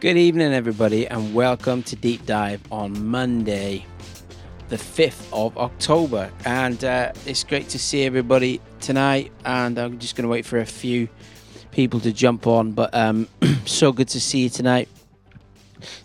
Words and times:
Good 0.00 0.16
evening, 0.16 0.54
everybody, 0.54 1.06
and 1.06 1.34
welcome 1.34 1.82
to 1.82 1.94
Deep 1.94 2.24
Dive 2.24 2.62
on 2.72 3.04
Monday, 3.04 3.84
the 4.70 4.76
5th 4.76 5.28
of 5.30 5.58
October. 5.58 6.32
And 6.46 6.82
uh, 6.82 7.12
it's 7.26 7.44
great 7.44 7.68
to 7.68 7.78
see 7.78 8.04
everybody 8.04 8.62
tonight. 8.80 9.30
And 9.44 9.76
I'm 9.76 9.98
just 9.98 10.16
going 10.16 10.22
to 10.22 10.30
wait 10.30 10.46
for 10.46 10.58
a 10.58 10.64
few 10.64 11.06
people 11.70 12.00
to 12.00 12.12
jump 12.12 12.46
on, 12.46 12.72
but 12.72 12.94
um, 12.94 13.28
so 13.66 13.92
good 13.92 14.08
to 14.08 14.22
see 14.22 14.44
you 14.44 14.48
tonight. 14.48 14.88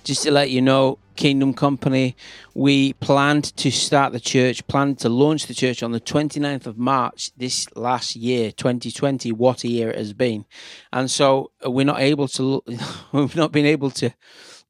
Just 0.04 0.24
to 0.24 0.32
let 0.32 0.50
you 0.50 0.62
know, 0.62 1.00
Kingdom 1.16 1.54
Company, 1.54 2.16
we 2.54 2.94
planned 2.94 3.56
to 3.58 3.72
start 3.72 4.14
the 4.14 4.20
church, 4.20 4.66
planned 4.68 5.00
to 5.00 5.10
launch 5.10 5.48
the 5.48 5.54
church 5.54 5.82
on 5.82 5.92
the 5.92 6.00
29th 6.00 6.66
of 6.66 6.78
March 6.78 7.32
this 7.38 7.68
last 7.76 8.16
year, 8.16 8.52
2020. 8.52 9.32
What 9.32 9.64
a 9.64 9.68
year 9.68 9.90
it 9.90 9.98
has 9.98 10.14
been. 10.14 10.46
And 10.92 11.10
so 11.10 11.52
uh, 11.66 11.72
we're 11.72 11.86
not 11.86 12.00
able 12.00 12.28
to, 12.30 12.64
we've 13.12 13.36
not 13.36 13.52
been 13.52 13.66
able 13.66 13.92
to 13.92 14.12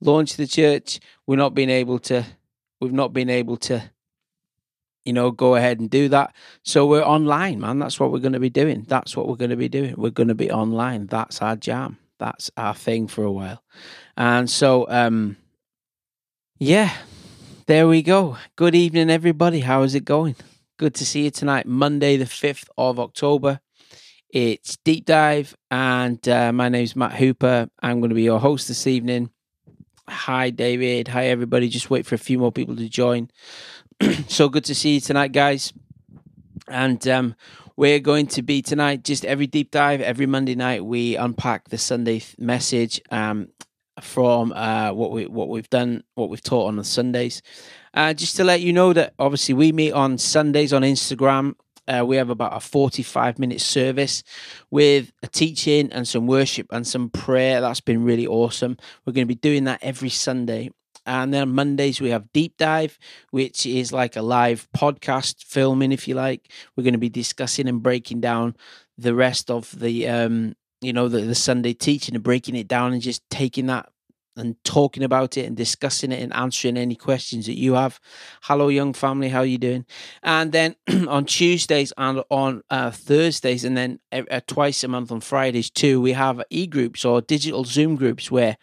launch 0.02 0.36
the 0.36 0.48
church. 0.48 1.00
We're 1.28 1.36
not 1.36 1.54
been 1.54 1.70
able 1.70 2.00
to, 2.00 2.26
we've 2.80 2.94
not 2.94 3.14
been 3.14 3.30
able 3.30 3.58
to, 3.58 3.92
you 5.04 5.14
know, 5.14 5.32
go 5.32 5.56
ahead 5.56 5.80
and 5.80 5.90
do 5.90 6.10
that. 6.10 6.34
So 6.64 6.86
we're 6.86 7.04
online, 7.04 7.60
man. 7.60 7.80
That's 7.80 8.00
what 8.00 8.12
we're 8.12 8.20
going 8.20 8.34
to 8.34 8.40
be 8.40 8.50
doing. 8.50 8.86
That's 8.88 9.16
what 9.16 9.28
we're 9.28 9.36
going 9.36 9.52
to 9.52 9.56
be 9.56 9.70
doing. 9.70 9.96
We're 9.98 10.10
going 10.10 10.30
to 10.30 10.36
be 10.36 10.52
online. 10.52 11.08
That's 11.08 11.42
our 11.42 11.56
jam. 11.56 11.98
That's 12.18 12.50
our 12.58 12.74
thing 12.74 13.08
for 13.08 13.24
a 13.24 13.32
while. 13.32 13.62
And 14.18 14.50
so, 14.50 14.88
um, 14.90 15.38
yeah, 16.58 16.96
there 17.66 17.86
we 17.86 18.02
go. 18.02 18.38
Good 18.56 18.76
evening, 18.76 19.10
everybody. 19.10 19.60
How 19.60 19.82
is 19.82 19.94
it 19.94 20.06
going? 20.06 20.38
Good 20.78 20.96
to 20.96 21.06
see 21.06 21.26
you 21.26 21.32
tonight, 21.32 21.66
Monday, 21.66 22.16
the 22.16 22.26
5th 22.26 22.70
of 22.78 22.98
October. 22.98 23.60
It's 24.30 24.78
Deep 24.78 25.06
Dive, 25.06 25.56
and 25.70 26.26
uh, 26.30 26.54
my 26.54 26.70
name 26.70 26.84
is 26.84 26.96
Matt 26.96 27.14
Hooper. 27.14 27.70
I'm 27.82 28.00
going 28.00 28.10
to 28.10 28.16
be 28.16 28.24
your 28.24 28.40
host 28.40 28.70
this 28.70 28.88
evening. 28.88 29.32
Hi, 30.08 30.50
David. 30.50 31.10
Hi, 31.10 31.26
everybody. 31.26 31.68
Just 31.68 31.90
wait 31.90 32.06
for 32.06 32.16
a 32.16 32.20
few 32.20 32.40
more 32.40 32.54
people 32.54 32.78
to 32.78 32.88
join. 32.88 33.30
so 34.30 34.48
good 34.48 34.64
to 34.66 34.76
see 34.76 34.96
you 34.96 35.02
tonight, 35.02 35.34
guys. 35.34 35.74
And 36.70 37.06
um, 37.10 37.36
we're 37.76 38.00
going 38.00 38.28
to 38.28 38.42
be 38.42 38.62
tonight 38.62 39.04
just 39.04 39.26
every 39.26 39.48
deep 39.48 39.70
dive 39.70 40.00
every 40.00 40.26
monday 40.26 40.56
night 40.56 40.84
we 40.84 41.18
unpack 41.18 41.68
the 41.68 41.78
sunday 41.78 42.22
message 42.40 43.02
um, 43.12 43.50
from 44.02 44.52
uh, 44.54 44.92
what 44.92 45.12
we 45.12 45.26
what 45.26 45.50
we've 45.50 45.70
done, 45.70 46.04
what 46.16 46.30
we've 46.30 46.44
taught 46.44 46.68
on 46.68 46.76
the 46.76 46.84
Sundays. 46.84 47.42
Uh, 47.94 48.14
just 48.14 48.36
to 48.36 48.44
let 48.44 48.62
you 48.62 48.74
know 48.74 48.94
that 48.94 49.14
obviously 49.20 49.54
we 49.54 49.72
meet 49.72 49.94
on 49.94 50.18
Sundays 50.18 50.74
on 50.74 50.82
Instagram. 50.82 51.54
Uh, 51.88 52.04
we 52.06 52.16
have 52.16 52.30
about 52.30 52.56
a 52.56 52.60
45 52.60 53.38
minute 53.38 53.62
service 53.62 54.24
with 54.72 55.12
a 55.22 55.28
teaching 55.28 55.92
and 55.92 56.08
some 56.08 56.28
worship 56.28 56.68
and 56.72 56.86
some 56.86 57.10
prayer. 57.10 57.62
That's 57.62 57.82
been 57.82 58.04
really 58.04 58.26
awesome. 58.26 58.78
We're 59.06 59.14
going 59.14 59.28
to 59.28 59.34
be 59.34 59.40
doing 59.40 59.66
that 59.66 59.84
every 59.84 60.10
Sunday. 60.10 60.72
And 61.06 61.32
then 61.32 61.44
on 61.44 61.54
Mondays, 61.54 62.02
we 62.02 62.10
have 62.10 62.34
Deep 62.34 62.58
Dive, 62.58 62.98
which 63.30 63.66
is 63.68 63.94
like 63.94 64.16
a 64.16 64.24
live 64.24 64.68
podcast 64.76 65.44
filming, 65.44 65.92
if 65.92 66.08
you 66.08 66.16
like. 66.16 66.50
We're 66.76 66.84
going 66.84 66.94
to 66.94 67.00
be 67.00 67.10
discussing 67.10 67.68
and 67.68 67.84
breaking 67.84 68.22
down 68.22 68.56
the 68.98 69.14
rest 69.14 69.52
of 69.52 69.80
the 69.80 70.08
um, 70.08 70.56
you 70.86 70.94
know 70.94 71.08
the, 71.08 71.22
the 71.22 71.36
sunday 71.36 71.74
teaching 71.74 72.16
and 72.16 72.24
breaking 72.24 72.56
it 72.56 72.68
down 72.68 72.94
and 72.94 73.02
just 73.02 73.28
taking 73.30 73.66
that 73.68 73.90
and 74.38 74.62
talking 74.64 75.04
about 75.04 75.38
it 75.38 75.46
and 75.46 75.56
discussing 75.56 76.12
it 76.12 76.22
and 76.22 76.34
answering 76.34 76.78
any 76.78 76.96
questions 76.96 77.46
that 77.46 77.58
you 77.58 77.74
have. 77.74 78.00
Hello, 78.44 78.68
young 78.68 78.94
family, 78.94 79.30
how 79.30 79.40
are 79.40 79.46
you 79.46 79.58
doing? 79.58 79.86
And 80.24 80.52
then 80.52 80.76
on 81.08 81.26
Tuesdays 81.26 81.94
and 81.98 82.24
on 82.30 82.64
uh, 82.70 82.92
Thursdays, 82.92 83.64
and 83.64 83.78
then 83.78 84.00
uh, 84.12 84.42
twice 84.48 84.84
a 84.84 84.88
month 84.88 85.12
on 85.12 85.22
Fridays 85.22 85.70
too, 85.70 86.02
we 86.02 86.14
have 86.14 86.44
e 86.50 86.68
groups 86.68 87.06
or 87.06 87.22
digital 87.22 87.64
Zoom 87.64 87.96
groups 87.96 88.30
where 88.30 88.58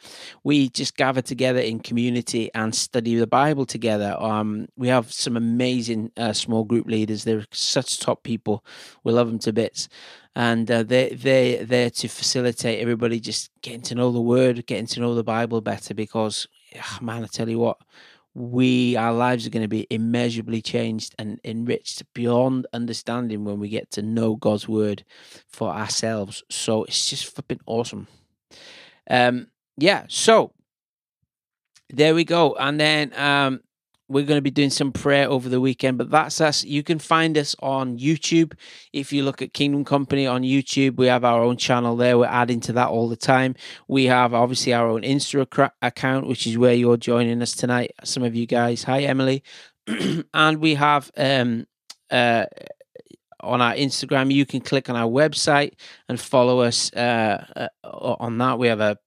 we 0.44 0.68
just 0.68 0.96
gather 0.96 1.22
together 1.22 1.60
in 1.60 1.80
community 1.80 2.50
and 2.54 2.74
study 2.74 3.16
the 3.16 3.26
Bible 3.26 3.64
together. 3.64 4.16
Um, 4.18 4.68
we 4.76 4.88
have 4.88 5.12
some 5.12 5.36
amazing 5.36 6.12
uh, 6.16 6.32
small 6.32 6.64
group 6.64 6.86
leaders. 6.86 7.24
They're 7.24 7.46
such 7.52 7.98
top 7.98 8.22
people. 8.22 8.64
We 9.04 9.12
love 9.12 9.28
them 9.28 9.38
to 9.40 9.52
bits 9.52 9.88
and 10.34 10.70
uh, 10.70 10.82
they 10.82 11.10
they 11.10 11.64
there 11.64 11.90
to 11.90 12.08
facilitate 12.08 12.80
everybody 12.80 13.20
just 13.20 13.50
getting 13.60 13.82
to 13.82 13.94
know 13.94 14.10
the 14.10 14.20
word, 14.20 14.66
getting 14.66 14.86
to 14.86 15.00
know 15.00 15.14
the 15.14 15.24
Bible 15.24 15.60
better. 15.60 15.94
Because 15.94 16.46
man, 17.00 17.24
I 17.24 17.26
tell 17.26 17.48
you 17.48 17.58
what, 17.58 17.78
we 18.34 18.96
our 18.96 19.12
lives 19.12 19.46
are 19.46 19.50
going 19.50 19.64
to 19.64 19.68
be 19.68 19.86
immeasurably 19.90 20.62
changed 20.62 21.14
and 21.18 21.38
enriched 21.44 22.02
beyond 22.14 22.66
understanding 22.72 23.44
when 23.44 23.58
we 23.58 23.68
get 23.68 23.90
to 23.92 24.02
know 24.02 24.36
God's 24.36 24.66
word 24.66 25.04
for 25.48 25.68
ourselves. 25.70 26.42
So 26.50 26.84
it's 26.84 27.10
just 27.10 27.26
flipping 27.26 27.60
awesome. 27.66 28.08
Um, 29.10 29.48
yeah. 29.76 30.04
So 30.08 30.52
there 31.90 32.14
we 32.14 32.24
go, 32.24 32.54
and 32.54 32.80
then 32.80 33.12
um, 33.18 33.60
we're 34.12 34.26
going 34.26 34.38
to 34.38 34.42
be 34.42 34.50
doing 34.50 34.70
some 34.70 34.92
prayer 34.92 35.28
over 35.28 35.48
the 35.48 35.60
weekend, 35.60 35.96
but 35.98 36.10
that's 36.10 36.40
us. 36.40 36.64
You 36.64 36.82
can 36.82 36.98
find 36.98 37.38
us 37.38 37.56
on 37.60 37.98
YouTube. 37.98 38.52
If 38.92 39.12
you 39.12 39.24
look 39.24 39.40
at 39.40 39.54
Kingdom 39.54 39.84
Company 39.84 40.26
on 40.26 40.42
YouTube, 40.42 40.96
we 40.96 41.06
have 41.06 41.24
our 41.24 41.42
own 41.42 41.56
channel 41.56 41.96
there. 41.96 42.18
We're 42.18 42.26
adding 42.26 42.60
to 42.60 42.72
that 42.74 42.88
all 42.88 43.08
the 43.08 43.16
time. 43.16 43.54
We 43.88 44.04
have 44.04 44.34
obviously 44.34 44.74
our 44.74 44.88
own 44.88 45.02
Insta 45.02 45.70
account, 45.80 46.26
which 46.26 46.46
is 46.46 46.58
where 46.58 46.74
you're 46.74 46.98
joining 46.98 47.40
us 47.40 47.52
tonight. 47.52 47.92
Some 48.04 48.22
of 48.22 48.34
you 48.34 48.46
guys. 48.46 48.84
Hi, 48.84 49.00
Emily. 49.02 49.42
and 50.34 50.58
we 50.58 50.74
have 50.74 51.10
um, 51.16 51.66
uh, 52.10 52.44
on 53.40 53.60
our 53.60 53.74
Instagram. 53.74 54.32
You 54.32 54.46
can 54.46 54.60
click 54.60 54.90
on 54.90 54.96
our 54.96 55.08
website 55.08 55.72
and 56.08 56.20
follow 56.20 56.60
us 56.60 56.92
uh, 56.92 57.44
uh, 57.56 57.68
on 57.84 58.36
that. 58.38 58.58
We 58.58 58.68
have 58.68 58.80
a 58.80 58.98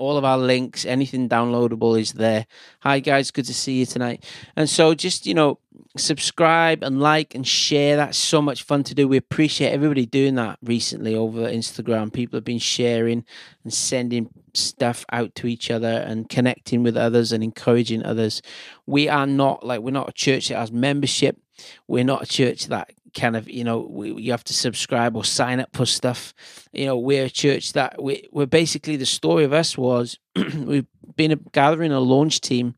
all 0.00 0.16
of 0.16 0.24
our 0.24 0.38
links, 0.38 0.86
anything 0.86 1.28
downloadable 1.28 2.00
is 2.00 2.14
there. 2.14 2.46
Hi, 2.80 3.00
guys, 3.00 3.30
good 3.30 3.44
to 3.44 3.54
see 3.54 3.80
you 3.80 3.86
tonight. 3.86 4.24
And 4.56 4.68
so, 4.68 4.94
just 4.94 5.26
you 5.26 5.34
know, 5.34 5.58
subscribe 5.96 6.82
and 6.82 7.00
like 7.00 7.34
and 7.34 7.46
share. 7.46 7.96
That's 7.96 8.16
so 8.16 8.40
much 8.40 8.62
fun 8.62 8.82
to 8.84 8.94
do. 8.94 9.06
We 9.06 9.18
appreciate 9.18 9.70
everybody 9.70 10.06
doing 10.06 10.36
that 10.36 10.58
recently 10.62 11.14
over 11.14 11.42
Instagram. 11.42 12.10
People 12.12 12.38
have 12.38 12.44
been 12.44 12.58
sharing 12.58 13.26
and 13.62 13.74
sending 13.74 14.30
stuff 14.54 15.04
out 15.12 15.34
to 15.36 15.46
each 15.46 15.70
other 15.70 16.02
and 16.06 16.30
connecting 16.30 16.82
with 16.82 16.96
others 16.96 17.30
and 17.30 17.44
encouraging 17.44 18.02
others. 18.02 18.40
We 18.86 19.06
are 19.10 19.26
not 19.26 19.66
like, 19.66 19.80
we're 19.80 19.90
not 19.90 20.08
a 20.08 20.12
church 20.12 20.48
that 20.48 20.56
has 20.56 20.72
membership. 20.72 21.38
We're 21.86 22.04
not 22.04 22.22
a 22.22 22.26
church 22.26 22.68
that 22.68 22.90
kind 23.14 23.36
of 23.36 23.48
you 23.48 23.64
know 23.64 23.80
we, 23.80 24.12
you 24.14 24.30
have 24.30 24.44
to 24.44 24.54
subscribe 24.54 25.16
or 25.16 25.24
sign 25.24 25.60
up 25.60 25.74
for 25.74 25.86
stuff. 25.86 26.34
You 26.72 26.86
know 26.86 26.98
we're 26.98 27.24
a 27.24 27.30
church 27.30 27.72
that 27.74 28.02
we, 28.02 28.28
we're 28.32 28.46
basically 28.46 28.96
the 28.96 29.06
story 29.06 29.44
of 29.44 29.52
us 29.52 29.76
was 29.76 30.18
we've 30.36 30.86
been 31.16 31.32
a, 31.32 31.36
gathering 31.36 31.92
a 31.92 32.00
launch 32.00 32.40
team 32.40 32.74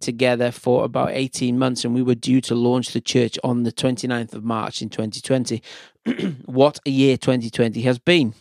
together 0.00 0.50
for 0.50 0.84
about 0.84 1.10
18 1.12 1.58
months 1.58 1.84
and 1.84 1.94
we 1.94 2.02
were 2.02 2.14
due 2.14 2.40
to 2.40 2.54
launch 2.54 2.92
the 2.92 3.00
church 3.00 3.38
on 3.44 3.62
the 3.62 3.72
29th 3.72 4.34
of 4.34 4.42
march 4.42 4.82
in 4.82 4.88
2020 4.88 5.62
what 6.46 6.78
a 6.86 6.90
year 6.90 7.16
2020 7.16 7.82
has 7.82 7.98
been. 7.98 8.34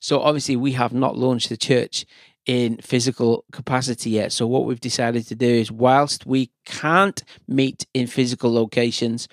So 0.00 0.20
obviously 0.20 0.56
we 0.56 0.72
have 0.72 0.92
not 0.92 1.16
launched 1.16 1.48
the 1.48 1.56
church 1.56 2.04
in 2.48 2.78
physical 2.78 3.44
capacity 3.52 4.08
yet. 4.10 4.32
So, 4.32 4.46
what 4.46 4.64
we've 4.64 4.80
decided 4.80 5.28
to 5.28 5.34
do 5.34 5.46
is, 5.46 5.70
whilst 5.70 6.26
we 6.26 6.50
can't 6.64 7.22
meet 7.46 7.86
in 7.92 8.06
physical 8.06 8.52
locations, 8.52 9.28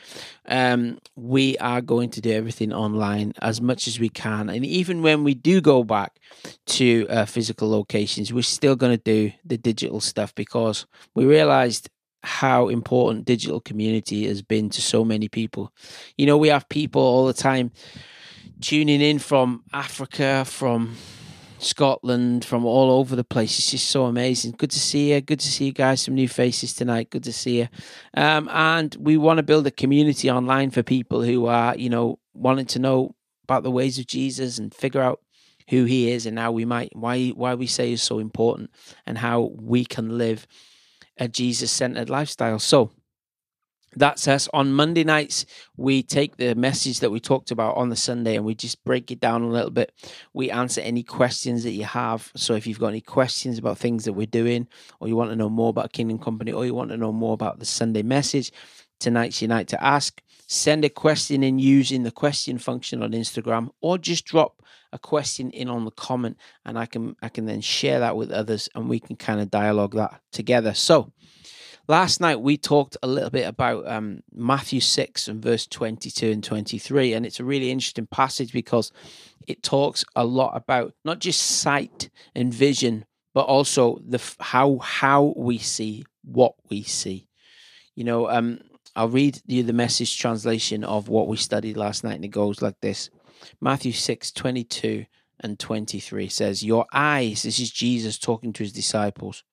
um, 0.47 0.99
we 1.15 1.57
are 1.59 1.79
going 1.79 2.09
to 2.11 2.21
do 2.21 2.31
everything 2.31 2.73
online 2.73 3.33
as 3.41 3.61
much 3.61 3.87
as 3.87 3.99
we 3.99 4.09
can. 4.09 4.49
And 4.49 4.65
even 4.65 5.01
when 5.01 5.23
we 5.23 5.33
do 5.33 5.61
go 5.61 5.83
back 5.85 6.19
to 6.67 7.07
uh, 7.09 7.25
physical 7.25 7.69
locations, 7.69 8.33
we're 8.33 8.43
still 8.43 8.75
going 8.75 8.95
to 8.95 9.03
do 9.03 9.31
the 9.45 9.57
digital 9.57 10.01
stuff 10.01 10.35
because 10.35 10.85
we 11.15 11.25
realized 11.25 11.89
how 12.21 12.67
important 12.67 13.23
digital 13.23 13.61
community 13.61 14.27
has 14.27 14.41
been 14.41 14.69
to 14.71 14.81
so 14.81 15.05
many 15.05 15.29
people. 15.29 15.71
You 16.17 16.25
know, 16.25 16.37
we 16.37 16.49
have 16.49 16.67
people 16.67 17.01
all 17.01 17.27
the 17.27 17.33
time 17.33 17.71
tuning 18.59 18.99
in 18.99 19.19
from 19.19 19.63
Africa, 19.72 20.43
from 20.43 20.97
Scotland, 21.66 22.46
from 22.46 22.66
all 22.66 22.91
over 22.91 23.16
the 23.16 23.23
place. 23.23 23.58
It's 23.58 23.72
just 23.72 23.90
so 23.90 24.06
amazing. 24.06 24.56
Good 24.58 24.72
to 24.72 24.79
see 24.79 25.14
you. 25.14 25.22
Good 25.22 25.40
to 25.40 25.47
see 25.47 25.66
you 25.66 25.72
guys. 25.72 26.02
Some 26.02 26.16
new 26.16 26.28
faces 26.28 26.73
tonight. 26.73 27.09
Good 27.09 27.23
to 27.23 27.34
see 27.34 27.59
you. 27.59 27.67
Um, 28.16 28.50
and 28.52 28.96
we 29.00 29.17
want 29.17 29.38
to 29.38 29.44
build 29.44 29.67
a 29.67 29.72
community 29.72 30.29
online 30.29 30.72
for 30.72 30.84
people 30.84 31.23
who 31.23 31.47
are, 31.47 31.76
you 31.76 31.90
know, 31.90 32.20
wanting 32.34 32.67
to 32.67 32.79
know 32.79 33.16
about 33.44 33.64
the 33.64 33.72
ways 33.72 34.00
of 34.00 34.08
Jesus 34.08 34.58
and 34.58 34.73
figure 34.73 35.02
out 35.02 35.22
who 35.70 35.85
he 35.85 36.12
is 36.12 36.26
and 36.26 36.38
how 36.38 36.52
we 36.52 36.66
might 36.66 36.96
why 36.96 37.29
why 37.29 37.56
we 37.56 37.67
say 37.67 37.91
is 37.91 38.03
so 38.03 38.20
important 38.20 38.70
and 39.06 39.17
how 39.17 39.52
we 39.59 39.84
can 39.84 40.17
live 40.17 40.46
a 41.17 41.28
Jesus 41.28 41.72
centered 41.72 42.09
lifestyle. 42.09 42.59
So 42.59 42.91
that's 43.95 44.27
us. 44.27 44.47
On 44.53 44.73
Monday 44.73 45.03
nights, 45.03 45.45
we 45.77 46.03
take 46.03 46.37
the 46.37 46.55
message 46.55 46.99
that 46.99 47.11
we 47.11 47.19
talked 47.19 47.51
about 47.51 47.77
on 47.77 47.89
the 47.89 47.95
Sunday 47.95 48.35
and 48.35 48.45
we 48.45 48.55
just 48.55 48.83
break 48.83 49.11
it 49.11 49.19
down 49.19 49.43
a 49.43 49.49
little 49.49 49.71
bit. 49.71 49.93
We 50.33 50.51
answer 50.51 50.81
any 50.81 51.03
questions 51.03 51.63
that 51.63 51.71
you 51.71 51.85
have. 51.85 52.31
So 52.35 52.53
if 52.55 52.67
you've 52.67 52.79
got 52.79 52.87
any 52.87 53.01
questions 53.01 53.57
about 53.57 53.77
things 53.77 54.05
that 54.05 54.13
we're 54.13 54.25
doing, 54.25 54.67
or 54.99 55.07
you 55.07 55.15
want 55.15 55.29
to 55.31 55.35
know 55.35 55.49
more 55.49 55.69
about 55.69 55.93
Kingdom 55.93 56.19
Company, 56.19 56.51
or 56.51 56.65
you 56.65 56.73
want 56.73 56.91
to 56.91 56.97
know 56.97 57.11
more 57.11 57.33
about 57.33 57.59
the 57.59 57.65
Sunday 57.65 58.03
message, 58.03 58.51
tonight's 58.99 59.41
your 59.41 59.49
night 59.49 59.67
to 59.69 59.83
ask. 59.83 60.21
Send 60.47 60.85
a 60.85 60.89
question 60.89 61.43
in 61.43 61.57
using 61.57 62.03
the 62.03 62.11
question 62.11 62.57
function 62.57 63.01
on 63.01 63.11
Instagram, 63.11 63.69
or 63.81 63.97
just 63.97 64.25
drop 64.25 64.61
a 64.93 64.99
question 64.99 65.49
in 65.51 65.69
on 65.69 65.85
the 65.85 65.91
comment, 65.91 66.37
and 66.65 66.77
I 66.77 66.85
can 66.85 67.15
I 67.21 67.29
can 67.29 67.45
then 67.45 67.61
share 67.61 67.99
that 67.99 68.15
with 68.15 68.31
others, 68.31 68.69
and 68.75 68.87
we 68.87 68.99
can 68.99 69.15
kind 69.15 69.41
of 69.41 69.49
dialogue 69.49 69.95
that 69.95 70.21
together. 70.31 70.73
So, 70.73 71.11
last 71.87 72.22
night 72.22 72.41
we 72.41 72.58
talked 72.58 72.97
a 73.03 73.08
little 73.08 73.29
bit 73.29 73.47
about 73.47 73.87
um, 73.87 74.22
Matthew 74.34 74.79
six 74.79 75.28
and 75.28 75.41
verse 75.41 75.67
twenty 75.67 76.09
two 76.09 76.32
and 76.32 76.43
twenty 76.43 76.78
three, 76.78 77.14
and 77.14 77.26
it's 77.26 77.40
a 77.40 77.43
really 77.43 77.72
interesting 77.72 78.08
passage 78.08 78.52
because 78.52 78.91
it 79.47 79.64
talks 79.64 80.05
a 80.16 80.26
lot 80.26 80.55
about 80.55 80.93
not 81.03 81.20
just 81.20 81.41
sight 81.41 82.09
and 82.34 82.53
vision, 82.53 83.05
but 83.34 83.46
also 83.46 83.99
the 84.08 84.22
how 84.40 84.78
how 84.79 85.34
we 85.35 85.58
see 85.58 86.05
what 86.23 86.53
we 86.70 86.84
see. 86.84 87.28
You 87.96 88.03
know, 88.03 88.29
um, 88.29 88.59
I'll 88.96 89.09
read 89.09 89.41
you 89.46 89.64
the 89.64 89.73
message 89.73 90.17
translation 90.17 90.84
of 90.84 91.09
what 91.09 91.28
we 91.28 91.38
studied 91.38 91.78
last 91.78 92.03
night, 92.03 92.16
and 92.16 92.26
it 92.26 92.29
goes 92.29 92.61
like 92.61 92.79
this 92.81 93.09
Matthew 93.61 93.91
6 93.91 94.31
22 94.31 95.05
and 95.41 95.59
23 95.59 96.29
says, 96.29 96.64
Your 96.64 96.85
eyes, 96.93 97.43
this 97.43 97.59
is 97.59 97.72
Jesus 97.72 98.17
talking 98.17 98.53
to 98.53 98.64
his 98.64 98.72
disciples. 98.72 99.43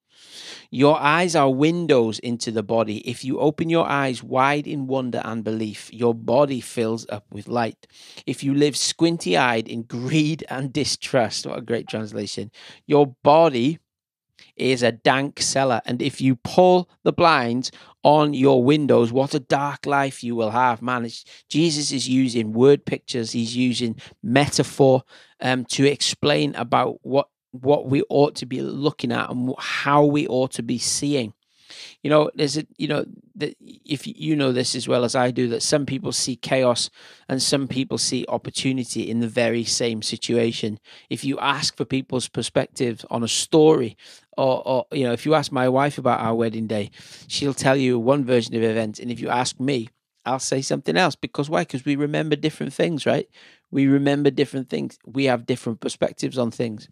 Your 0.70 0.98
eyes 0.98 1.36
are 1.36 1.50
windows 1.50 2.19
into 2.19 2.50
the 2.50 2.62
body. 2.62 2.98
If 3.08 3.24
you 3.24 3.38
open 3.40 3.69
your 3.69 3.86
eyes 3.86 4.22
wide 4.22 4.66
in 4.66 4.86
wonder 4.86 5.20
and 5.24 5.44
belief, 5.44 5.92
your 5.92 6.14
body 6.14 6.60
fills 6.60 7.06
up 7.10 7.26
with 7.30 7.48
light. 7.48 7.86
If 8.26 8.42
you 8.42 8.54
live 8.54 8.76
squinty 8.76 9.36
eyed 9.36 9.69
in 9.69 9.82
greed 9.82 10.44
and 10.48 10.72
distrust, 10.72 11.46
what 11.46 11.58
a 11.58 11.62
great 11.62 11.88
translation, 11.88 12.50
your 12.86 13.14
body 13.22 13.78
is 14.56 14.82
a 14.82 14.92
dank 14.92 15.40
cellar. 15.40 15.80
And 15.84 16.02
if 16.02 16.20
you 16.20 16.36
pull 16.36 16.88
the 17.02 17.12
blinds 17.12 17.70
on 18.02 18.34
your 18.34 18.64
windows, 18.64 19.12
what 19.12 19.34
a 19.34 19.40
dark 19.40 19.86
life 19.86 20.25
you 20.25 20.34
will 20.34 20.50
have. 20.50 20.82
Man, 20.82 21.08
Jesus 21.48 21.92
is 21.92 22.08
using 22.08 22.52
word 22.52 22.84
pictures, 22.84 23.32
he's 23.32 23.56
using 23.56 23.96
metaphor 24.22 25.04
um, 25.40 25.64
to 25.66 25.86
explain 25.86 26.54
about 26.54 26.98
what 27.02 27.28
what 27.52 27.87
we 27.87 28.02
ought 28.08 28.34
to 28.34 28.46
be 28.46 28.60
looking 28.60 29.12
at 29.12 29.31
and 29.31 29.54
how 29.58 30.04
we 30.04 30.26
ought 30.26 30.50
to 30.52 30.62
be 30.62 30.78
seeing 30.78 31.32
you 32.02 32.10
know 32.10 32.31
there's 32.34 32.56
a 32.56 32.66
you 32.76 32.88
know 32.88 33.04
that 33.34 33.56
if 33.84 34.06
you 34.06 34.37
know 34.37 34.52
this 34.52 34.75
as 34.75 34.87
well 34.88 35.04
as 35.04 35.14
i 35.14 35.31
do 35.31 35.49
that 35.49 35.62
some 35.62 35.87
people 35.87 36.12
see 36.12 36.37
chaos 36.37 36.90
and 37.28 37.43
some 37.43 37.66
people 37.69 37.99
see 37.99 38.25
opportunity 38.28 39.08
in 39.08 39.20
the 39.20 39.28
very 39.28 39.64
same 39.64 40.02
situation 40.02 40.78
if 41.10 41.25
you 41.25 41.38
ask 41.38 41.76
for 41.76 41.84
people's 41.84 42.28
perspective 42.28 43.04
on 43.10 43.22
a 43.22 43.28
story 43.28 43.96
or, 44.37 44.66
or 44.66 44.87
you 44.93 45.04
know 45.04 45.12
if 45.12 45.25
you 45.25 45.34
ask 45.34 45.52
my 45.52 45.69
wife 45.69 45.99
about 45.99 46.20
our 46.20 46.34
wedding 46.34 46.66
day 46.66 46.90
she'll 47.28 47.54
tell 47.54 47.76
you 47.76 47.99
one 47.99 48.25
version 48.25 48.54
of 48.54 48.62
events 48.62 48.99
and 48.99 49.10
if 49.10 49.20
you 49.20 49.28
ask 49.28 49.58
me 49.60 49.88
I'll 50.25 50.38
say 50.38 50.62
something 50.62 50.96
else 50.96 51.16
because 51.16 51.50
why? 51.50 51.62
Because 51.62 51.84
we 51.84 51.96
remember 51.96 52.37
different 52.37 52.72
things, 52.72 53.06
right? 53.06 53.28
We 53.72 53.88
remember 53.88 54.31
different 54.31 54.70
things. 54.70 54.96
We 55.04 55.25
have 55.25 55.46
different 55.46 55.81
perspectives 55.81 56.38
on 56.38 56.52
things. 56.52 56.88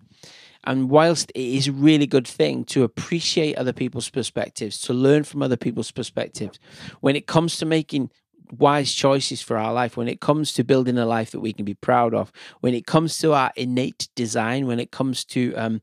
And 0.64 0.90
whilst 0.90 1.30
it 1.34 1.40
is 1.40 1.68
a 1.68 1.72
really 1.72 2.06
good 2.06 2.26
thing 2.26 2.64
to 2.66 2.82
appreciate 2.82 3.56
other 3.56 3.72
people's 3.72 4.10
perspectives, 4.10 4.80
to 4.82 4.92
learn 4.92 5.24
from 5.24 5.42
other 5.42 5.56
people's 5.56 5.90
perspectives, 5.90 6.58
when 7.00 7.16
it 7.16 7.26
comes 7.26 7.56
to 7.58 7.66
making 7.66 8.10
wise 8.52 8.92
choices 8.92 9.40
for 9.40 9.56
our 9.56 9.72
life, 9.72 9.96
when 9.96 10.08
it 10.08 10.20
comes 10.20 10.52
to 10.52 10.64
building 10.64 10.98
a 10.98 11.06
life 11.06 11.30
that 11.30 11.40
we 11.40 11.52
can 11.52 11.64
be 11.64 11.74
proud 11.74 12.14
of, 12.14 12.32
when 12.60 12.74
it 12.74 12.86
comes 12.86 13.16
to 13.18 13.32
our 13.32 13.52
innate 13.56 14.08
design, 14.16 14.66
when 14.66 14.80
it 14.80 14.90
comes 14.90 15.24
to 15.24 15.54
um, 15.54 15.80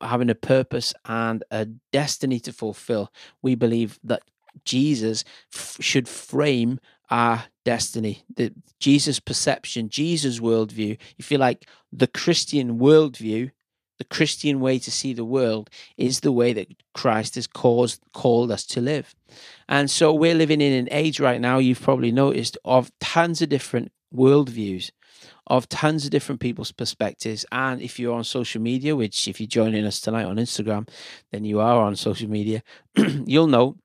having 0.00 0.30
a 0.30 0.34
purpose 0.34 0.94
and 1.04 1.44
a 1.50 1.66
destiny 1.92 2.40
to 2.40 2.52
fulfill, 2.52 3.12
we 3.42 3.54
believe 3.54 3.98
that 4.02 4.22
Jesus 4.64 5.24
f- 5.54 5.76
should 5.80 6.08
frame 6.08 6.80
our 7.10 7.44
destiny, 7.64 8.24
the 8.34 8.52
Jesus 8.80 9.20
perception, 9.20 9.88
Jesus 9.88 10.40
worldview. 10.40 10.98
If 11.18 11.30
you 11.30 11.38
like, 11.38 11.68
the 11.92 12.06
Christian 12.06 12.78
worldview 12.78 13.50
the 13.98 14.04
Christian 14.04 14.60
way 14.60 14.78
to 14.78 14.90
see 14.90 15.12
the 15.12 15.24
world 15.24 15.70
is 15.96 16.20
the 16.20 16.32
way 16.32 16.52
that 16.52 16.68
Christ 16.94 17.34
has 17.36 17.46
caused, 17.46 18.00
called 18.12 18.50
us 18.50 18.64
to 18.66 18.80
live. 18.80 19.14
And 19.68 19.90
so 19.90 20.12
we're 20.12 20.34
living 20.34 20.60
in 20.60 20.72
an 20.72 20.88
age 20.90 21.20
right 21.20 21.40
now, 21.40 21.58
you've 21.58 21.82
probably 21.82 22.12
noticed, 22.12 22.58
of 22.64 22.90
tons 23.00 23.42
of 23.42 23.48
different 23.48 23.92
worldviews, 24.14 24.90
of 25.46 25.68
tons 25.68 26.04
of 26.04 26.10
different 26.10 26.40
people's 26.40 26.72
perspectives. 26.72 27.44
And 27.52 27.80
if 27.80 27.98
you're 27.98 28.14
on 28.14 28.24
social 28.24 28.60
media, 28.60 28.96
which 28.96 29.28
if 29.28 29.40
you're 29.40 29.46
joining 29.46 29.84
us 29.84 30.00
tonight 30.00 30.24
on 30.24 30.36
Instagram, 30.36 30.88
then 31.32 31.44
you 31.44 31.60
are 31.60 31.80
on 31.80 31.96
social 31.96 32.28
media, 32.28 32.62
you'll 32.96 33.46
know 33.46 33.76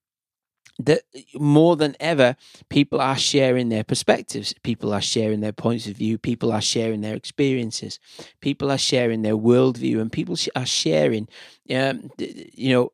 that 0.79 1.01
more 1.35 1.75
than 1.75 1.95
ever, 1.99 2.35
people 2.69 2.99
are 2.99 3.17
sharing 3.17 3.69
their 3.69 3.83
perspectives, 3.83 4.53
people 4.63 4.93
are 4.93 5.01
sharing 5.01 5.41
their 5.41 5.51
points 5.51 5.87
of 5.87 5.95
view, 5.95 6.17
people 6.17 6.51
are 6.51 6.61
sharing 6.61 7.01
their 7.01 7.15
experiences, 7.15 7.99
people 8.41 8.71
are 8.71 8.77
sharing 8.77 9.21
their 9.21 9.37
worldview, 9.37 9.99
and 9.99 10.11
people 10.11 10.35
are 10.55 10.65
sharing, 10.65 11.27
um, 11.73 12.09
you 12.17 12.73
know, 12.73 12.91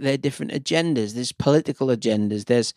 their 0.00 0.16
different 0.16 0.52
agendas. 0.52 1.14
There's 1.14 1.32
political 1.32 1.88
agendas. 1.88 2.46
There's 2.46 2.74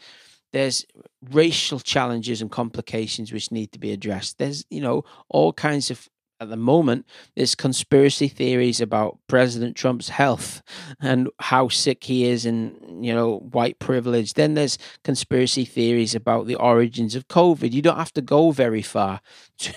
there's 0.53 0.85
racial 1.31 1.79
challenges 1.79 2.41
and 2.41 2.51
complications 2.51 3.31
which 3.31 3.51
need 3.51 3.71
to 3.71 3.79
be 3.79 3.91
addressed. 3.91 4.37
There's 4.37 4.65
you 4.69 4.81
know 4.81 5.03
all 5.29 5.53
kinds 5.53 5.91
of 5.91 6.09
at 6.41 6.49
the 6.49 6.57
moment, 6.57 7.05
there's 7.35 7.53
conspiracy 7.53 8.27
theories 8.27 8.81
about 8.81 9.19
President 9.27 9.75
Trump's 9.75 10.09
health 10.09 10.63
and 10.99 11.29
how 11.39 11.67
sick 11.67 12.03
he 12.05 12.25
is 12.25 12.47
and, 12.47 13.05
you 13.05 13.13
know, 13.13 13.37
white 13.51 13.77
privilege. 13.77 14.33
Then 14.33 14.55
there's 14.55 14.79
conspiracy 15.03 15.65
theories 15.65 16.15
about 16.15 16.47
the 16.47 16.55
origins 16.55 17.13
of 17.13 17.27
COVID. 17.27 17.73
You 17.73 17.83
don't 17.83 17.97
have 17.97 18.13
to 18.13 18.23
go 18.23 18.49
very 18.49 18.81
far 18.81 19.21
to, 19.59 19.73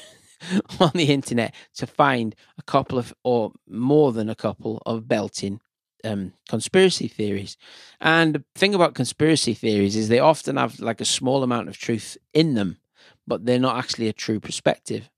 on 0.81 0.93
the 0.95 1.13
internet 1.13 1.55
to 1.75 1.87
find 1.87 2.35
a 2.57 2.63
couple 2.63 2.99
of, 2.99 3.13
or 3.23 3.53
more 3.69 4.13
than 4.13 4.31
a 4.31 4.35
couple 4.35 4.83
of 4.87 5.07
belting 5.07 5.61
um, 6.03 6.33
conspiracy 6.49 7.09
theories. 7.09 7.59
And 8.01 8.37
the 8.37 8.45
thing 8.55 8.75
about 8.75 8.95
conspiracy 8.95 9.53
theories 9.53 9.97
is 9.97 10.09
they 10.09 10.19
often 10.19 10.57
have 10.57 10.81
like 10.81 11.03
a 11.03 11.07
small 11.07 11.43
amount 11.43 11.69
of 11.69 11.77
truth 11.77 12.17
in 12.33 12.55
them, 12.55 12.79
but 13.27 13.45
they're 13.45 13.59
not 13.59 13.77
actually 13.77 14.09
a 14.09 14.15
true 14.15 14.41
perspective. 14.41 15.11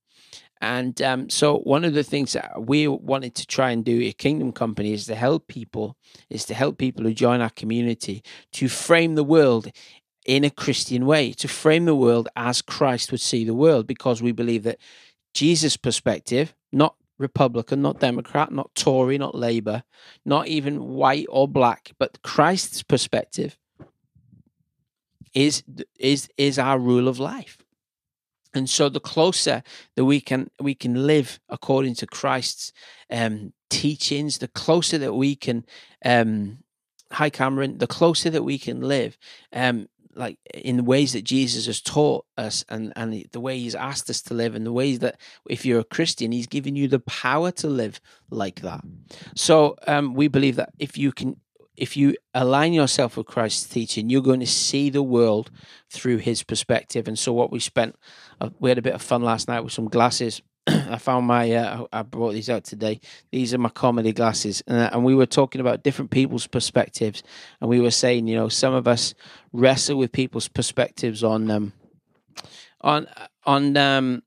And 0.60 1.00
um, 1.02 1.28
so, 1.28 1.58
one 1.58 1.84
of 1.84 1.92
the 1.92 2.02
things 2.02 2.32
that 2.32 2.66
we 2.66 2.88
wanted 2.88 3.34
to 3.36 3.46
try 3.46 3.70
and 3.70 3.84
do 3.84 4.06
at 4.06 4.18
Kingdom 4.18 4.52
Company 4.52 4.92
is 4.92 5.06
to 5.06 5.14
help 5.14 5.48
people, 5.48 5.96
is 6.30 6.44
to 6.46 6.54
help 6.54 6.78
people 6.78 7.04
who 7.04 7.12
join 7.12 7.40
our 7.40 7.50
community 7.50 8.22
to 8.52 8.68
frame 8.68 9.16
the 9.16 9.24
world 9.24 9.70
in 10.24 10.44
a 10.44 10.50
Christian 10.50 11.06
way, 11.06 11.32
to 11.32 11.46
frame 11.46 11.84
the 11.84 11.94
world 11.94 12.28
as 12.36 12.62
Christ 12.62 13.10
would 13.12 13.20
see 13.20 13.44
the 13.44 13.54
world, 13.54 13.86
because 13.86 14.22
we 14.22 14.32
believe 14.32 14.62
that 14.62 14.78
Jesus' 15.34 15.76
perspective, 15.76 16.54
not 16.72 16.96
Republican, 17.18 17.82
not 17.82 18.00
Democrat, 18.00 18.50
not 18.50 18.74
Tory, 18.74 19.18
not 19.18 19.34
Labour, 19.34 19.82
not 20.24 20.48
even 20.48 20.84
white 20.84 21.26
or 21.28 21.46
black, 21.46 21.92
but 21.98 22.22
Christ's 22.22 22.82
perspective 22.82 23.58
is 25.34 25.62
is 25.98 26.28
is 26.38 26.58
our 26.58 26.78
rule 26.78 27.08
of 27.08 27.18
life. 27.18 27.58
And 28.56 28.68
so 28.68 28.88
the 28.88 29.00
closer 29.00 29.62
that 29.94 30.04
we 30.04 30.20
can 30.20 30.50
we 30.60 30.74
can 30.74 31.06
live 31.06 31.38
according 31.48 31.94
to 31.96 32.06
Christ's 32.06 32.72
um, 33.10 33.52
teachings, 33.70 34.38
the 34.38 34.48
closer 34.48 34.98
that 34.98 35.14
we 35.14 35.36
can 35.36 35.64
um, 36.04 36.58
hi 37.12 37.30
Cameron, 37.30 37.78
the 37.78 37.86
closer 37.86 38.30
that 38.30 38.42
we 38.42 38.58
can 38.58 38.80
live 38.80 39.16
um, 39.52 39.88
like 40.16 40.38
in 40.54 40.76
the 40.78 40.82
ways 40.82 41.12
that 41.12 41.24
Jesus 41.24 41.66
has 41.66 41.80
taught 41.80 42.24
us 42.36 42.64
and, 42.68 42.92
and 42.96 43.24
the 43.32 43.40
way 43.40 43.58
he's 43.58 43.74
asked 43.74 44.08
us 44.08 44.22
to 44.22 44.34
live 44.34 44.54
and 44.54 44.66
the 44.66 44.72
ways 44.72 45.00
that 45.00 45.20
if 45.48 45.64
you're 45.64 45.80
a 45.80 45.84
Christian, 45.84 46.32
he's 46.32 46.46
given 46.46 46.74
you 46.74 46.88
the 46.88 47.00
power 47.00 47.50
to 47.52 47.68
live 47.68 48.00
like 48.30 48.62
that. 48.62 48.82
So 49.34 49.76
um, 49.86 50.14
we 50.14 50.28
believe 50.28 50.56
that 50.56 50.70
if 50.78 50.96
you 50.96 51.12
can 51.12 51.36
if 51.76 51.96
you 51.96 52.16
align 52.34 52.72
yourself 52.72 53.16
with 53.16 53.26
Christ's 53.26 53.68
teaching, 53.68 54.08
you're 54.08 54.22
going 54.22 54.40
to 54.40 54.46
see 54.46 54.90
the 54.90 55.02
world 55.02 55.50
through 55.90 56.18
his 56.18 56.42
perspective. 56.42 57.08
And 57.08 57.18
so, 57.18 57.32
what 57.32 57.52
we 57.52 57.60
spent, 57.60 57.96
uh, 58.40 58.50
we 58.58 58.70
had 58.70 58.78
a 58.78 58.82
bit 58.82 58.94
of 58.94 59.02
fun 59.02 59.22
last 59.22 59.48
night 59.48 59.60
with 59.60 59.72
some 59.72 59.88
glasses. 59.88 60.42
I 60.66 60.98
found 60.98 61.26
my, 61.26 61.52
uh, 61.52 61.86
I 61.92 62.02
brought 62.02 62.32
these 62.32 62.50
out 62.50 62.64
today. 62.64 63.00
These 63.30 63.54
are 63.54 63.58
my 63.58 63.68
comedy 63.68 64.12
glasses. 64.12 64.62
Uh, 64.66 64.90
and 64.92 65.04
we 65.04 65.14
were 65.14 65.26
talking 65.26 65.60
about 65.60 65.84
different 65.84 66.10
people's 66.10 66.46
perspectives. 66.46 67.22
And 67.60 67.70
we 67.70 67.80
were 67.80 67.90
saying, 67.90 68.26
you 68.26 68.36
know, 68.36 68.48
some 68.48 68.74
of 68.74 68.88
us 68.88 69.14
wrestle 69.52 69.96
with 69.98 70.12
people's 70.12 70.48
perspectives 70.48 71.22
on, 71.22 71.50
um, 71.50 71.72
on, 72.80 73.06
on, 73.44 73.76
um, 73.76 74.22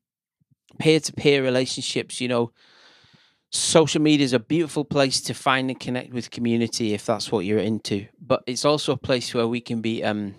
peer 0.78 0.98
to 0.98 1.12
peer 1.12 1.42
relationships, 1.42 2.20
you 2.20 2.28
know, 2.28 2.52
social 3.50 4.00
media 4.00 4.24
is 4.24 4.32
a 4.32 4.38
beautiful 4.38 4.84
place 4.84 5.20
to 5.20 5.34
find 5.34 5.70
and 5.70 5.80
connect 5.80 6.12
with 6.12 6.30
community 6.30 6.94
if 6.94 7.04
that's 7.04 7.32
what 7.32 7.44
you're 7.44 7.58
into 7.58 8.06
but 8.20 8.42
it's 8.46 8.64
also 8.64 8.92
a 8.92 8.96
place 8.96 9.34
where 9.34 9.48
we 9.48 9.60
can 9.60 9.80
be 9.80 10.04
um, 10.04 10.34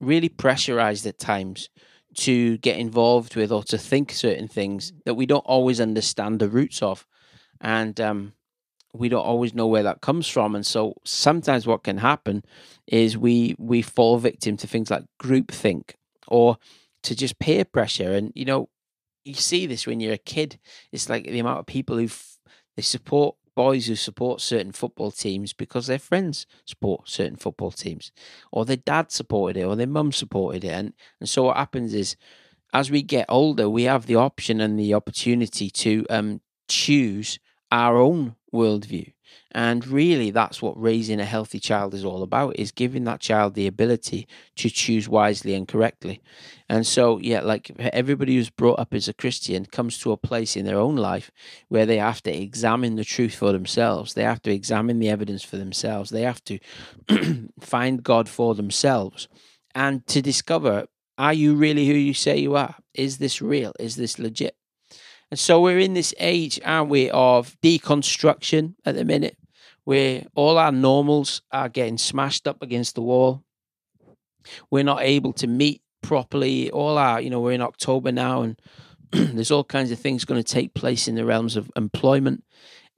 really 0.00 0.30
pressurized 0.30 1.06
at 1.06 1.18
times 1.18 1.68
to 2.14 2.56
get 2.58 2.78
involved 2.78 3.36
with 3.36 3.52
or 3.52 3.62
to 3.62 3.76
think 3.76 4.12
certain 4.12 4.48
things 4.48 4.92
that 5.04 5.14
we 5.14 5.26
don't 5.26 5.44
always 5.44 5.80
understand 5.80 6.38
the 6.38 6.48
roots 6.48 6.80
of 6.80 7.06
and 7.60 8.00
um, 8.00 8.32
we 8.94 9.08
don't 9.08 9.26
always 9.26 9.52
know 9.52 9.66
where 9.66 9.82
that 9.82 10.00
comes 10.00 10.26
from 10.26 10.54
and 10.54 10.64
so 10.64 10.94
sometimes 11.04 11.66
what 11.66 11.84
can 11.84 11.98
happen 11.98 12.42
is 12.86 13.18
we 13.18 13.54
we 13.58 13.82
fall 13.82 14.16
victim 14.16 14.56
to 14.56 14.66
things 14.66 14.90
like 14.90 15.04
groupthink 15.20 15.92
or 16.28 16.56
to 17.02 17.14
just 17.14 17.38
peer 17.38 17.64
pressure 17.64 18.14
and 18.14 18.32
you 18.34 18.46
know 18.46 18.70
you 19.24 19.34
see 19.34 19.66
this 19.66 19.86
when 19.86 20.00
you're 20.00 20.14
a 20.14 20.18
kid 20.18 20.58
it's 20.92 21.08
like 21.10 21.24
the 21.24 21.38
amount 21.38 21.58
of 21.58 21.66
people 21.66 21.98
who 21.98 22.08
they 22.76 22.82
support 22.82 23.36
boys 23.56 23.86
who 23.86 23.94
support 23.94 24.40
certain 24.40 24.72
football 24.72 25.12
teams 25.12 25.52
because 25.52 25.86
their 25.86 25.98
friends 25.98 26.46
support 26.66 27.08
certain 27.08 27.36
football 27.36 27.70
teams 27.70 28.10
or 28.52 28.64
their 28.64 28.76
dad 28.76 29.12
supported 29.12 29.60
it 29.60 29.64
or 29.64 29.76
their 29.76 29.86
mum 29.86 30.12
supported 30.12 30.64
it 30.64 30.68
and 30.72 30.92
and 31.20 31.28
so 31.28 31.44
what 31.44 31.56
happens 31.56 31.94
is 31.94 32.16
as 32.74 32.90
we 32.92 33.02
get 33.02 33.26
older 33.30 33.70
we 33.70 33.84
have 33.84 34.06
the 34.06 34.16
option 34.16 34.60
and 34.60 34.78
the 34.78 34.94
opportunity 34.94 35.70
to 35.70 36.06
um 36.10 36.42
choose 36.68 37.40
our 37.72 37.98
own 37.98 38.36
worldview. 38.54 39.13
And 39.54 39.86
really, 39.86 40.32
that's 40.32 40.60
what 40.60 40.80
raising 40.80 41.20
a 41.20 41.24
healthy 41.24 41.60
child 41.60 41.94
is 41.94 42.04
all 42.04 42.24
about: 42.24 42.58
is 42.58 42.72
giving 42.72 43.04
that 43.04 43.20
child 43.20 43.54
the 43.54 43.68
ability 43.68 44.26
to 44.56 44.68
choose 44.68 45.08
wisely 45.08 45.54
and 45.54 45.68
correctly. 45.68 46.20
And 46.68 46.84
so, 46.84 47.18
yeah, 47.18 47.40
like 47.40 47.70
everybody 47.78 48.34
who's 48.34 48.50
brought 48.50 48.80
up 48.80 48.92
as 48.92 49.06
a 49.06 49.14
Christian 49.14 49.64
comes 49.66 49.98
to 49.98 50.10
a 50.10 50.16
place 50.16 50.56
in 50.56 50.64
their 50.64 50.78
own 50.78 50.96
life 50.96 51.30
where 51.68 51.86
they 51.86 51.98
have 51.98 52.20
to 52.24 52.36
examine 52.36 52.96
the 52.96 53.04
truth 53.04 53.36
for 53.36 53.52
themselves. 53.52 54.14
They 54.14 54.24
have 54.24 54.42
to 54.42 54.50
examine 54.50 54.98
the 54.98 55.08
evidence 55.08 55.44
for 55.44 55.56
themselves. 55.56 56.10
They 56.10 56.22
have 56.22 56.42
to 56.44 56.58
find 57.60 58.02
God 58.02 58.28
for 58.28 58.56
themselves, 58.56 59.28
and 59.72 60.04
to 60.08 60.20
discover: 60.20 60.86
Are 61.16 61.34
you 61.34 61.54
really 61.54 61.86
who 61.86 61.94
you 61.94 62.14
say 62.14 62.38
you 62.38 62.56
are? 62.56 62.74
Is 62.92 63.18
this 63.18 63.40
real? 63.40 63.72
Is 63.78 63.94
this 63.94 64.18
legit? 64.18 64.56
And 65.30 65.38
so 65.38 65.60
we're 65.60 65.78
in 65.78 65.94
this 65.94 66.14
age, 66.18 66.60
aren't 66.64 66.90
we, 66.90 67.10
of 67.10 67.56
deconstruction 67.62 68.74
at 68.84 68.94
the 68.94 69.04
minute, 69.04 69.36
where 69.84 70.24
all 70.34 70.58
our 70.58 70.72
normals 70.72 71.42
are 71.52 71.68
getting 71.68 71.98
smashed 71.98 72.46
up 72.46 72.62
against 72.62 72.94
the 72.94 73.02
wall. 73.02 73.42
We're 74.70 74.84
not 74.84 75.02
able 75.02 75.32
to 75.34 75.46
meet 75.46 75.82
properly. 76.02 76.70
All 76.70 76.98
our, 76.98 77.20
you 77.20 77.30
know, 77.30 77.40
we're 77.40 77.52
in 77.52 77.62
October 77.62 78.12
now, 78.12 78.42
and 78.42 78.60
there's 79.10 79.50
all 79.50 79.64
kinds 79.64 79.90
of 79.90 79.98
things 79.98 80.24
going 80.24 80.42
to 80.42 80.52
take 80.52 80.74
place 80.74 81.08
in 81.08 81.14
the 81.14 81.24
realms 81.24 81.56
of 81.56 81.70
employment 81.76 82.44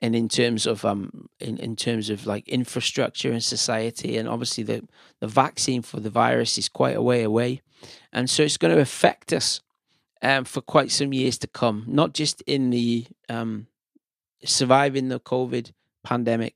and 0.00 0.14
in 0.14 0.28
terms 0.28 0.66
of 0.66 0.84
um 0.84 1.26
in, 1.40 1.56
in 1.56 1.74
terms 1.74 2.10
of 2.10 2.26
like 2.26 2.46
infrastructure 2.50 3.32
and 3.32 3.42
society 3.42 4.18
and 4.18 4.28
obviously 4.28 4.62
the 4.62 4.86
the 5.20 5.26
vaccine 5.26 5.80
for 5.80 6.00
the 6.00 6.10
virus 6.10 6.58
is 6.58 6.68
quite 6.68 6.94
a 6.94 7.00
way 7.00 7.22
away 7.22 7.62
and 8.12 8.28
so 8.28 8.42
it's 8.42 8.58
going 8.58 8.74
to 8.74 8.80
affect 8.80 9.32
us 9.32 9.62
um, 10.22 10.44
for 10.44 10.60
quite 10.60 10.90
some 10.90 11.12
years 11.12 11.38
to 11.38 11.46
come, 11.46 11.84
not 11.86 12.14
just 12.14 12.42
in 12.42 12.70
the 12.70 13.06
um, 13.28 13.66
surviving 14.44 15.08
the 15.08 15.20
COVID 15.20 15.72
pandemic, 16.02 16.54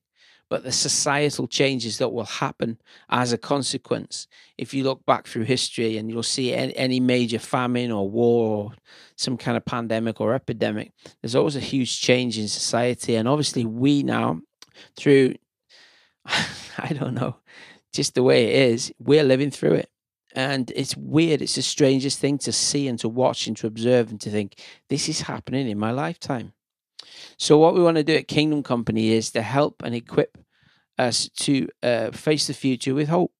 but 0.50 0.64
the 0.64 0.72
societal 0.72 1.46
changes 1.46 1.98
that 1.98 2.08
will 2.08 2.24
happen 2.24 2.76
as 3.08 3.32
a 3.32 3.38
consequence. 3.38 4.26
If 4.58 4.74
you 4.74 4.82
look 4.82 5.06
back 5.06 5.28
through 5.28 5.44
history 5.44 5.96
and 5.96 6.10
you'll 6.10 6.24
see 6.24 6.52
any, 6.52 6.98
major 6.98 7.38
famine 7.38 7.92
or 7.92 8.10
war 8.10 8.56
or 8.56 8.72
some 9.16 9.36
kind 9.36 9.56
of 9.56 9.64
pandemic 9.64 10.20
or 10.20 10.34
epidemic, 10.34 10.92
there's 11.22 11.36
always 11.36 11.54
a 11.54 11.60
huge 11.60 12.00
change 12.00 12.36
in 12.36 12.48
society. 12.48 13.14
And 13.14 13.28
obviously, 13.28 13.64
we 13.64 14.02
now, 14.02 14.40
through, 14.96 15.36
I 16.26 16.92
don't 16.98 17.14
know, 17.14 17.36
just 17.92 18.14
the 18.14 18.24
way 18.24 18.46
it 18.46 18.72
is, 18.72 18.92
we're 18.98 19.22
living 19.22 19.52
through 19.52 19.74
it. 19.74 19.88
And 20.34 20.70
it's 20.74 20.96
weird. 20.96 21.42
It's 21.42 21.54
the 21.54 21.62
strangest 21.62 22.18
thing 22.18 22.38
to 22.38 22.52
see 22.52 22.88
and 22.88 22.98
to 23.00 23.08
watch 23.08 23.46
and 23.46 23.56
to 23.58 23.68
observe 23.68 24.10
and 24.10 24.20
to 24.20 24.30
think, 24.30 24.60
this 24.88 25.08
is 25.08 25.22
happening 25.22 25.68
in 25.68 25.78
my 25.78 25.92
lifetime. 25.92 26.52
So, 27.40 27.56
what 27.56 27.72
we 27.72 27.82
want 27.82 27.96
to 27.96 28.04
do 28.04 28.16
at 28.16 28.28
Kingdom 28.28 28.62
Company 28.62 29.12
is 29.12 29.30
to 29.30 29.40
help 29.40 29.82
and 29.82 29.94
equip 29.94 30.36
us 30.98 31.30
to 31.38 31.68
uh, 31.82 32.10
face 32.10 32.46
the 32.46 32.52
future 32.52 32.94
with 32.94 33.08
hope 33.08 33.32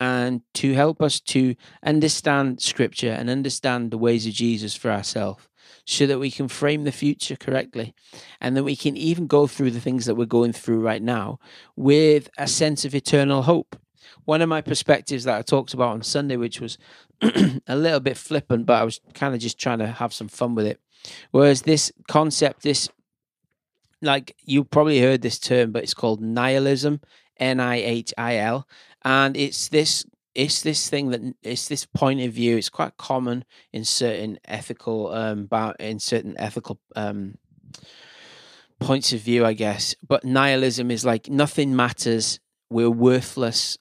and 0.00 0.42
to 0.54 0.74
help 0.74 1.00
us 1.00 1.20
to 1.20 1.54
understand 1.84 2.60
Scripture 2.60 3.12
and 3.12 3.30
understand 3.30 3.92
the 3.92 3.96
ways 3.96 4.26
of 4.26 4.32
Jesus 4.32 4.74
for 4.74 4.90
ourselves 4.90 5.48
so 5.86 6.04
that 6.08 6.18
we 6.18 6.32
can 6.32 6.48
frame 6.48 6.82
the 6.82 6.90
future 6.90 7.36
correctly 7.36 7.94
and 8.40 8.56
that 8.56 8.64
we 8.64 8.74
can 8.74 8.96
even 8.96 9.28
go 9.28 9.46
through 9.46 9.70
the 9.70 9.80
things 9.80 10.06
that 10.06 10.16
we're 10.16 10.24
going 10.24 10.52
through 10.52 10.80
right 10.80 11.02
now 11.02 11.38
with 11.76 12.28
a 12.38 12.48
sense 12.48 12.84
of 12.84 12.92
eternal 12.92 13.42
hope 13.42 13.76
one 14.24 14.42
of 14.42 14.48
my 14.48 14.62
perspectives 14.62 15.24
that 15.24 15.38
I 15.38 15.42
talked 15.42 15.74
about 15.74 15.90
on 15.90 16.02
Sunday, 16.02 16.36
which 16.36 16.60
was 16.60 16.78
a 17.22 17.76
little 17.76 18.00
bit 18.00 18.16
flippant, 18.16 18.66
but 18.66 18.80
I 18.80 18.84
was 18.84 19.00
kind 19.14 19.34
of 19.34 19.40
just 19.40 19.58
trying 19.58 19.78
to 19.80 19.86
have 19.86 20.12
some 20.12 20.28
fun 20.28 20.54
with 20.54 20.66
it. 20.66 20.80
Whereas 21.30 21.62
this 21.62 21.92
concept, 22.08 22.62
this 22.62 22.88
like 24.02 24.36
you 24.44 24.64
probably 24.64 25.00
heard 25.00 25.22
this 25.22 25.38
term, 25.38 25.72
but 25.72 25.82
it's 25.82 25.94
called 25.94 26.20
nihilism, 26.20 27.00
N 27.38 27.60
I 27.60 27.76
H 27.76 28.14
I 28.16 28.36
L, 28.36 28.66
and 29.04 29.36
it's 29.36 29.68
this 29.68 30.04
it's 30.34 30.62
this 30.62 30.88
thing 30.88 31.10
that 31.10 31.20
it's 31.42 31.68
this 31.68 31.86
point 31.86 32.20
of 32.20 32.32
view. 32.32 32.56
It's 32.56 32.68
quite 32.68 32.96
common 32.96 33.44
in 33.72 33.84
certain 33.84 34.38
ethical 34.44 35.12
um 35.12 35.48
in 35.80 35.98
certain 35.98 36.34
ethical 36.38 36.78
um 36.96 37.38
points 38.80 39.12
of 39.12 39.20
view, 39.20 39.44
I 39.44 39.54
guess. 39.54 39.94
But 40.06 40.24
nihilism 40.24 40.90
is 40.90 41.04
like 41.04 41.28
nothing 41.28 41.74
matters. 41.74 42.40
We're 42.70 42.90
worthless 42.90 43.78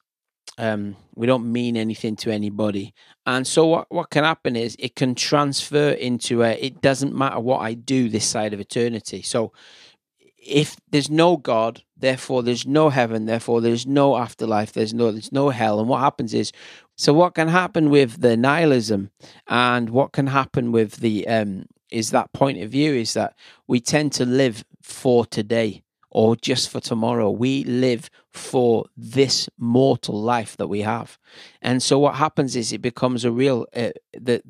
um, 0.57 0.95
we 1.15 1.27
don't 1.27 1.51
mean 1.51 1.77
anything 1.77 2.15
to 2.17 2.31
anybody. 2.31 2.93
And 3.25 3.45
so 3.45 3.67
what, 3.67 3.87
what 3.89 4.09
can 4.09 4.23
happen 4.23 4.55
is 4.55 4.75
it 4.79 4.95
can 4.95 5.13
transfer 5.13 5.89
into 5.89 6.43
a 6.43 6.53
it 6.53 6.81
doesn't 6.81 7.15
matter 7.15 7.39
what 7.39 7.61
I 7.61 7.75
do 7.75 8.09
this 8.09 8.25
side 8.25 8.53
of 8.53 8.59
eternity. 8.59 9.21
So 9.21 9.53
if 10.37 10.77
there's 10.91 11.09
no 11.09 11.37
God, 11.37 11.83
therefore 11.97 12.43
there's 12.43 12.65
no 12.65 12.89
heaven, 12.89 13.25
therefore 13.25 13.61
there's 13.61 13.85
no 13.85 14.17
afterlife, 14.17 14.73
there's 14.73 14.93
no 14.93 15.11
there's 15.11 15.31
no 15.31 15.49
hell. 15.49 15.79
And 15.79 15.89
what 15.89 15.99
happens 15.99 16.33
is 16.33 16.51
so 16.95 17.13
what 17.13 17.35
can 17.35 17.47
happen 17.47 17.89
with 17.89 18.21
the 18.21 18.37
nihilism 18.37 19.11
and 19.47 19.89
what 19.89 20.11
can 20.11 20.27
happen 20.27 20.71
with 20.71 20.97
the 20.97 21.27
um 21.27 21.65
is 21.89 22.11
that 22.11 22.33
point 22.33 22.61
of 22.61 22.69
view 22.69 22.93
is 22.93 23.13
that 23.13 23.33
we 23.67 23.79
tend 23.79 24.11
to 24.13 24.25
live 24.25 24.65
for 24.81 25.25
today 25.25 25.83
or 26.09 26.35
just 26.35 26.69
for 26.69 26.79
tomorrow. 26.79 27.29
We 27.29 27.63
live 27.63 28.09
for 28.31 28.85
this 28.95 29.49
mortal 29.57 30.19
life 30.21 30.57
that 30.57 30.67
we 30.67 30.81
have. 30.81 31.17
And 31.61 31.83
so 31.83 31.99
what 31.99 32.15
happens 32.15 32.55
is 32.55 32.71
it 32.71 32.81
becomes 32.81 33.25
a 33.25 33.31
real 33.31 33.67
uh, 33.75 33.91
that 34.13 34.41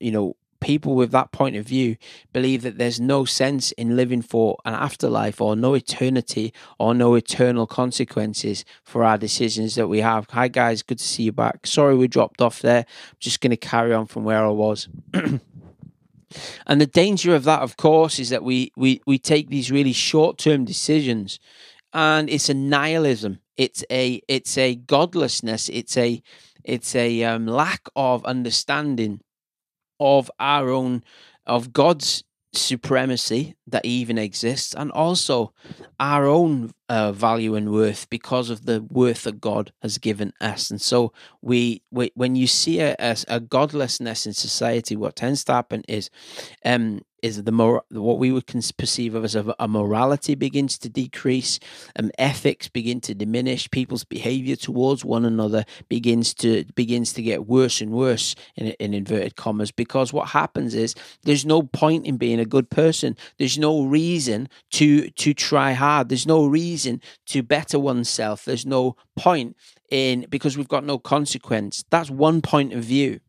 you 0.00 0.10
know 0.10 0.36
people 0.62 0.94
with 0.94 1.10
that 1.10 1.32
point 1.32 1.56
of 1.56 1.66
view 1.66 1.96
believe 2.32 2.62
that 2.62 2.78
there's 2.78 3.00
no 3.00 3.24
sense 3.24 3.72
in 3.72 3.96
living 3.96 4.22
for 4.22 4.56
an 4.64 4.72
afterlife 4.72 5.40
or 5.40 5.54
no 5.54 5.74
eternity 5.74 6.54
or 6.78 6.94
no 6.94 7.14
eternal 7.14 7.66
consequences 7.66 8.64
for 8.82 9.04
our 9.04 9.18
decisions 9.18 9.74
that 9.74 9.88
we 9.88 10.00
have. 10.00 10.26
Hi 10.30 10.48
guys, 10.48 10.82
good 10.82 10.98
to 10.98 11.04
see 11.04 11.24
you 11.24 11.32
back. 11.32 11.66
Sorry 11.66 11.96
we 11.96 12.08
dropped 12.08 12.40
off 12.40 12.60
there. 12.60 12.86
I'm 12.86 13.16
just 13.18 13.40
going 13.40 13.50
to 13.50 13.56
carry 13.56 13.92
on 13.92 14.06
from 14.06 14.24
where 14.24 14.44
I 14.44 14.50
was. 14.50 14.88
And 16.66 16.80
the 16.80 16.86
danger 16.86 17.34
of 17.34 17.44
that, 17.44 17.60
of 17.60 17.76
course, 17.76 18.18
is 18.18 18.30
that 18.30 18.42
we 18.42 18.72
we 18.74 19.02
we 19.06 19.18
take 19.18 19.50
these 19.50 19.70
really 19.70 19.92
short 19.92 20.38
term 20.38 20.64
decisions, 20.64 21.38
and 21.92 22.30
it's 22.30 22.48
a 22.48 22.54
nihilism. 22.54 23.40
It's 23.58 23.84
a 23.90 24.22
it's 24.28 24.56
a 24.56 24.76
godlessness. 24.76 25.68
It's 25.68 25.94
a 25.98 26.22
it's 26.64 26.94
a 26.94 27.22
um, 27.24 27.46
lack 27.46 27.88
of 27.96 28.24
understanding 28.24 29.20
of 30.00 30.30
our 30.38 30.70
own 30.70 31.02
of 31.46 31.72
God's 31.72 32.24
supremacy 32.54 33.56
that 33.66 33.84
even 33.84 34.18
exists 34.18 34.74
and 34.74 34.90
also 34.92 35.52
our 35.98 36.26
own 36.26 36.70
uh, 36.88 37.10
value 37.10 37.54
and 37.54 37.72
worth 37.72 38.08
because 38.10 38.50
of 38.50 38.66
the 38.66 38.82
worth 38.90 39.22
that 39.22 39.40
God 39.40 39.72
has 39.80 39.96
given 39.96 40.34
us. 40.40 40.70
And 40.70 40.80
so 40.80 41.12
we, 41.40 41.82
we 41.90 42.12
when 42.14 42.36
you 42.36 42.46
see 42.46 42.80
a, 42.80 42.94
a, 42.98 43.16
a 43.28 43.40
godlessness 43.40 44.26
in 44.26 44.34
society 44.34 44.96
what 44.96 45.16
tends 45.16 45.44
to 45.44 45.52
happen 45.52 45.82
is 45.88 46.10
um 46.64 47.00
is 47.22 47.42
the 47.44 47.52
what 47.90 48.18
we 48.18 48.32
would 48.32 48.46
perceive 48.76 49.14
of 49.14 49.24
as 49.24 49.36
a, 49.36 49.54
a 49.58 49.68
morality 49.68 50.34
begins 50.34 50.76
to 50.78 50.88
decrease, 50.88 51.60
and 51.94 52.06
um, 52.06 52.12
ethics 52.18 52.68
begin 52.68 53.00
to 53.00 53.14
diminish. 53.14 53.70
People's 53.70 54.04
behavior 54.04 54.56
towards 54.56 55.04
one 55.04 55.24
another 55.24 55.64
begins 55.88 56.34
to 56.34 56.64
begins 56.74 57.12
to 57.12 57.22
get 57.22 57.46
worse 57.46 57.80
and 57.80 57.92
worse 57.92 58.34
in, 58.56 58.68
in 58.72 58.92
inverted 58.92 59.36
commas 59.36 59.70
because 59.70 60.12
what 60.12 60.28
happens 60.28 60.74
is 60.74 60.94
there's 61.22 61.46
no 61.46 61.62
point 61.62 62.04
in 62.06 62.16
being 62.16 62.40
a 62.40 62.44
good 62.44 62.68
person. 62.68 63.16
There's 63.38 63.58
no 63.58 63.84
reason 63.84 64.48
to 64.72 65.08
to 65.10 65.32
try 65.32 65.72
hard. 65.72 66.08
There's 66.08 66.26
no 66.26 66.46
reason 66.46 67.00
to 67.26 67.42
better 67.42 67.78
oneself. 67.78 68.44
There's 68.44 68.66
no 68.66 68.96
point 69.16 69.56
in 69.90 70.26
because 70.28 70.56
we've 70.56 70.68
got 70.68 70.84
no 70.84 70.98
consequence. 70.98 71.84
That's 71.90 72.10
one 72.10 72.42
point 72.42 72.72
of 72.72 72.82
view. 72.82 73.20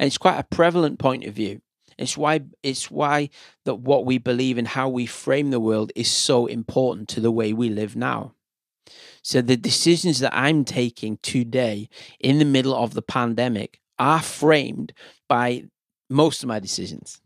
And 0.00 0.08
it's 0.08 0.18
quite 0.18 0.38
a 0.38 0.42
prevalent 0.42 0.98
point 0.98 1.24
of 1.24 1.34
view. 1.34 1.60
It's 2.00 2.16
why 2.16 2.40
it's 2.62 2.90
why 2.90 3.30
that 3.64 3.76
what 3.76 4.04
we 4.04 4.18
believe 4.18 4.58
and 4.58 4.68
how 4.68 4.88
we 4.88 5.06
frame 5.06 5.50
the 5.50 5.60
world 5.60 5.92
is 5.94 6.10
so 6.10 6.46
important 6.46 7.08
to 7.10 7.20
the 7.20 7.30
way 7.30 7.52
we 7.52 7.68
live 7.68 7.94
now. 7.94 8.34
So 9.22 9.42
the 9.42 9.56
decisions 9.56 10.18
that 10.20 10.34
I'm 10.34 10.64
taking 10.64 11.18
today 11.18 11.88
in 12.18 12.38
the 12.38 12.44
middle 12.44 12.74
of 12.74 12.94
the 12.94 13.02
pandemic 13.02 13.80
are 13.98 14.22
framed 14.22 14.92
by 15.28 15.64
most 16.08 16.42
of 16.42 16.48
my 16.48 16.58
decisions 16.58 17.20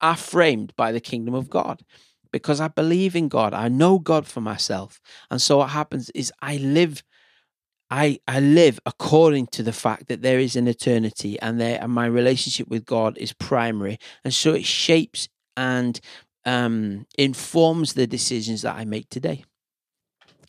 are 0.00 0.16
framed 0.16 0.72
by 0.76 0.92
the 0.92 1.00
kingdom 1.00 1.34
of 1.34 1.50
God 1.50 1.82
because 2.30 2.60
I 2.60 2.68
believe 2.68 3.14
in 3.14 3.28
God. 3.28 3.54
I 3.54 3.68
know 3.68 3.98
God 3.98 4.26
for 4.26 4.40
myself. 4.40 5.00
And 5.30 5.40
so 5.40 5.58
what 5.58 5.70
happens 5.70 6.10
is 6.10 6.32
I 6.40 6.56
live 6.56 7.02
I 7.92 8.20
I 8.26 8.40
live 8.40 8.80
according 8.86 9.48
to 9.48 9.62
the 9.62 9.72
fact 9.72 10.08
that 10.08 10.22
there 10.22 10.38
is 10.38 10.56
an 10.56 10.66
eternity 10.66 11.38
and 11.40 11.60
there 11.60 11.78
and 11.80 11.92
my 11.92 12.06
relationship 12.06 12.66
with 12.68 12.86
God 12.86 13.18
is 13.18 13.34
primary. 13.34 13.98
And 14.24 14.32
so 14.32 14.54
it 14.54 14.64
shapes 14.64 15.28
and 15.58 16.00
um, 16.46 17.06
informs 17.18 17.92
the 17.92 18.06
decisions 18.06 18.62
that 18.62 18.76
I 18.76 18.86
make 18.86 19.10
today. 19.10 19.44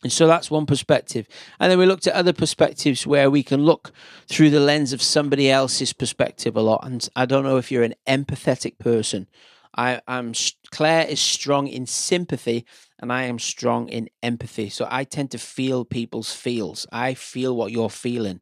And 0.04 0.12
so 0.12 0.26
that's 0.26 0.50
one 0.50 0.66
perspective. 0.66 1.28
And 1.60 1.70
then 1.70 1.80
we 1.80 1.86
looked 1.86 2.08
at 2.08 2.14
other 2.14 2.34
perspectives 2.34 3.06
where 3.06 3.30
we 3.30 3.44
can 3.44 3.64
look 3.64 3.92
through 4.28 4.50
the 4.50 4.60
lens 4.62 4.94
of 4.94 5.02
somebody 5.02 5.52
else's 5.52 5.92
perspective 5.92 6.56
a 6.56 6.62
lot. 6.62 6.86
And 6.86 7.08
I 7.14 7.26
don't 7.26 7.44
know 7.44 7.58
if 7.58 7.72
you're 7.72 7.84
an 7.84 7.96
empathetic 8.08 8.80
person. 8.80 9.28
I 9.76 10.02
am 10.08 10.34
Claire 10.72 11.08
is 11.08 11.20
strong 11.20 11.68
in 11.68 11.86
sympathy 11.86 12.66
and 13.00 13.12
I 13.12 13.24
am 13.24 13.40
strong 13.40 13.90
in 13.90 14.10
empathy. 14.22 14.70
So 14.70 14.88
I 14.90 15.04
tend 15.04 15.32
to 15.32 15.38
feel 15.38 15.86
people's 15.86 16.34
feels. 16.34 16.86
I 16.92 17.14
feel 17.16 17.56
what 17.56 17.72
you're 17.72 17.90
feeling. 17.90 18.42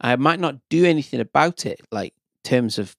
I 0.00 0.16
might 0.16 0.40
not 0.40 0.56
do 0.68 0.84
anything 0.84 1.20
about 1.20 1.66
it, 1.66 1.80
like 1.90 2.14
terms 2.44 2.78
of 2.78 2.96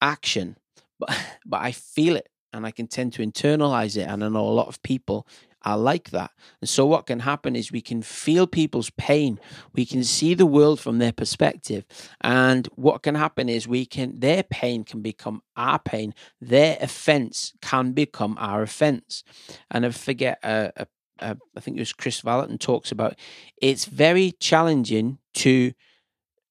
action, 0.00 0.56
but 0.98 1.10
but 1.46 1.60
I 1.60 1.72
feel 1.72 2.16
it 2.16 2.28
and 2.52 2.66
I 2.66 2.70
can 2.70 2.86
tend 2.86 3.12
to 3.14 3.26
internalize 3.26 3.96
it. 3.96 4.08
And 4.08 4.24
I 4.24 4.28
know 4.28 4.48
a 4.48 4.50
lot 4.50 4.68
of 4.68 4.82
people 4.82 5.26
are 5.64 5.78
like 5.78 6.10
that. 6.10 6.30
And 6.60 6.68
so, 6.68 6.86
what 6.86 7.06
can 7.06 7.20
happen 7.20 7.56
is 7.56 7.70
we 7.70 7.80
can 7.80 8.02
feel 8.02 8.46
people's 8.46 8.90
pain. 8.90 9.38
We 9.74 9.84
can 9.84 10.04
see 10.04 10.34
the 10.34 10.46
world 10.46 10.80
from 10.80 10.98
their 10.98 11.12
perspective. 11.12 11.84
And 12.20 12.68
what 12.74 13.02
can 13.02 13.14
happen 13.14 13.48
is 13.48 13.68
we 13.68 13.86
can, 13.86 14.20
their 14.20 14.42
pain 14.42 14.84
can 14.84 15.02
become 15.02 15.42
our 15.56 15.78
pain. 15.78 16.14
Their 16.40 16.78
offense 16.80 17.52
can 17.60 17.92
become 17.92 18.36
our 18.38 18.62
offense. 18.62 19.24
And 19.70 19.84
I 19.84 19.90
forget, 19.90 20.38
uh, 20.42 20.70
uh, 20.76 20.84
uh, 21.20 21.34
I 21.56 21.60
think 21.60 21.76
it 21.76 21.80
was 21.80 21.92
Kris 21.92 22.22
Vallotton 22.22 22.58
talks 22.58 22.90
about 22.90 23.14
it's 23.60 23.84
very 23.84 24.32
challenging 24.32 25.18
to 25.34 25.72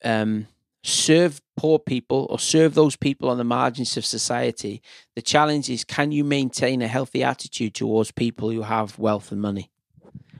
um, 0.03 0.47
serve 0.83 1.41
poor 1.57 1.77
people 1.79 2.27
or 2.29 2.39
serve 2.39 2.73
those 2.73 2.95
people 2.95 3.29
on 3.29 3.37
the 3.37 3.43
margins 3.43 3.97
of 3.97 4.05
society, 4.05 4.81
the 5.15 5.21
challenge 5.21 5.69
is 5.69 5.83
can 5.83 6.11
you 6.11 6.23
maintain 6.23 6.81
a 6.81 6.87
healthy 6.87 7.23
attitude 7.23 7.73
towards 7.73 8.11
people 8.11 8.49
who 8.49 8.61
have 8.61 8.97
wealth 8.97 9.31
and 9.31 9.41
money? 9.41 9.71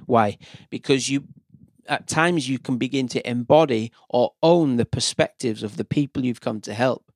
Why? 0.06 0.38
Because 0.70 1.10
you 1.10 1.26
at 1.88 2.08
times 2.08 2.48
you 2.48 2.60
can 2.60 2.78
begin 2.78 3.08
to 3.08 3.30
embody 3.30 3.92
or 4.10 4.34
own 4.44 4.78
the 4.78 4.86
perspectives 4.86 5.64
of 5.64 5.76
the 5.76 5.84
people 5.84 6.24
you've 6.24 6.40
come 6.40 6.62
to 6.62 6.74
help. 6.74 7.12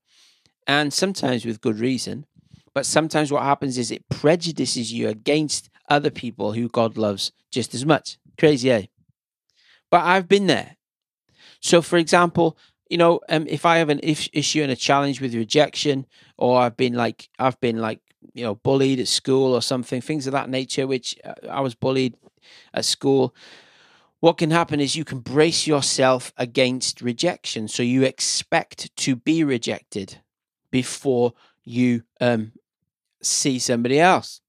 And 0.65 0.91
sometimes 0.91 1.45
with 1.45 1.61
good 1.61 1.79
reason. 1.79 2.25
But 2.73 2.87
sometimes 2.87 3.31
what 3.31 3.43
happens 3.43 3.77
is 3.77 3.91
it 3.91 4.09
prejudices 4.09 4.91
you 4.91 5.07
against 5.07 5.69
other 5.89 6.09
people 6.09 6.53
who 6.53 6.69
God 6.69 6.97
loves 6.97 7.31
just 7.51 7.75
as 7.75 7.85
much. 7.85 8.17
Crazy, 8.37 8.71
eh? 8.71 8.85
But 9.91 10.01
I've 10.01 10.27
been 10.27 10.47
there. 10.47 10.77
So, 11.59 11.83
for 11.83 11.97
example, 11.97 12.57
you 12.93 12.97
know, 12.99 13.21
um, 13.27 13.47
if 13.47 13.65
I 13.65 13.77
have 13.77 13.89
an 13.89 13.99
if- 14.03 14.29
issue 14.33 14.61
and 14.61 14.71
a 14.71 14.75
challenge 14.75 15.19
with 15.19 15.33
rejection, 15.33 16.05
or 16.37 16.59
I've 16.61 16.77
been 16.77 16.93
like, 16.93 17.27
I've 17.39 17.59
been 17.59 17.77
like, 17.77 18.01
you 18.35 18.43
know, 18.43 18.53
bullied 18.53 18.99
at 18.99 19.07
school 19.07 19.55
or 19.55 19.63
something, 19.63 19.99
things 19.99 20.27
of 20.27 20.33
that 20.33 20.47
nature, 20.47 20.85
which 20.85 21.15
uh, 21.25 21.33
I 21.49 21.61
was 21.61 21.73
bullied 21.73 22.15
at 22.71 22.85
school. 22.85 23.33
What 24.19 24.37
can 24.37 24.51
happen 24.51 24.79
is 24.79 24.95
you 24.95 25.05
can 25.05 25.21
brace 25.21 25.65
yourself 25.65 26.31
against 26.37 27.01
rejection. 27.01 27.67
So 27.67 27.81
you 27.81 28.03
expect 28.03 28.95
to 28.97 29.15
be 29.15 29.43
rejected 29.43 30.21
before 30.69 31.33
you 31.63 32.03
um, 32.21 32.51
see 33.23 33.57
somebody 33.57 33.99
else. 33.99 34.42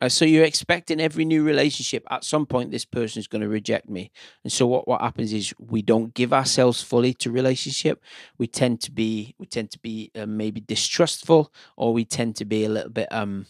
Uh, 0.00 0.08
so 0.08 0.24
you're 0.24 0.44
expecting 0.44 1.00
every 1.00 1.24
new 1.26 1.44
relationship 1.44 2.06
at 2.10 2.24
some 2.24 2.46
point 2.46 2.70
this 2.70 2.86
person 2.86 3.20
is 3.20 3.26
going 3.26 3.42
to 3.42 3.48
reject 3.48 3.88
me, 3.88 4.10
and 4.44 4.52
so 4.52 4.66
what 4.66 4.88
what 4.88 5.00
happens 5.00 5.32
is 5.32 5.52
we 5.58 5.82
don't 5.82 6.14
give 6.14 6.32
ourselves 6.32 6.82
fully 6.82 7.12
to 7.14 7.30
relationship. 7.30 8.02
We 8.38 8.46
tend 8.46 8.80
to 8.82 8.90
be 8.92 9.34
we 9.38 9.46
tend 9.46 9.70
to 9.72 9.78
be 9.78 10.10
uh, 10.14 10.26
maybe 10.26 10.60
distrustful, 10.60 11.52
or 11.76 11.92
we 11.92 12.04
tend 12.04 12.36
to 12.36 12.44
be 12.44 12.64
a 12.64 12.68
little 12.68 12.90
bit 12.90 13.08
um 13.12 13.46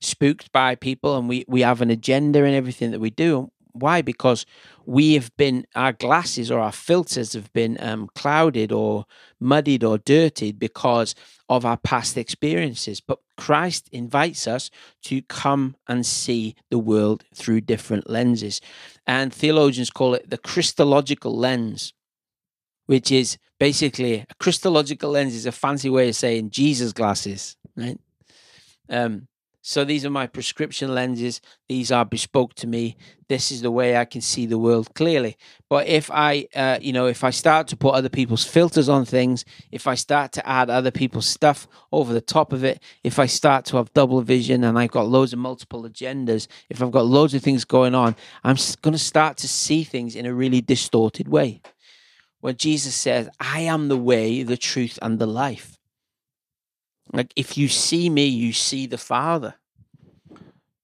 spooked 0.00 0.52
by 0.52 0.74
people, 0.74 1.16
and 1.18 1.28
we 1.28 1.44
we 1.48 1.62
have 1.62 1.80
an 1.82 1.90
agenda 1.90 2.44
in 2.44 2.54
everything 2.54 2.90
that 2.92 3.00
we 3.00 3.10
do. 3.10 3.50
Why? 3.74 4.02
Because 4.02 4.46
we 4.86 5.14
have 5.14 5.36
been, 5.36 5.66
our 5.74 5.92
glasses 5.92 6.48
or 6.48 6.60
our 6.60 6.72
filters 6.72 7.32
have 7.32 7.52
been 7.52 7.76
um, 7.80 8.08
clouded 8.14 8.70
or 8.70 9.04
muddied 9.40 9.82
or 9.82 9.98
dirtied 9.98 10.60
because 10.60 11.16
of 11.48 11.66
our 11.66 11.76
past 11.76 12.16
experiences. 12.16 13.00
But 13.00 13.18
Christ 13.36 13.88
invites 13.90 14.46
us 14.46 14.70
to 15.04 15.22
come 15.22 15.74
and 15.88 16.06
see 16.06 16.54
the 16.70 16.78
world 16.78 17.24
through 17.34 17.62
different 17.62 18.08
lenses. 18.08 18.60
And 19.08 19.34
theologians 19.34 19.90
call 19.90 20.14
it 20.14 20.30
the 20.30 20.38
Christological 20.38 21.36
lens, 21.36 21.92
which 22.86 23.10
is 23.10 23.38
basically 23.58 24.14
a 24.20 24.34
Christological 24.38 25.10
lens 25.10 25.34
is 25.34 25.46
a 25.46 25.52
fancy 25.52 25.90
way 25.90 26.10
of 26.10 26.14
saying 26.14 26.50
Jesus 26.50 26.92
glasses, 26.92 27.56
right? 27.76 27.98
Um, 28.88 29.26
so 29.66 29.82
these 29.82 30.04
are 30.04 30.10
my 30.10 30.26
prescription 30.26 30.94
lenses. 30.94 31.40
These 31.70 31.90
are 31.90 32.04
bespoke 32.04 32.52
to 32.56 32.66
me. 32.66 32.98
This 33.30 33.50
is 33.50 33.62
the 33.62 33.70
way 33.70 33.96
I 33.96 34.04
can 34.04 34.20
see 34.20 34.44
the 34.44 34.58
world 34.58 34.94
clearly. 34.94 35.38
But 35.70 35.86
if 35.86 36.10
I, 36.10 36.48
uh, 36.54 36.80
you 36.82 36.92
know, 36.92 37.06
if 37.06 37.24
I 37.24 37.30
start 37.30 37.68
to 37.68 37.76
put 37.76 37.94
other 37.94 38.10
people's 38.10 38.44
filters 38.44 38.90
on 38.90 39.06
things, 39.06 39.42
if 39.72 39.86
I 39.86 39.94
start 39.94 40.32
to 40.32 40.46
add 40.46 40.68
other 40.68 40.90
people's 40.90 41.24
stuff 41.24 41.66
over 41.92 42.12
the 42.12 42.20
top 42.20 42.52
of 42.52 42.62
it, 42.62 42.82
if 43.02 43.18
I 43.18 43.24
start 43.24 43.64
to 43.66 43.78
have 43.78 43.90
double 43.94 44.20
vision 44.20 44.64
and 44.64 44.78
I've 44.78 44.90
got 44.90 45.08
loads 45.08 45.32
of 45.32 45.38
multiple 45.38 45.84
agendas, 45.84 46.46
if 46.68 46.82
I've 46.82 46.92
got 46.92 47.06
loads 47.06 47.32
of 47.32 47.42
things 47.42 47.64
going 47.64 47.94
on, 47.94 48.16
I'm 48.44 48.56
going 48.82 48.92
to 48.92 48.98
start 48.98 49.38
to 49.38 49.48
see 49.48 49.82
things 49.82 50.14
in 50.14 50.26
a 50.26 50.34
really 50.34 50.60
distorted 50.60 51.26
way. 51.26 51.62
When 52.40 52.58
Jesus 52.58 52.94
says, 52.94 53.30
I 53.40 53.60
am 53.60 53.88
the 53.88 53.96
way, 53.96 54.42
the 54.42 54.58
truth, 54.58 54.98
and 55.00 55.18
the 55.18 55.26
life. 55.26 55.78
Like 57.12 57.32
if 57.36 57.56
you 57.56 57.68
see 57.68 58.08
me, 58.10 58.26
you 58.26 58.52
see 58.52 58.86
the 58.86 58.98
Father. 58.98 59.54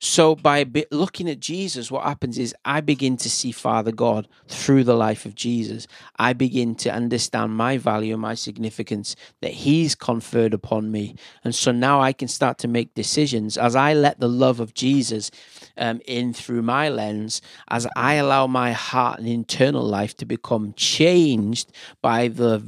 So 0.03 0.35
by 0.35 0.65
looking 0.91 1.29
at 1.29 1.41
Jesus, 1.41 1.91
what 1.91 2.05
happens 2.05 2.39
is 2.39 2.55
I 2.65 2.81
begin 2.81 3.19
to 3.19 3.29
see 3.29 3.53
Father 3.53 3.93
God 3.93 4.27
through 4.49 4.85
the 4.85 4.97
life 4.97 5.27
of 5.27 5.35
Jesus. 5.35 5.87
I 6.19 6.33
begin 6.33 6.75
to 6.77 6.91
understand 6.91 7.55
my 7.55 7.77
value 7.77 8.15
and 8.15 8.23
my 8.23 8.33
significance 8.33 9.15
that 9.43 9.53
He's 9.53 9.95
conferred 9.95 10.55
upon 10.55 10.91
me, 10.91 11.17
and 11.45 11.55
so 11.55 11.71
now 11.71 12.01
I 12.01 12.15
can 12.15 12.29
start 12.29 12.57
to 12.59 12.69
make 12.69 12.95
decisions 12.95 13.59
as 13.59 13.77
I 13.77 13.93
let 13.93 14.21
the 14.21 14.29
love 14.29 14.59
of 14.59 14.73
Jesus 14.73 15.31
um, 15.77 16.01
in 16.07 16.33
through 16.33 16.63
my 16.63 16.89
lens, 16.89 17.43
as 17.69 17.87
I 17.95 18.15
allow 18.15 18.47
my 18.47 18.73
heart 18.73 19.19
and 19.19 19.29
internal 19.29 19.83
life 19.83 20.17
to 20.17 20.25
become 20.25 20.73
changed 20.79 21.73
by 22.01 22.29
the 22.29 22.67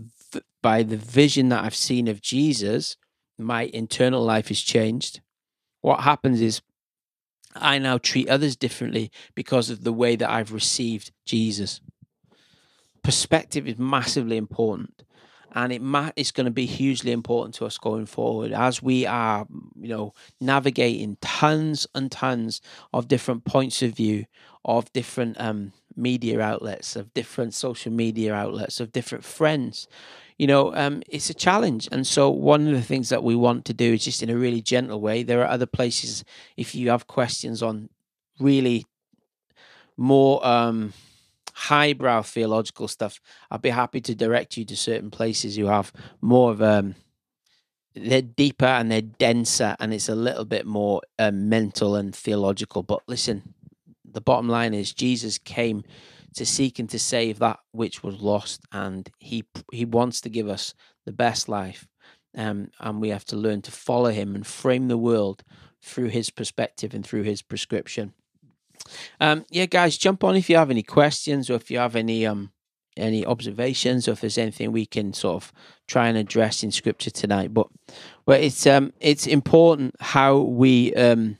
by 0.61 0.83
the 0.83 0.99
vision 0.99 1.49
that 1.49 1.65
I've 1.65 1.75
seen 1.75 2.09
of 2.09 2.21
Jesus 2.21 2.97
my 3.45 3.63
internal 3.63 4.23
life 4.23 4.51
is 4.51 4.61
changed. 4.61 5.21
What 5.81 6.01
happens 6.01 6.41
is 6.41 6.63
I 7.55 7.79
now 7.79 7.99
treat 7.99 8.29
others 8.29 8.57
differently 8.57 9.11
because 9.35 9.71
of 9.71 9.85
the 9.85 9.93
way 9.93 10.17
that 10.17 10.31
I've 10.31 10.53
received 10.53 11.13
Jesus. 11.25 11.81
Perspective 13.03 13.67
is 13.67 13.79
massively 13.79 14.37
important 14.37 15.03
and 15.55 15.73
it 15.73 15.83
ma- 15.83 16.11
it's 16.17 16.31
going 16.31 16.47
to 16.47 16.51
be 16.51 16.67
hugely 16.67 17.13
important 17.13 17.55
to 17.55 17.67
us 17.67 17.79
going 17.79 18.07
forward 18.07 18.53
as 18.53 18.83
we 18.83 19.07
are 19.07 19.47
you 19.79 19.89
know 19.89 20.13
navigating 20.41 21.17
tons 21.21 21.87
and 21.95 22.11
tons 22.11 22.61
of 22.93 23.09
different 23.09 23.45
points 23.45 23.83
of 23.83 23.93
view 23.93 24.25
of 24.65 24.93
different 24.93 25.39
um, 25.41 25.73
media 25.97 26.41
outlets 26.41 26.97
of 26.97 27.13
different 27.13 27.55
social 27.55 27.93
media 27.93 28.35
outlets 28.35 28.81
of 28.81 28.93
different 28.93 29.25
friends 29.25 29.87
you 30.43 30.49
know, 30.49 30.75
um, 30.75 31.05
it's 31.09 31.31
a 31.31 31.35
challenge. 31.35 31.89
And 31.93 32.05
so, 32.05 32.29
one 32.29 32.67
of 32.67 32.75
the 32.75 32.83
things 32.83 33.11
that 33.11 33.23
we 33.23 33.37
want 33.37 33.65
to 33.67 33.73
do 33.73 33.93
is 33.93 34.03
just 34.03 34.25
in 34.25 34.29
a 34.29 34.37
really 34.37 34.61
gentle 34.61 35.01
way. 35.01 35.23
There 35.23 35.41
are 35.41 35.47
other 35.47 35.67
places, 35.67 36.25
if 36.57 36.75
you 36.75 36.91
have 36.91 37.07
questions 37.07 37.63
on 37.63 37.91
really 38.41 38.85
more 39.97 40.45
um, 40.45 40.95
highbrow 41.55 42.23
theological 42.23 42.89
stuff, 42.89 43.21
I'd 43.53 43.63
be 43.63 43.71
happy 43.71 44.01
to 44.01 44.17
direct 44.17 44.57
you 44.57 44.65
to 44.65 44.77
certain 44.77 45.13
places 45.13 45.55
who 45.55 45.67
have 45.67 45.93
more 46.21 46.51
of 46.51 46.61
um, 46.61 46.97
they're 47.95 48.21
deeper 48.21 48.65
and 48.65 48.91
they're 48.91 49.01
denser, 49.01 49.77
and 49.79 49.95
it's 49.95 50.09
a 50.09 50.17
little 50.17 50.45
bit 50.45 50.67
more 50.67 51.03
uh, 51.21 51.31
mental 51.31 51.95
and 51.95 52.13
theological. 52.13 52.83
But 52.83 53.03
listen, 53.07 53.55
the 54.05 54.21
bottom 54.21 54.49
line 54.49 54.75
is 54.75 54.93
Jesus 54.93 55.39
came 55.39 55.85
to 56.35 56.47
seek 56.47 56.79
and 56.79 56.89
to 56.91 56.99
save 56.99 57.39
that 57.39 57.61
which 57.73 58.03
was 58.03 58.21
lost, 58.21 58.63
and 58.73 59.11
he 59.19 59.45
he 59.73 59.85
wants 59.85 60.21
to 60.23 60.31
give 60.31 60.49
us 60.49 60.75
the 61.05 61.13
best 61.13 61.49
life, 61.49 61.89
um, 62.37 62.71
and 62.81 63.01
we 63.01 63.11
have 63.11 63.25
to 63.27 63.37
learn 63.37 63.63
to 63.63 63.71
follow 63.71 64.11
him 64.11 64.35
and 64.35 64.47
frame 64.47 64.89
the 64.89 64.99
world 64.99 65.43
through 65.83 66.09
his 66.09 66.31
perspective 66.31 66.95
and 66.95 67.05
through 67.05 67.23
his 67.23 67.43
prescription. 67.43 68.15
Um, 69.21 69.45
yeah, 69.51 69.67
guys, 69.67 69.99
jump 69.99 70.25
on 70.25 70.37
if 70.37 70.49
you 70.49 70.57
have 70.57 70.71
any 70.71 70.83
questions 70.83 71.51
or 71.51 71.55
if 71.55 71.71
you 71.71 71.79
have 71.79 71.97
any 71.97 72.27
um 72.27 72.53
any 72.97 73.25
observations 73.25 74.07
or 74.07 74.13
if 74.13 74.21
there's 74.21 74.37
anything 74.39 74.71
we 74.71 74.85
can 74.85 75.15
sort 75.15 75.43
of 75.43 75.53
try 75.87 76.09
and 76.09 76.19
address 76.19 76.63
in 76.63 76.71
scripture 76.71 77.11
tonight. 77.11 77.55
But 77.55 77.69
but 78.27 78.41
it's 78.41 78.67
um 78.67 78.93
it's 79.01 79.27
important 79.27 79.95
how 80.01 80.39
we 80.39 80.95
um 80.95 81.39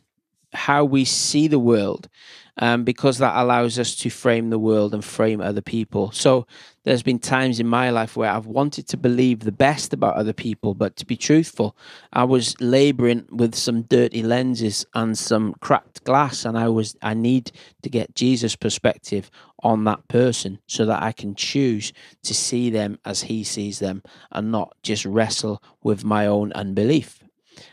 how 0.55 0.85
we 0.85 1.05
see 1.05 1.49
the 1.49 1.59
world 1.59 2.09
um, 2.59 2.85
because 2.85 3.19
that 3.19 3.37
allows 3.37 3.79
us 3.79 3.95
to 3.97 4.11
frame 4.11 4.51
the 4.51 4.59
world 4.59 4.95
and 4.95 5.05
frame 5.05 5.41
other 5.41 5.61
people. 5.61 6.11
So 6.13 6.47
there's 6.85 7.03
been 7.03 7.19
times 7.19 7.61
in 7.61 7.67
my 7.67 7.91
life 7.91 8.17
where 8.17 8.31
I've 8.31 8.47
wanted 8.47 8.89
to 8.89 8.97
believe 8.97 9.41
the 9.41 9.53
best 9.53 9.93
about 9.93 10.17
other 10.17 10.33
people, 10.33 10.75
but 10.75 10.97
to 10.97 11.07
be 11.07 11.17
truthful, 11.17 11.77
I 12.13 12.25
was 12.25 12.61
laboring 12.61 13.27
with 13.31 13.55
some 13.55 13.83
dirty 13.83 14.23
lenses 14.23 14.85
and 14.95 15.17
some 15.17 15.55
cracked 15.61 16.05
glass, 16.05 16.45
and 16.45 16.59
I 16.59 16.69
was 16.69 16.97
I 17.03 17.15
need 17.15 17.53
to 17.83 17.89
get 17.89 18.15
Jesus' 18.15 18.57
perspective 18.57 19.31
on 19.63 19.85
that 19.85 20.07
person 20.09 20.59
so 20.67 20.85
that 20.87 21.03
I 21.03 21.13
can 21.13 21.35
choose 21.35 21.93
to 22.25 22.35
see 22.35 22.69
them 22.69 22.99
as 23.05 23.23
he 23.23 23.45
sees 23.45 23.79
them 23.79 24.03
and 24.33 24.51
not 24.51 24.75
just 24.83 25.05
wrestle 25.05 25.63
with 25.83 26.05
my 26.05 26.27
own 26.27 26.53
unbelief. 26.53 27.22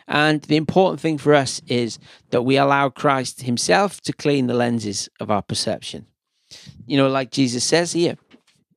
And 0.08 0.41
the 0.43 0.56
important 0.56 0.99
thing 0.99 1.17
for 1.17 1.34
us 1.34 1.62
is 1.67 1.99
that 2.32 2.43
we 2.43 2.58
allow 2.58 2.89
Christ 2.89 3.41
himself 3.41 4.02
to 4.02 4.13
clean 4.13 4.47
the 4.47 4.54
lenses 4.54 5.10
of 5.19 5.30
our 5.30 5.41
perception. 5.41 6.08
You 6.86 6.97
know, 6.97 7.08
like 7.08 7.32
Jesus 7.32 7.63
says 7.63 7.93
here, 7.93 8.17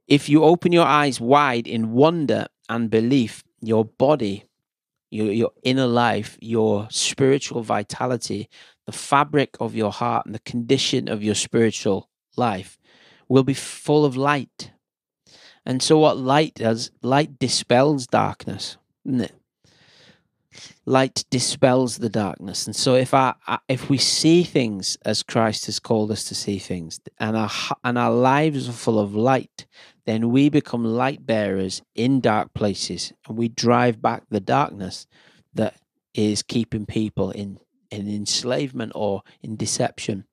if 0.07 0.29
you 0.29 0.45
open 0.45 0.73
your 0.73 0.87
eyes 0.87 1.21
wide 1.21 1.67
in 1.67 1.93
wonder 1.93 2.47
and 2.69 2.91
belief, 2.91 3.43
your 3.61 3.85
body, 3.85 4.45
your, 5.11 5.31
your 5.31 5.53
inner 5.63 5.87
life, 5.87 6.37
your 6.41 6.89
spiritual 6.91 7.63
vitality, 7.63 8.49
the 8.87 8.93
fabric 8.93 9.57
of 9.61 9.75
your 9.75 9.93
heart, 9.93 10.27
and 10.27 10.35
the 10.35 10.41
condition 10.41 11.09
of 11.09 11.23
your 11.23 11.35
spiritual 11.35 12.09
life 12.37 12.79
will 13.29 13.45
be 13.45 13.55
full 13.55 14.05
of 14.05 14.17
light. 14.17 14.73
And 15.65 15.83
so, 15.83 15.99
what 15.99 16.17
light 16.17 16.55
does, 16.55 16.91
light 17.03 17.39
dispels 17.39 18.07
darkness, 18.07 18.77
isn't 19.07 19.21
it? 19.21 19.35
Light 20.87 21.25
dispels 21.31 21.99
the 21.99 22.09
darkness. 22.09 22.67
And 22.67 22.75
so 22.77 22.95
if 22.95 23.15
our 23.15 23.37
if 23.69 23.91
we 23.91 23.99
see 23.99 24.43
things 24.45 24.97
as 25.05 25.23
christ 25.23 25.67
has 25.67 25.79
called 25.79 26.11
us 26.11 26.25
to 26.25 26.35
see 26.35 26.59
things 26.59 27.01
and 27.19 27.37
our 27.37 27.51
and 27.85 27.99
our 27.99 28.13
lives 28.13 28.69
are 28.69 28.73
full 28.73 28.99
of 28.99 29.15
light 29.15 29.67
then 30.07 30.31
we 30.31 30.49
become 30.49 30.85
light 30.85 31.25
bearers 31.25 31.83
in 31.95 32.21
dark 32.21 32.53
places 32.55 33.13
and 33.27 33.37
we 33.37 33.49
drive 33.49 34.01
back 34.01 34.23
the 34.31 34.41
darkness 34.41 35.07
that 35.55 35.75
is 36.15 36.43
keeping 36.43 36.87
people 36.87 37.31
in 37.31 37.59
in 37.91 38.09
enslavement 38.09 38.93
or 38.95 39.23
in 39.43 39.57
deception 39.57 40.25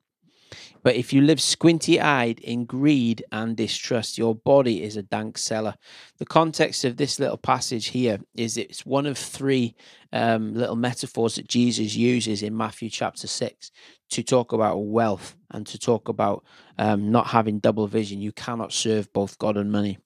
but 0.84 0.96
if 0.96 1.12
you 1.14 1.22
live 1.22 1.42
squinty 1.42 2.00
eyed 2.00 2.40
in 2.40 2.66
greed 2.66 3.24
and 3.32 3.56
distrust, 3.56 4.18
your 4.18 4.36
body 4.36 4.84
is 4.84 4.98
a 4.98 5.04
dank 5.04 5.38
cellar. 5.38 5.76
The 6.18 6.26
context 6.26 6.86
of 6.86 6.98
this 6.98 7.20
little 7.20 7.38
passage 7.38 7.88
here 7.88 8.20
is 8.36 8.58
it's 8.58 8.86
one 8.86 9.06
of 9.06 9.18
three 9.18 9.76
um, 10.14 10.54
little 10.54 10.76
metaphors 10.76 11.36
that 11.36 11.48
Jesus 11.48 11.96
uses 11.96 12.44
in 12.44 12.56
Matthew 12.56 12.90
chapter 12.90 13.28
6 13.28 13.72
to 14.12 14.24
talk 14.24 14.54
about 14.54 14.78
wealth 14.78 15.36
and 15.52 15.68
to 15.68 15.78
talk 15.78 16.08
about 16.08 16.44
um, 16.78 17.12
not 17.12 17.28
having 17.28 17.60
double 17.60 17.88
vision. 17.88 18.22
You 18.22 18.32
cannot 18.32 18.74
serve 18.74 19.12
both 19.14 19.38
God 19.38 19.58
and 19.58 19.72
money. 19.72 19.98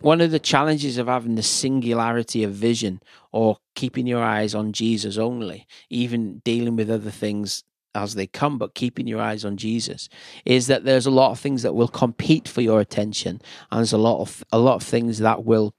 One 0.00 0.20
of 0.20 0.30
the 0.30 0.38
challenges 0.38 0.98
of 0.98 1.06
having 1.06 1.34
the 1.34 1.42
singularity 1.42 2.42
of 2.42 2.52
vision 2.52 3.00
or 3.30 3.58
keeping 3.74 4.06
your 4.06 4.22
eyes 4.22 4.54
on 4.54 4.72
Jesus 4.72 5.18
only, 5.18 5.66
even 5.90 6.38
dealing 6.38 6.76
with 6.76 6.90
other 6.90 7.10
things 7.10 7.62
as 7.94 8.14
they 8.14 8.26
come, 8.26 8.58
but 8.58 8.74
keeping 8.74 9.06
your 9.06 9.20
eyes 9.20 9.44
on 9.44 9.56
Jesus, 9.56 10.08
is 10.44 10.66
that 10.66 10.84
there's 10.84 11.06
a 11.06 11.10
lot 11.10 11.30
of 11.30 11.40
things 11.40 11.62
that 11.62 11.74
will 11.74 11.88
compete 11.88 12.48
for 12.48 12.60
your 12.60 12.80
attention, 12.80 13.40
and 13.70 13.78
there's 13.78 13.92
a 13.92 13.98
lot 13.98 14.20
of 14.20 14.44
a 14.52 14.58
lot 14.58 14.76
of 14.76 14.82
things 14.82 15.18
that 15.18 15.44
will 15.44 15.74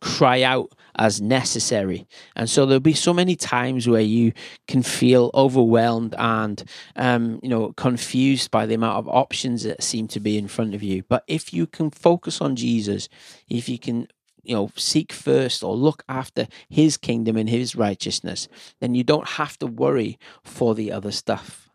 cry 0.00 0.42
out 0.42 0.72
as 0.96 1.20
necessary. 1.20 2.06
And 2.36 2.48
so 2.48 2.66
there'll 2.66 2.80
be 2.80 2.92
so 2.92 3.12
many 3.12 3.36
times 3.36 3.88
where 3.88 4.00
you 4.00 4.32
can 4.66 4.82
feel 4.82 5.30
overwhelmed 5.34 6.14
and 6.18 6.62
um, 6.96 7.40
you 7.42 7.48
know 7.48 7.72
confused 7.76 8.50
by 8.50 8.66
the 8.66 8.74
amount 8.74 8.98
of 8.98 9.08
options 9.08 9.62
that 9.64 9.82
seem 9.82 10.08
to 10.08 10.20
be 10.20 10.38
in 10.38 10.48
front 10.48 10.74
of 10.74 10.82
you. 10.82 11.02
But 11.08 11.24
if 11.26 11.52
you 11.52 11.66
can 11.66 11.90
focus 11.90 12.40
on 12.40 12.56
Jesus, 12.56 13.08
if 13.48 13.68
you 13.68 13.78
can 13.78 14.08
you 14.42 14.54
know 14.54 14.70
seek 14.76 15.12
first 15.12 15.62
or 15.62 15.74
look 15.74 16.02
after 16.08 16.46
his 16.68 16.96
kingdom 16.96 17.36
and 17.36 17.48
his 17.48 17.76
righteousness 17.76 18.48
then 18.80 18.94
you 18.94 19.04
don't 19.04 19.28
have 19.28 19.58
to 19.58 19.66
worry 19.66 20.18
for 20.42 20.74
the 20.74 20.92
other 20.92 21.12
stuff. 21.12 21.68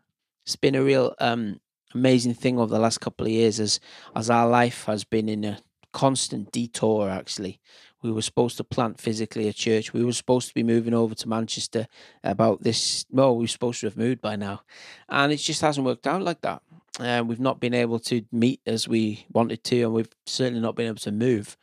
It's 0.44 0.56
been 0.56 0.74
a 0.74 0.82
real 0.82 1.14
um, 1.18 1.60
amazing 1.94 2.34
thing 2.34 2.58
over 2.58 2.74
the 2.74 2.80
last 2.80 3.00
couple 3.00 3.26
of 3.26 3.32
years 3.32 3.60
as 3.60 3.80
as 4.14 4.30
our 4.30 4.48
life 4.48 4.84
has 4.84 5.04
been 5.04 5.28
in 5.28 5.44
a 5.44 5.58
constant 5.92 6.52
detour 6.52 7.08
actually. 7.08 7.60
We 8.02 8.12
were 8.12 8.22
supposed 8.22 8.58
to 8.58 8.64
plant 8.64 9.00
physically 9.00 9.48
a 9.48 9.54
church. 9.54 9.94
We 9.94 10.04
were 10.04 10.12
supposed 10.12 10.48
to 10.48 10.54
be 10.54 10.62
moving 10.62 10.92
over 10.92 11.14
to 11.14 11.28
manchester 11.28 11.86
about 12.22 12.62
this 12.62 13.06
well 13.10 13.36
we 13.36 13.44
were 13.44 13.48
supposed 13.48 13.80
to 13.80 13.86
have 13.86 13.96
moved 13.96 14.20
by 14.20 14.36
now. 14.36 14.62
And 15.08 15.32
it 15.32 15.38
just 15.38 15.62
hasn't 15.62 15.86
worked 15.86 16.06
out 16.06 16.22
like 16.22 16.42
that. 16.42 16.62
Uh, 17.00 17.24
we've 17.26 17.40
not 17.40 17.58
been 17.58 17.74
able 17.74 17.98
to 17.98 18.24
meet 18.30 18.60
as 18.66 18.86
we 18.86 19.26
wanted 19.32 19.64
to 19.64 19.82
and 19.82 19.92
we've 19.92 20.14
certainly 20.26 20.60
not 20.60 20.76
been 20.76 20.86
able 20.86 20.96
to 20.98 21.10
move 21.10 21.56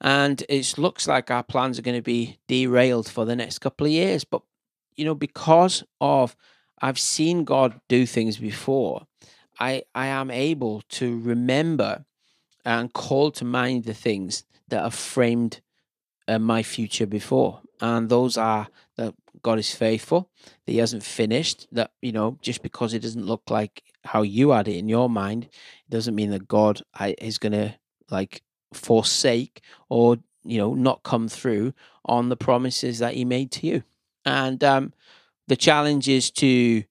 and 0.00 0.42
it 0.48 0.78
looks 0.78 1.08
like 1.08 1.30
our 1.30 1.42
plans 1.42 1.78
are 1.78 1.82
going 1.82 1.96
to 1.96 2.02
be 2.02 2.38
derailed 2.48 3.08
for 3.08 3.24
the 3.24 3.36
next 3.36 3.58
couple 3.58 3.86
of 3.86 3.92
years. 3.92 4.24
But 4.24 4.42
you 4.96 5.04
know, 5.04 5.14
because 5.14 5.84
of 6.00 6.36
I've 6.80 6.98
seen 6.98 7.44
God 7.44 7.80
do 7.88 8.06
things 8.06 8.38
before, 8.38 9.06
I 9.58 9.82
I 9.94 10.06
am 10.06 10.30
able 10.30 10.82
to 10.90 11.18
remember 11.20 12.04
and 12.64 12.92
call 12.92 13.30
to 13.32 13.44
mind 13.44 13.84
the 13.84 13.94
things 13.94 14.44
that 14.68 14.82
have 14.82 14.94
framed 14.94 15.60
uh, 16.28 16.38
my 16.38 16.62
future 16.62 17.06
before, 17.06 17.60
and 17.80 18.08
those 18.08 18.36
are 18.36 18.68
that 18.96 19.14
God 19.42 19.58
is 19.58 19.74
faithful, 19.74 20.30
that 20.64 20.72
He 20.72 20.78
hasn't 20.78 21.04
finished. 21.04 21.68
That 21.72 21.92
you 22.02 22.12
know, 22.12 22.38
just 22.42 22.62
because 22.62 22.92
it 22.92 23.02
doesn't 23.02 23.24
look 23.24 23.50
like 23.50 23.82
how 24.04 24.22
you 24.22 24.50
had 24.50 24.68
it 24.68 24.76
in 24.76 24.88
your 24.88 25.08
mind, 25.08 25.44
it 25.44 25.90
doesn't 25.90 26.14
mean 26.14 26.30
that 26.30 26.48
God 26.48 26.82
is 27.18 27.38
going 27.38 27.52
to 27.52 27.74
like 28.10 28.42
forsake 28.72 29.62
or 29.88 30.18
you 30.44 30.58
know 30.58 30.74
not 30.74 31.02
come 31.02 31.28
through 31.28 31.72
on 32.04 32.28
the 32.28 32.36
promises 32.36 32.98
that 33.00 33.14
he 33.14 33.24
made 33.24 33.50
to 33.52 33.66
you. 33.66 33.82
And 34.24 34.62
um, 34.64 34.92
the 35.48 35.56
challenge 35.56 36.08
is 36.08 36.30
to 36.32 36.84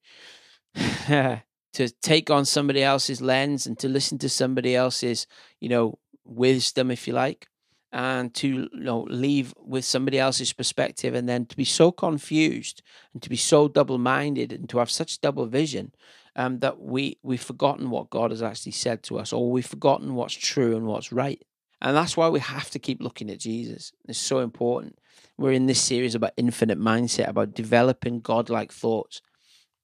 to 0.75 1.89
take 2.01 2.29
on 2.29 2.45
somebody 2.45 2.81
else's 2.81 3.21
lens 3.21 3.65
and 3.65 3.77
to 3.79 3.89
listen 3.89 4.17
to 4.19 4.29
somebody 4.29 4.75
else's 4.75 5.27
you 5.59 5.69
know 5.69 5.97
wisdom 6.23 6.91
if 6.91 7.07
you 7.07 7.13
like 7.13 7.47
and 7.91 8.33
to 8.33 8.47
you 8.47 8.69
know 8.73 9.01
leave 9.09 9.53
with 9.57 9.85
somebody 9.85 10.19
else's 10.19 10.51
perspective 10.53 11.13
and 11.13 11.29
then 11.29 11.45
to 11.45 11.55
be 11.55 11.63
so 11.63 11.91
confused 11.91 12.81
and 13.13 13.21
to 13.21 13.29
be 13.29 13.37
so 13.37 13.67
double-minded 13.67 14.51
and 14.51 14.69
to 14.69 14.79
have 14.79 14.91
such 14.91 15.21
double 15.21 15.45
vision 15.45 15.93
um, 16.35 16.59
that 16.59 16.81
we 16.81 17.17
we've 17.23 17.41
forgotten 17.41 17.89
what 17.89 18.09
God 18.09 18.31
has 18.31 18.43
actually 18.43 18.73
said 18.73 19.01
to 19.03 19.17
us 19.17 19.31
or 19.31 19.49
we've 19.49 19.65
forgotten 19.65 20.15
what's 20.15 20.33
true 20.33 20.75
and 20.75 20.85
what's 20.85 21.13
right 21.13 21.41
and 21.81 21.95
that's 21.95 22.15
why 22.15 22.29
we 22.29 22.39
have 22.39 22.69
to 22.71 22.79
keep 22.79 23.01
looking 23.01 23.29
at 23.29 23.39
Jesus. 23.39 23.91
It's 24.07 24.19
so 24.19 24.39
important. 24.39 24.97
We're 25.37 25.51
in 25.51 25.65
this 25.65 25.81
series 25.81 26.15
about 26.15 26.31
infinite 26.37 26.79
mindset, 26.79 27.27
about 27.27 27.53
developing 27.53 28.21
godlike 28.21 28.71
thoughts. 28.71 29.21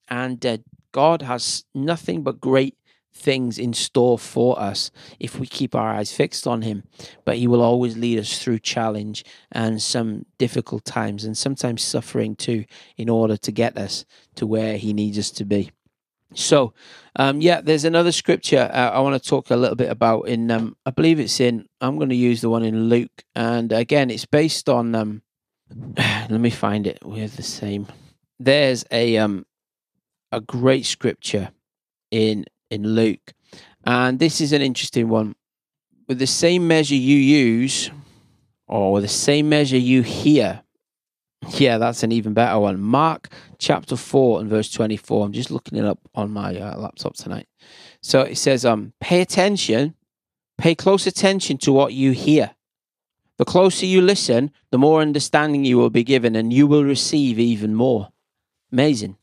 And 0.07 0.45
uh, 0.45 0.57
God 0.91 1.21
has 1.21 1.65
nothing 1.73 2.23
but 2.23 2.41
great 2.41 2.77
things 3.13 3.59
in 3.59 3.73
store 3.73 4.17
for 4.17 4.57
us 4.59 4.89
if 5.19 5.37
we 5.37 5.45
keep 5.45 5.75
our 5.75 5.93
eyes 5.93 6.13
fixed 6.13 6.47
on 6.47 6.61
Him. 6.61 6.83
But 7.25 7.37
He 7.37 7.47
will 7.47 7.61
always 7.61 7.97
lead 7.97 8.19
us 8.19 8.41
through 8.41 8.59
challenge 8.59 9.25
and 9.51 9.81
some 9.81 10.25
difficult 10.37 10.85
times 10.85 11.25
and 11.25 11.37
sometimes 11.37 11.81
suffering 11.81 12.35
too 12.35 12.65
in 12.97 13.09
order 13.09 13.37
to 13.37 13.51
get 13.51 13.77
us 13.77 14.05
to 14.35 14.47
where 14.47 14.77
He 14.77 14.93
needs 14.93 15.19
us 15.19 15.31
to 15.31 15.45
be. 15.45 15.71
So, 16.33 16.73
um, 17.15 17.41
yeah, 17.41 17.61
there's 17.61 17.85
another 17.85 18.11
scripture 18.11 18.69
uh, 18.73 18.91
I 18.91 18.99
want 18.99 19.21
to 19.21 19.29
talk 19.29 19.49
a 19.49 19.55
little 19.55 19.75
bit 19.75 19.89
about. 19.89 20.27
In 20.27 20.49
um, 20.49 20.77
I 20.85 20.91
believe 20.91 21.19
it's 21.19 21.39
in. 21.39 21.67
I'm 21.81 21.97
going 21.97 22.09
to 22.09 22.15
use 22.15 22.41
the 22.41 22.49
one 22.49 22.63
in 22.63 22.85
Luke, 22.89 23.23
and 23.35 23.71
again, 23.71 24.09
it's 24.09 24.25
based 24.25 24.69
on. 24.69 24.95
Um, 24.95 25.21
let 25.97 26.31
me 26.31 26.49
find 26.49 26.87
it. 26.87 26.99
We're 27.03 27.27
the 27.27 27.43
same. 27.43 27.87
There's 28.39 28.85
a 28.91 29.17
um, 29.17 29.45
a 30.31 30.39
great 30.39 30.85
scripture 30.85 31.51
in 32.11 32.45
in 32.69 32.83
Luke, 32.83 33.33
and 33.83 34.19
this 34.19 34.39
is 34.39 34.53
an 34.53 34.61
interesting 34.61 35.09
one. 35.09 35.35
With 36.07 36.19
the 36.19 36.27
same 36.27 36.67
measure 36.67 36.95
you 36.95 37.17
use, 37.17 37.91
or 38.67 39.01
the 39.01 39.07
same 39.07 39.49
measure 39.49 39.77
you 39.77 40.01
hear, 40.01 40.63
yeah, 41.49 41.77
that's 41.77 42.03
an 42.03 42.11
even 42.11 42.33
better 42.33 42.59
one. 42.59 42.79
Mark 42.79 43.29
chapter 43.57 43.95
4 43.95 44.41
and 44.41 44.49
verse 44.49 44.71
24. 44.71 45.25
I'm 45.25 45.33
just 45.33 45.51
looking 45.51 45.77
it 45.77 45.85
up 45.85 45.99
on 46.13 46.31
my 46.31 46.55
uh, 46.55 46.77
laptop 46.77 47.15
tonight. 47.15 47.47
So 48.01 48.21
it 48.21 48.37
says, 48.37 48.65
um, 48.65 48.93
pay 48.99 49.21
attention, 49.21 49.95
pay 50.57 50.75
close 50.75 51.07
attention 51.07 51.57
to 51.59 51.71
what 51.71 51.93
you 51.93 52.11
hear. 52.11 52.51
The 53.37 53.45
closer 53.45 53.87
you 53.87 54.01
listen, 54.01 54.51
the 54.69 54.77
more 54.77 55.01
understanding 55.01 55.65
you 55.65 55.77
will 55.77 55.89
be 55.89 56.03
given 56.03 56.35
and 56.35 56.53
you 56.53 56.67
will 56.67 56.83
receive 56.83 57.39
even 57.39 57.73
more. 57.73 58.09
Amazing. 58.71 59.17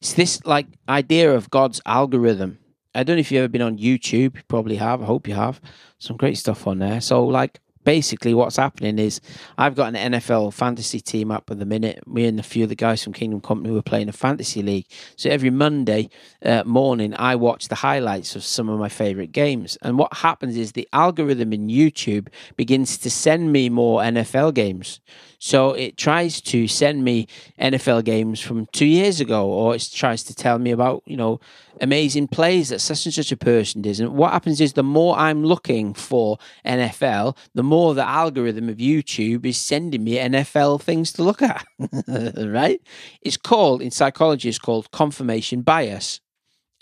It's 0.00 0.12
this 0.12 0.44
like 0.44 0.66
idea 0.88 1.34
of 1.34 1.50
God's 1.50 1.80
algorithm. 1.86 2.58
I 2.94 3.02
don't 3.02 3.16
know 3.16 3.20
if 3.20 3.32
you've 3.32 3.38
ever 3.38 3.48
been 3.48 3.62
on 3.62 3.78
YouTube. 3.78 4.36
You 4.36 4.42
probably 4.48 4.76
have. 4.76 5.02
I 5.02 5.06
hope 5.06 5.26
you 5.26 5.34
have. 5.34 5.60
Some 5.98 6.16
great 6.16 6.36
stuff 6.36 6.66
on 6.66 6.78
there. 6.78 7.00
So 7.00 7.24
like 7.24 7.60
basically 7.84 8.34
what's 8.34 8.56
happening 8.56 8.98
is 8.98 9.20
I've 9.56 9.74
got 9.74 9.94
an 9.94 10.12
NFL 10.12 10.52
fantasy 10.52 11.00
team 11.00 11.30
up 11.30 11.50
at 11.50 11.58
the 11.58 11.66
minute. 11.66 12.06
Me 12.06 12.26
and 12.26 12.40
a 12.40 12.42
few 12.42 12.64
of 12.64 12.68
the 12.68 12.74
guys 12.74 13.04
from 13.04 13.12
Kingdom 13.12 13.40
Company 13.40 13.72
were 13.72 13.82
playing 13.82 14.08
a 14.08 14.12
fantasy 14.12 14.62
league. 14.62 14.86
So 15.16 15.30
every 15.30 15.50
Monday 15.50 16.10
uh, 16.44 16.64
morning, 16.64 17.14
I 17.16 17.36
watch 17.36 17.68
the 17.68 17.76
highlights 17.76 18.34
of 18.36 18.44
some 18.44 18.68
of 18.68 18.78
my 18.78 18.88
favorite 18.88 19.32
games. 19.32 19.78
And 19.82 19.98
what 19.98 20.12
happens 20.14 20.56
is 20.56 20.72
the 20.72 20.88
algorithm 20.92 21.52
in 21.52 21.68
YouTube 21.68 22.28
begins 22.56 22.98
to 22.98 23.10
send 23.10 23.52
me 23.52 23.68
more 23.68 24.00
NFL 24.00 24.54
games. 24.54 25.00
So 25.38 25.72
it 25.72 25.98
tries 25.98 26.40
to 26.40 26.66
send 26.66 27.04
me 27.04 27.28
NFL 27.60 28.04
games 28.04 28.40
from 28.40 28.64
two 28.72 28.86
years 28.86 29.20
ago, 29.20 29.46
or 29.46 29.74
it 29.74 29.90
tries 29.92 30.22
to 30.24 30.34
tell 30.34 30.58
me 30.58 30.70
about, 30.70 31.02
you 31.04 31.18
know, 31.18 31.38
amazing 31.80 32.28
plays 32.28 32.68
that 32.68 32.80
such 32.80 33.06
and 33.06 33.14
such 33.14 33.32
a 33.32 33.36
person 33.36 33.82
does. 33.82 34.00
And 34.00 34.14
what 34.14 34.32
happens 34.32 34.60
is 34.60 34.72
the 34.72 34.82
more 34.82 35.16
I'm 35.16 35.44
looking 35.44 35.94
for 35.94 36.38
NFL, 36.64 37.36
the 37.54 37.62
more 37.62 37.94
the 37.94 38.06
algorithm 38.06 38.68
of 38.68 38.76
YouTube 38.76 39.46
is 39.46 39.56
sending 39.56 40.04
me 40.04 40.16
NFL 40.16 40.82
things 40.82 41.12
to 41.12 41.22
look 41.22 41.42
at. 41.42 41.64
right? 42.08 42.80
It's 43.22 43.36
called, 43.36 43.82
in 43.82 43.90
psychology, 43.90 44.48
it's 44.48 44.58
called 44.58 44.90
confirmation 44.90 45.62
bias. 45.62 46.20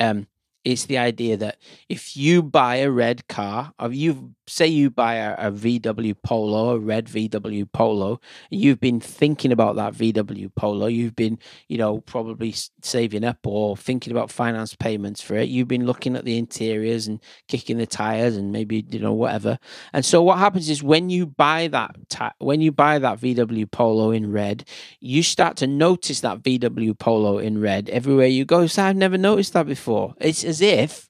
Um, 0.00 0.26
it's 0.64 0.86
the 0.86 0.98
idea 0.98 1.36
that 1.36 1.58
if 1.88 2.16
you 2.16 2.42
buy 2.42 2.76
a 2.76 2.90
red 2.90 3.26
car, 3.28 3.72
or 3.78 3.92
you 3.92 4.34
say 4.46 4.66
you 4.66 4.90
buy 4.90 5.14
a, 5.14 5.48
a, 5.48 5.52
VW 5.52 6.14
Polo, 6.22 6.70
a 6.70 6.78
red 6.78 7.06
VW 7.06 7.70
Polo, 7.72 8.20
you've 8.50 8.80
been 8.80 9.00
thinking 9.00 9.50
about 9.50 9.76
that 9.76 9.94
VW 9.94 10.54
Polo, 10.54 10.86
you've 10.86 11.16
been, 11.16 11.38
you 11.68 11.78
know, 11.78 12.00
probably 12.00 12.54
saving 12.82 13.24
up 13.24 13.38
or 13.44 13.76
thinking 13.76 14.12
about 14.12 14.30
finance 14.30 14.74
payments 14.74 15.20
for 15.20 15.36
it. 15.36 15.48
You've 15.48 15.68
been 15.68 15.86
looking 15.86 16.16
at 16.16 16.24
the 16.24 16.38
interiors 16.38 17.06
and 17.06 17.20
kicking 17.48 17.78
the 17.78 17.86
tires 17.86 18.36
and 18.36 18.52
maybe 18.52 18.84
you 18.90 18.98
know 18.98 19.12
whatever. 19.12 19.58
And 19.92 20.04
so 20.04 20.22
what 20.22 20.38
happens 20.38 20.68
is 20.68 20.82
when 20.82 21.10
you 21.10 21.26
buy 21.26 21.68
that 21.68 21.96
when 22.38 22.60
you 22.60 22.72
buy 22.72 22.98
that 22.98 23.20
VW 23.20 23.70
Polo 23.70 24.10
in 24.10 24.30
red, 24.30 24.64
you 25.00 25.22
start 25.22 25.56
to 25.58 25.66
notice 25.66 26.20
that 26.20 26.42
VW 26.42 26.98
Polo 26.98 27.38
in 27.38 27.60
red 27.60 27.88
everywhere 27.90 28.26
you 28.26 28.44
go. 28.44 28.66
So 28.66 28.84
I've 28.84 28.96
never 28.96 29.18
noticed 29.18 29.54
that 29.54 29.66
before. 29.66 30.14
It's 30.20 30.44
as 30.52 30.60
if 30.60 31.08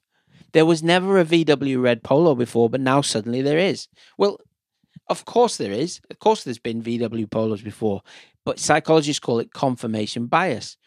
there 0.53 0.65
was 0.65 0.81
never 0.81 1.19
a 1.19 1.25
VW 1.25 1.81
red 1.81 2.01
polo 2.01 2.33
before, 2.33 2.69
but 2.69 2.79
now 2.79 3.01
suddenly 3.01 3.41
there 3.41 3.57
is. 3.57 3.89
Well, 4.17 4.39
of 5.09 5.25
course 5.25 5.57
there 5.57 5.71
is. 5.71 5.99
Of 6.09 6.19
course 6.19 6.43
there's 6.43 6.59
been 6.59 6.81
VW 6.81 7.29
polos 7.29 7.61
before, 7.61 8.01
but 8.45 8.59
psychologists 8.59 9.19
call 9.19 9.39
it 9.39 9.51
confirmation 9.51 10.27
bias. 10.27 10.77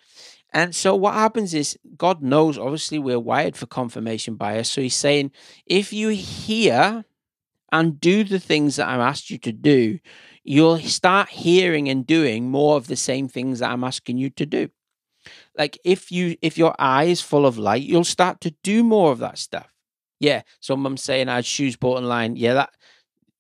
And 0.53 0.75
so 0.75 0.95
what 0.95 1.15
happens 1.15 1.53
is 1.53 1.79
God 1.99 2.23
knows 2.23 2.57
obviously 2.57 2.99
we're 2.99 3.21
wired 3.21 3.57
for 3.57 3.67
confirmation 3.67 4.37
bias. 4.37 4.71
So 4.71 4.81
he's 4.81 4.95
saying 4.95 5.33
if 5.67 5.93
you 5.93 6.09
hear 6.09 7.05
and 7.71 8.01
do 8.01 8.25
the 8.25 8.41
things 8.41 8.77
that 8.77 8.89
I'm 8.89 9.01
asked 9.01 9.29
you 9.29 9.39
to 9.39 9.53
do, 9.53 9.99
you'll 10.45 10.79
start 10.79 11.29
hearing 11.29 11.89
and 11.91 12.07
doing 12.07 12.49
more 12.49 12.77
of 12.77 12.87
the 12.87 12.97
same 12.97 13.29
things 13.29 13.59
that 13.59 13.71
I'm 13.71 13.85
asking 13.85 14.17
you 14.17 14.31
to 14.31 14.47
do 14.47 14.71
like 15.57 15.79
if 15.85 16.11
you 16.13 16.37
if 16.43 16.59
your 16.59 16.75
eye 16.79 17.05
is 17.05 17.21
full 17.21 17.47
of 17.47 17.59
light, 17.59 17.83
you'll 17.83 18.05
start 18.05 18.41
to 18.43 18.55
do 18.63 18.85
more 18.85 19.13
of 19.13 19.19
that 19.19 19.39
stuff. 19.39 19.73
Yeah. 20.21 20.43
So 20.61 20.77
mum's 20.77 21.03
saying 21.03 21.29
I 21.29 21.37
had 21.37 21.47
shoes 21.47 21.77
bought 21.77 21.99
online. 21.99 22.37
Yeah, 22.37 22.55
that 22.55 22.71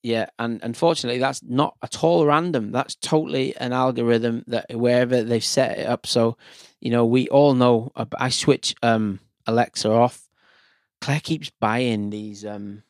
yeah, 0.02 0.26
and 0.38 0.60
unfortunately 0.62 1.18
that's 1.18 1.42
not 1.42 1.76
at 1.82 2.04
all 2.04 2.26
random. 2.26 2.70
That's 2.70 2.94
totally 2.94 3.56
an 3.56 3.72
algorithm 3.72 4.44
that 4.46 4.66
wherever 4.72 5.22
they've 5.24 5.42
set 5.42 5.78
it 5.78 5.86
up. 5.86 6.06
So, 6.06 6.36
you 6.80 6.90
know, 6.90 7.04
we 7.04 7.28
all 7.28 7.54
know 7.54 7.90
I 8.16 8.28
switch 8.28 8.74
um 8.82 9.20
Alexa 9.46 9.90
off. 9.90 10.28
Claire 11.00 11.20
keeps 11.20 11.50
buying 11.60 12.10
these 12.10 12.44
um 12.44 12.82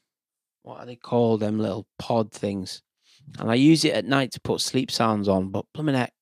what 0.62 0.80
are 0.80 0.86
they 0.86 0.96
called? 0.96 1.40
Them 1.40 1.58
little 1.58 1.86
pod 1.98 2.32
things. 2.32 2.82
And 3.38 3.50
I 3.50 3.54
use 3.54 3.84
it 3.84 3.94
at 3.94 4.04
night 4.04 4.32
to 4.32 4.40
put 4.40 4.60
sleep 4.60 4.90
sounds 4.90 5.28
on, 5.28 5.48
but 5.48 5.64
blooming 5.72 5.94
heck, 5.94 6.12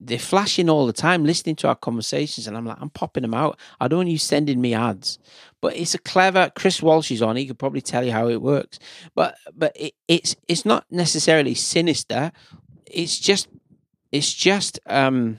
they're 0.00 0.18
flashing 0.18 0.68
all 0.68 0.86
the 0.86 0.92
time, 0.92 1.24
listening 1.24 1.56
to 1.56 1.68
our 1.68 1.74
conversations, 1.74 2.46
and 2.46 2.56
I'm 2.56 2.66
like, 2.66 2.76
I'm 2.80 2.90
popping 2.90 3.22
them 3.22 3.34
out. 3.34 3.58
I 3.80 3.88
don't 3.88 4.00
want 4.00 4.08
you 4.10 4.18
sending 4.18 4.60
me 4.60 4.74
ads, 4.74 5.18
but 5.60 5.74
it's 5.76 5.94
a 5.94 5.98
clever. 5.98 6.52
Chris 6.54 6.82
Walsh 6.82 7.10
is 7.10 7.22
on. 7.22 7.36
He 7.36 7.46
could 7.46 7.58
probably 7.58 7.80
tell 7.80 8.04
you 8.04 8.12
how 8.12 8.28
it 8.28 8.42
works, 8.42 8.78
but 9.14 9.36
but 9.56 9.72
it, 9.74 9.94
it's 10.06 10.36
it's 10.48 10.64
not 10.66 10.84
necessarily 10.90 11.54
sinister. 11.54 12.32
It's 12.86 13.18
just 13.18 13.48
it's 14.12 14.32
just 14.32 14.78
um 14.86 15.38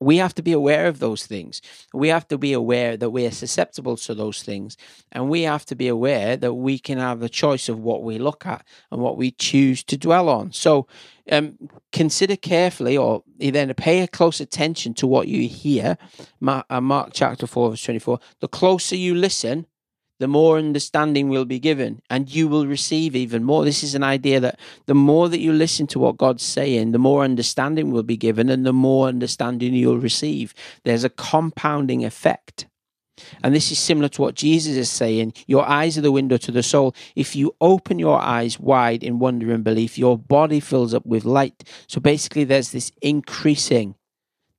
we 0.00 0.18
have 0.18 0.34
to 0.34 0.42
be 0.42 0.52
aware 0.52 0.86
of 0.86 0.98
those 0.98 1.26
things. 1.26 1.62
We 1.92 2.08
have 2.08 2.26
to 2.28 2.38
be 2.38 2.52
aware 2.52 2.96
that 2.96 3.10
we 3.10 3.26
are 3.26 3.30
susceptible 3.30 3.96
to 3.98 4.14
those 4.14 4.42
things. 4.42 4.76
And 5.12 5.28
we 5.28 5.42
have 5.42 5.64
to 5.66 5.74
be 5.74 5.88
aware 5.88 6.36
that 6.36 6.54
we 6.54 6.78
can 6.78 6.98
have 6.98 7.20
the 7.20 7.28
choice 7.28 7.68
of 7.68 7.78
what 7.78 8.02
we 8.02 8.18
look 8.18 8.44
at 8.46 8.66
and 8.90 9.00
what 9.00 9.16
we 9.16 9.30
choose 9.30 9.82
to 9.84 9.96
dwell 9.96 10.28
on. 10.28 10.52
So 10.52 10.86
um, 11.30 11.56
consider 11.92 12.36
carefully 12.36 12.96
or 12.96 13.22
then 13.38 13.72
pay 13.74 14.00
a 14.00 14.08
close 14.08 14.40
attention 14.40 14.94
to 14.94 15.06
what 15.06 15.28
you 15.28 15.48
hear. 15.48 15.96
Mark, 16.40 16.66
uh, 16.68 16.80
Mark 16.80 17.10
chapter 17.12 17.46
4, 17.46 17.70
verse 17.70 17.82
24. 17.84 18.18
The 18.40 18.48
closer 18.48 18.96
you 18.96 19.14
listen, 19.14 19.66
the 20.20 20.28
more 20.28 20.58
understanding 20.58 21.28
will 21.28 21.44
be 21.44 21.58
given 21.58 22.00
and 22.08 22.32
you 22.32 22.48
will 22.48 22.66
receive 22.66 23.16
even 23.16 23.44
more. 23.44 23.64
This 23.64 23.82
is 23.82 23.94
an 23.94 24.04
idea 24.04 24.40
that 24.40 24.58
the 24.86 24.94
more 24.94 25.28
that 25.28 25.40
you 25.40 25.52
listen 25.52 25.86
to 25.88 25.98
what 25.98 26.16
God's 26.16 26.44
saying, 26.44 26.92
the 26.92 26.98
more 26.98 27.24
understanding 27.24 27.90
will 27.90 28.02
be 28.02 28.16
given 28.16 28.48
and 28.48 28.64
the 28.64 28.72
more 28.72 29.08
understanding 29.08 29.74
you'll 29.74 29.98
receive. 29.98 30.54
There's 30.84 31.04
a 31.04 31.10
compounding 31.10 32.04
effect. 32.04 32.66
And 33.42 33.54
this 33.54 33.70
is 33.70 33.78
similar 33.78 34.08
to 34.10 34.22
what 34.22 34.34
Jesus 34.34 34.76
is 34.76 34.90
saying. 34.90 35.34
Your 35.46 35.66
eyes 35.68 35.96
are 35.96 36.00
the 36.00 36.10
window 36.10 36.36
to 36.36 36.50
the 36.50 36.62
soul. 36.62 36.94
If 37.14 37.36
you 37.36 37.54
open 37.60 37.98
your 37.98 38.20
eyes 38.20 38.58
wide 38.58 39.04
in 39.04 39.20
wonder 39.20 39.52
and 39.52 39.62
belief, 39.62 39.96
your 39.96 40.18
body 40.18 40.58
fills 40.58 40.94
up 40.94 41.06
with 41.06 41.24
light. 41.24 41.62
So 41.86 42.00
basically, 42.00 42.44
there's 42.44 42.72
this 42.72 42.90
increasing 43.02 43.94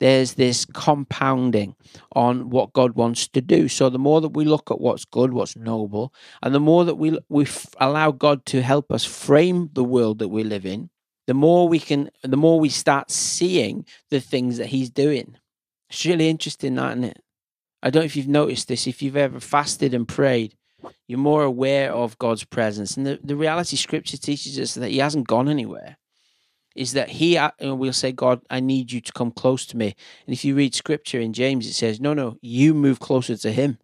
there's 0.05 0.35
this 0.35 0.65
compounding 0.65 1.75
on 2.15 2.51
what 2.51 2.73
God 2.73 2.93
wants 2.93 3.27
to 3.29 3.41
do. 3.41 3.67
So 3.67 3.89
the 3.89 3.97
more 3.97 4.21
that 4.21 4.37
we 4.37 4.45
look 4.45 4.69
at 4.69 4.79
what's 4.79 5.03
good, 5.03 5.33
what's 5.33 5.55
noble, 5.55 6.13
and 6.43 6.53
the 6.53 6.59
more 6.59 6.85
that 6.85 6.93
we 6.93 7.17
we 7.27 7.47
allow 7.79 8.11
God 8.11 8.45
to 8.45 8.61
help 8.61 8.91
us 8.91 9.03
frame 9.03 9.71
the 9.73 9.83
world 9.83 10.19
that 10.19 10.27
we 10.27 10.43
live 10.43 10.63
in, 10.63 10.91
the 11.25 11.33
more 11.33 11.67
we 11.67 11.79
can, 11.79 12.11
the 12.21 12.37
more 12.37 12.59
we 12.59 12.69
start 12.69 13.09
seeing 13.09 13.83
the 14.11 14.19
things 14.19 14.57
that 14.57 14.67
He's 14.67 14.91
doing. 14.91 15.37
It's 15.89 16.05
really 16.05 16.29
interesting, 16.29 16.73
is 16.73 16.75
not 16.75 16.99
it? 16.99 17.23
I 17.81 17.89
don't 17.89 18.01
know 18.01 18.05
if 18.05 18.15
you've 18.15 18.27
noticed 18.27 18.67
this. 18.67 18.85
If 18.85 19.01
you've 19.01 19.17
ever 19.17 19.39
fasted 19.39 19.95
and 19.95 20.07
prayed, 20.07 20.53
you're 21.07 21.17
more 21.17 21.43
aware 21.43 21.91
of 21.91 22.19
God's 22.19 22.43
presence. 22.43 22.95
And 22.95 23.07
the, 23.07 23.19
the 23.23 23.35
reality 23.35 23.75
scripture 23.75 24.17
teaches 24.17 24.59
us 24.59 24.75
that 24.75 24.91
He 24.91 24.99
hasn't 24.99 25.27
gone 25.27 25.49
anywhere 25.49 25.97
is 26.75 26.91
that 26.93 27.09
he 27.09 27.37
uh, 27.37 27.51
will 27.61 27.93
say, 27.93 28.11
God, 28.11 28.41
I 28.49 28.59
need 28.59 28.91
you 28.91 29.01
to 29.01 29.11
come 29.13 29.31
close 29.31 29.65
to 29.67 29.77
me. 29.77 29.95
And 30.27 30.33
if 30.33 30.43
you 30.43 30.55
read 30.55 30.75
scripture 30.75 31.19
in 31.19 31.33
James, 31.33 31.67
it 31.67 31.73
says, 31.73 31.99
no, 31.99 32.13
no, 32.13 32.37
you 32.41 32.73
move 32.73 32.99
closer 32.99 33.37
to 33.37 33.51
him. 33.51 33.77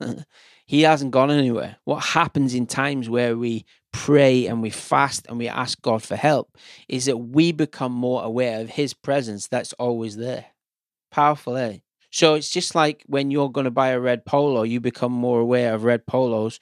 he 0.66 0.82
hasn't 0.82 1.10
gone 1.10 1.30
anywhere. 1.30 1.76
What 1.84 2.04
happens 2.04 2.54
in 2.54 2.66
times 2.66 3.08
where 3.08 3.36
we 3.36 3.64
pray 3.92 4.46
and 4.46 4.62
we 4.62 4.70
fast 4.70 5.26
and 5.28 5.38
we 5.38 5.48
ask 5.48 5.80
God 5.82 6.02
for 6.02 6.16
help 6.16 6.56
is 6.88 7.06
that 7.06 7.16
we 7.16 7.50
become 7.50 7.92
more 7.92 8.22
aware 8.22 8.60
of 8.60 8.70
his 8.70 8.94
presence 8.94 9.48
that's 9.48 9.72
always 9.74 10.16
there. 10.16 10.46
Powerful, 11.10 11.56
eh? 11.56 11.78
So 12.10 12.34
it's 12.34 12.50
just 12.50 12.74
like 12.74 13.04
when 13.06 13.30
you're 13.30 13.50
going 13.50 13.64
to 13.64 13.70
buy 13.70 13.88
a 13.88 14.00
red 14.00 14.24
polo, 14.24 14.62
you 14.62 14.80
become 14.80 15.12
more 15.12 15.40
aware 15.40 15.74
of 15.74 15.84
red 15.84 16.06
polos. 16.06 16.60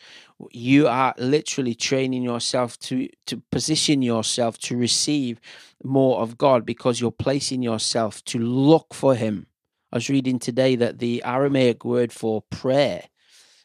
You 0.51 0.89
are 0.89 1.15
literally 1.19 1.75
training 1.75 2.23
yourself 2.23 2.79
to 2.81 3.09
to 3.27 3.43
position 3.53 4.03
yourself 4.03 4.59
to 4.61 4.77
receive 4.77 5.41
more 5.83 6.21
of 6.21 6.39
God 6.39 6.67
because 6.67 7.01
you're 7.01 7.13
placing 7.13 7.63
yourself 7.63 8.25
to 8.27 8.39
look 8.39 8.95
for 8.95 9.15
Him. 9.15 9.47
I 9.93 9.97
was 9.97 10.09
reading 10.09 10.39
today 10.39 10.77
that 10.77 10.99
the 10.99 11.23
Aramaic 11.25 11.85
word 11.85 12.13
for 12.13 12.43
prayer 12.43 13.05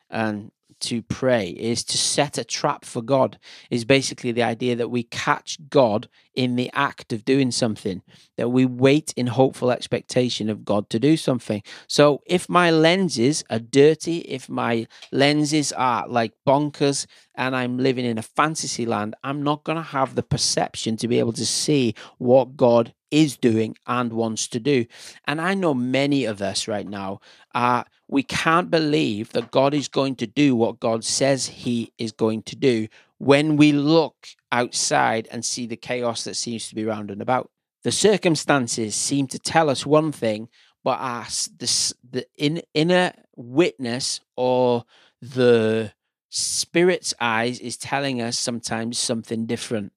and 0.10 0.52
to 0.82 1.02
pray 1.02 1.50
is 1.50 1.84
to 1.84 1.98
set 1.98 2.38
a 2.38 2.44
trap 2.44 2.86
for 2.86 3.02
God, 3.02 3.38
is 3.70 3.86
basically 3.86 4.32
the 4.32 4.44
idea 4.44 4.76
that 4.76 4.89
we 4.89 5.04
catch 5.04 5.58
God 5.70 6.08
in 6.39 6.56
the 6.56 6.71
act 6.73 7.12
of 7.12 7.25
doing 7.25 7.52
something, 7.52 8.02
that 8.38 8.47
we 8.47 8.65
wait 8.65 9.13
in 9.17 9.28
hopeful 9.28 9.71
expectation 9.71 10.49
of 10.49 10.63
God 10.63 10.89
to 10.89 10.97
do 10.97 11.17
something. 11.17 11.62
So 11.86 12.21
if 12.25 12.47
my 12.47 12.71
lenses 12.71 13.43
are 13.49 13.60
dirty, 13.60 14.19
if 14.19 14.47
my 14.47 14.88
lenses 15.12 15.73
are 15.73 16.08
like 16.08 16.32
bonkers, 16.47 17.06
and 17.36 17.58
I'm 17.58 17.78
living 17.78 18.06
in 18.06 18.17
a 18.17 18.21
fantasy 18.21 18.86
land, 18.86 19.17
I'm 19.21 19.43
not 19.43 19.65
going 19.65 19.75
to 19.75 19.82
have 19.82 20.15
the 20.15 20.23
perception 20.23 20.95
to 20.97 21.10
be 21.10 21.19
able 21.19 21.34
to 21.34 21.45
see 21.45 21.93
what 22.19 22.56
God 22.56 22.93
is 23.12 23.36
doing 23.36 23.75
and 23.86 24.13
wants 24.13 24.47
to 24.49 24.62
do. 24.62 24.86
And 25.28 25.41
I 25.41 25.56
know 25.56 25.73
many 25.73 26.23
of 26.23 26.41
us 26.41 26.69
right 26.69 26.88
now 26.88 27.19
are 27.54 27.84
we 28.08 28.23
can't 28.23 28.71
believe 28.71 29.34
that 29.34 29.52
God 29.52 29.73
is 29.73 29.89
going 29.89 30.15
to 30.15 30.28
do 30.28 30.56
what 30.56 30.80
God 30.80 31.04
says 31.04 31.47
he 31.47 31.91
is 31.97 32.13
going 32.13 32.43
to 32.43 32.56
do 32.56 32.88
when 33.17 33.58
we 33.58 33.73
look 33.73 34.15
outside 34.52 35.28
and 35.32 35.44
see 35.44 35.66
the 35.66 35.76
chaos 35.76 36.24
that 36.24 36.36
seems 36.36 36.68
to 36.70 36.76
be 36.76 36.86
round 36.86 37.12
and 37.12 37.22
about. 37.22 37.50
The 37.84 37.92
circumstances 37.92 38.96
seem 38.96 39.28
to 39.28 39.40
tell 39.40 39.70
us 39.70 39.86
one 39.86 40.12
thing, 40.12 40.50
but 40.84 41.00
our, 41.00 41.26
the, 41.58 41.94
the 42.10 42.26
in, 42.38 42.62
inner 42.74 43.14
witness 43.36 44.22
or 44.36 44.86
the 45.22 45.94
spirit's 46.30 47.14
eyes 47.20 47.60
is 47.60 47.78
telling 47.78 48.22
us 48.22 48.38
sometimes 48.38 48.98
something 49.00 49.46
different. 49.46 49.94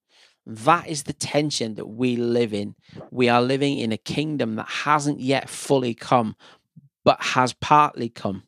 That 0.47 0.89
is 0.89 1.05
the 1.05 1.13
tension 1.13 1.75
that 1.75 1.87
we 1.87 2.17
live 2.17 2.53
in. 2.53 2.75
We 3.11 3.29
are 3.29 3.43
living 3.43 3.79
in 3.79 3.93
a 3.93 3.97
kingdom 3.97 4.57
that 4.57 4.69
hasn't 4.69 5.21
yet 5.21 5.49
fully 5.49 5.95
come, 5.95 6.37
but 7.05 7.23
has 7.23 7.53
partly 7.53 8.09
come. 8.09 8.45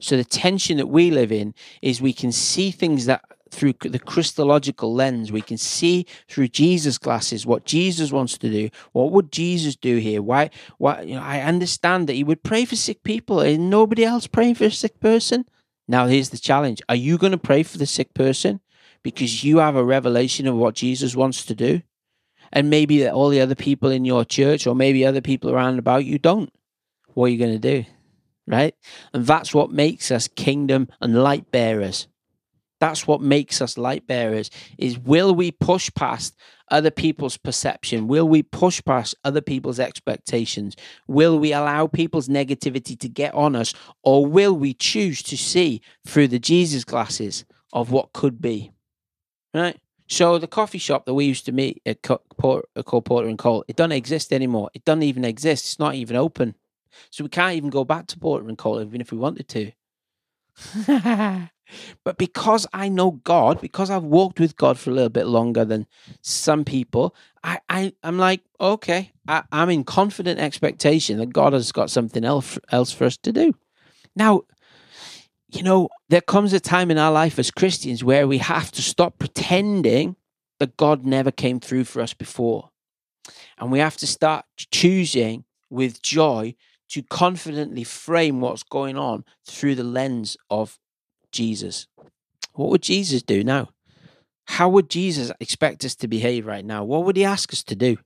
So 0.00 0.16
the 0.16 0.24
tension 0.24 0.78
that 0.78 0.88
we 0.88 1.10
live 1.10 1.32
in 1.32 1.54
is 1.80 2.02
we 2.02 2.12
can 2.12 2.32
see 2.32 2.70
things 2.70 3.06
that 3.06 3.22
through 3.52 3.74
the 3.80 3.98
Christological 3.98 4.94
lens, 4.94 5.30
we 5.30 5.42
can 5.42 5.58
see 5.58 6.06
through 6.26 6.48
Jesus' 6.48 6.98
glasses 6.98 7.44
what 7.44 7.66
Jesus 7.66 8.10
wants 8.10 8.38
to 8.38 8.50
do. 8.50 8.70
What 8.92 9.12
would 9.12 9.30
Jesus 9.30 9.76
do 9.76 9.98
here? 9.98 10.22
Why? 10.22 10.50
Why? 10.78 11.02
You 11.02 11.16
know, 11.16 11.22
I 11.22 11.40
understand 11.40 12.08
that 12.08 12.14
he 12.14 12.24
would 12.24 12.42
pray 12.42 12.64
for 12.64 12.76
sick 12.76 13.02
people, 13.04 13.40
and 13.40 13.70
nobody 13.70 14.04
else 14.04 14.26
praying 14.26 14.56
for 14.56 14.64
a 14.64 14.70
sick 14.70 14.98
person. 15.00 15.44
Now, 15.86 16.06
here's 16.06 16.30
the 16.30 16.38
challenge: 16.38 16.80
Are 16.88 16.96
you 16.96 17.18
going 17.18 17.32
to 17.32 17.38
pray 17.38 17.62
for 17.62 17.78
the 17.78 17.86
sick 17.86 18.14
person 18.14 18.60
because 19.02 19.44
you 19.44 19.58
have 19.58 19.76
a 19.76 19.84
revelation 19.84 20.46
of 20.46 20.56
what 20.56 20.74
Jesus 20.74 21.14
wants 21.14 21.44
to 21.44 21.54
do, 21.54 21.82
and 22.52 22.70
maybe 22.70 23.02
that 23.02 23.12
all 23.12 23.28
the 23.28 23.40
other 23.40 23.54
people 23.54 23.90
in 23.90 24.04
your 24.04 24.24
church 24.24 24.66
or 24.66 24.74
maybe 24.74 25.04
other 25.04 25.20
people 25.20 25.50
around 25.50 25.78
about 25.78 26.06
you 26.06 26.18
don't? 26.18 26.52
What 27.08 27.26
are 27.26 27.28
you 27.28 27.38
going 27.38 27.60
to 27.60 27.82
do? 27.82 27.84
Right? 28.46 28.74
And 29.12 29.26
that's 29.26 29.54
what 29.54 29.70
makes 29.70 30.10
us 30.10 30.26
kingdom 30.26 30.88
and 31.00 31.22
light 31.22 31.52
bearers 31.52 32.08
that's 32.82 33.06
what 33.06 33.20
makes 33.20 33.62
us 33.62 33.78
light 33.78 34.08
bearers 34.08 34.50
is 34.76 34.98
will 34.98 35.36
we 35.36 35.52
push 35.52 35.88
past 35.94 36.34
other 36.68 36.90
people's 36.90 37.36
perception? 37.36 38.08
Will 38.08 38.28
we 38.28 38.42
push 38.42 38.82
past 38.84 39.14
other 39.22 39.40
people's 39.40 39.78
expectations? 39.78 40.74
Will 41.06 41.38
we 41.38 41.52
allow 41.52 41.86
people's 41.86 42.26
negativity 42.26 42.98
to 42.98 43.08
get 43.08 43.32
on 43.34 43.54
us 43.54 43.72
or 44.02 44.26
will 44.26 44.56
we 44.56 44.74
choose 44.74 45.22
to 45.22 45.36
see 45.36 45.80
through 46.04 46.26
the 46.26 46.40
jesus 46.40 46.82
glasses 46.82 47.44
of 47.72 47.92
what 47.92 48.12
could 48.12 48.42
be? 48.42 48.72
Right? 49.54 49.78
So 50.08 50.38
the 50.38 50.48
coffee 50.48 50.78
shop 50.78 51.06
that 51.06 51.14
we 51.14 51.24
used 51.24 51.46
to 51.46 51.52
meet 51.52 51.80
at 51.86 52.02
called 52.02 52.24
porter 52.36 53.28
and 53.28 53.38
cole 53.38 53.64
it 53.68 53.76
doesn't 53.76 53.92
exist 53.92 54.32
anymore. 54.32 54.70
It 54.74 54.84
doesn't 54.84 55.04
even 55.04 55.24
exist. 55.24 55.66
It's 55.66 55.78
not 55.78 55.94
even 55.94 56.16
open. 56.16 56.56
So 57.10 57.22
we 57.22 57.30
can't 57.30 57.54
even 57.54 57.70
go 57.70 57.84
back 57.84 58.08
to 58.08 58.18
porter 58.18 58.48
and 58.48 58.58
cole 58.58 58.80
even 58.80 59.00
if 59.00 59.12
we 59.12 59.18
wanted 59.18 59.46
to 59.50 59.70
But 62.04 62.18
because 62.18 62.66
I 62.72 62.88
know 62.88 63.12
God, 63.12 63.60
because 63.60 63.90
I've 63.90 64.04
walked 64.04 64.40
with 64.40 64.56
God 64.56 64.78
for 64.78 64.90
a 64.90 64.94
little 64.94 65.08
bit 65.08 65.26
longer 65.26 65.64
than 65.64 65.86
some 66.20 66.64
people, 66.64 67.14
I, 67.42 67.60
I 67.68 67.92
I'm 68.02 68.18
like, 68.18 68.40
okay, 68.60 69.12
I, 69.28 69.42
I'm 69.52 69.70
in 69.70 69.84
confident 69.84 70.40
expectation 70.40 71.18
that 71.18 71.32
God 71.32 71.52
has 71.52 71.72
got 71.72 71.90
something 71.90 72.24
else 72.24 72.58
else 72.70 72.92
for 72.92 73.04
us 73.04 73.16
to 73.18 73.32
do. 73.32 73.54
Now, 74.14 74.42
you 75.52 75.62
know, 75.62 75.88
there 76.08 76.20
comes 76.20 76.52
a 76.52 76.60
time 76.60 76.90
in 76.90 76.98
our 76.98 77.12
life 77.12 77.38
as 77.38 77.50
Christians 77.50 78.02
where 78.02 78.26
we 78.26 78.38
have 78.38 78.72
to 78.72 78.82
stop 78.82 79.18
pretending 79.18 80.16
that 80.58 80.76
God 80.76 81.04
never 81.04 81.30
came 81.30 81.60
through 81.60 81.84
for 81.84 82.00
us 82.00 82.14
before. 82.14 82.70
And 83.58 83.70
we 83.70 83.78
have 83.78 83.96
to 83.98 84.06
start 84.06 84.44
choosing 84.56 85.44
with 85.70 86.02
joy 86.02 86.54
to 86.88 87.02
confidently 87.02 87.84
frame 87.84 88.40
what's 88.40 88.62
going 88.62 88.96
on 88.96 89.24
through 89.46 89.74
the 89.74 89.84
lens 89.84 90.36
of 90.50 90.78
Jesus. 91.32 91.86
What 92.52 92.70
would 92.70 92.82
Jesus 92.82 93.22
do 93.22 93.42
now? 93.42 93.70
How 94.46 94.68
would 94.68 94.90
Jesus 94.90 95.32
expect 95.40 95.84
us 95.84 95.94
to 95.96 96.08
behave 96.08 96.46
right 96.46 96.64
now? 96.64 96.84
What 96.84 97.04
would 97.04 97.16
he 97.16 97.24
ask 97.24 97.52
us 97.52 97.62
to 97.64 97.74
do? 97.74 97.96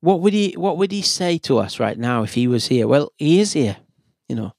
What 0.00 0.20
would 0.20 0.32
he 0.32 0.52
what 0.52 0.76
would 0.76 0.92
he 0.92 1.02
say 1.02 1.38
to 1.38 1.58
us 1.58 1.80
right 1.80 1.98
now 1.98 2.22
if 2.22 2.34
he 2.34 2.46
was 2.46 2.68
here? 2.68 2.86
Well, 2.86 3.12
he 3.16 3.40
is 3.40 3.54
here. 3.54 3.78
You 4.28 4.36
know. 4.36 4.52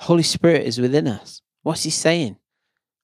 Holy 0.00 0.24
Spirit 0.24 0.66
is 0.66 0.80
within 0.80 1.06
us. 1.06 1.42
What's 1.62 1.84
he 1.84 1.90
saying? 1.90 2.36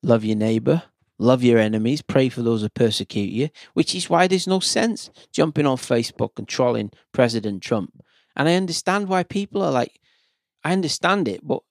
Love 0.02 0.24
your 0.24 0.36
neighbor, 0.36 0.82
love 1.18 1.44
your 1.44 1.58
enemies, 1.58 2.02
pray 2.02 2.28
for 2.28 2.42
those 2.42 2.62
who 2.62 2.68
persecute 2.68 3.30
you, 3.30 3.50
which 3.74 3.94
is 3.94 4.10
why 4.10 4.26
there's 4.26 4.48
no 4.48 4.58
sense 4.58 5.10
jumping 5.32 5.66
on 5.66 5.76
Facebook 5.76 6.30
and 6.38 6.48
trolling 6.48 6.90
President 7.12 7.62
Trump. 7.62 7.92
And 8.34 8.48
I 8.48 8.54
understand 8.54 9.08
why 9.08 9.22
people 9.22 9.62
are 9.62 9.70
like, 9.70 10.00
I 10.64 10.72
understand 10.72 11.28
it, 11.28 11.40
but 11.46 11.62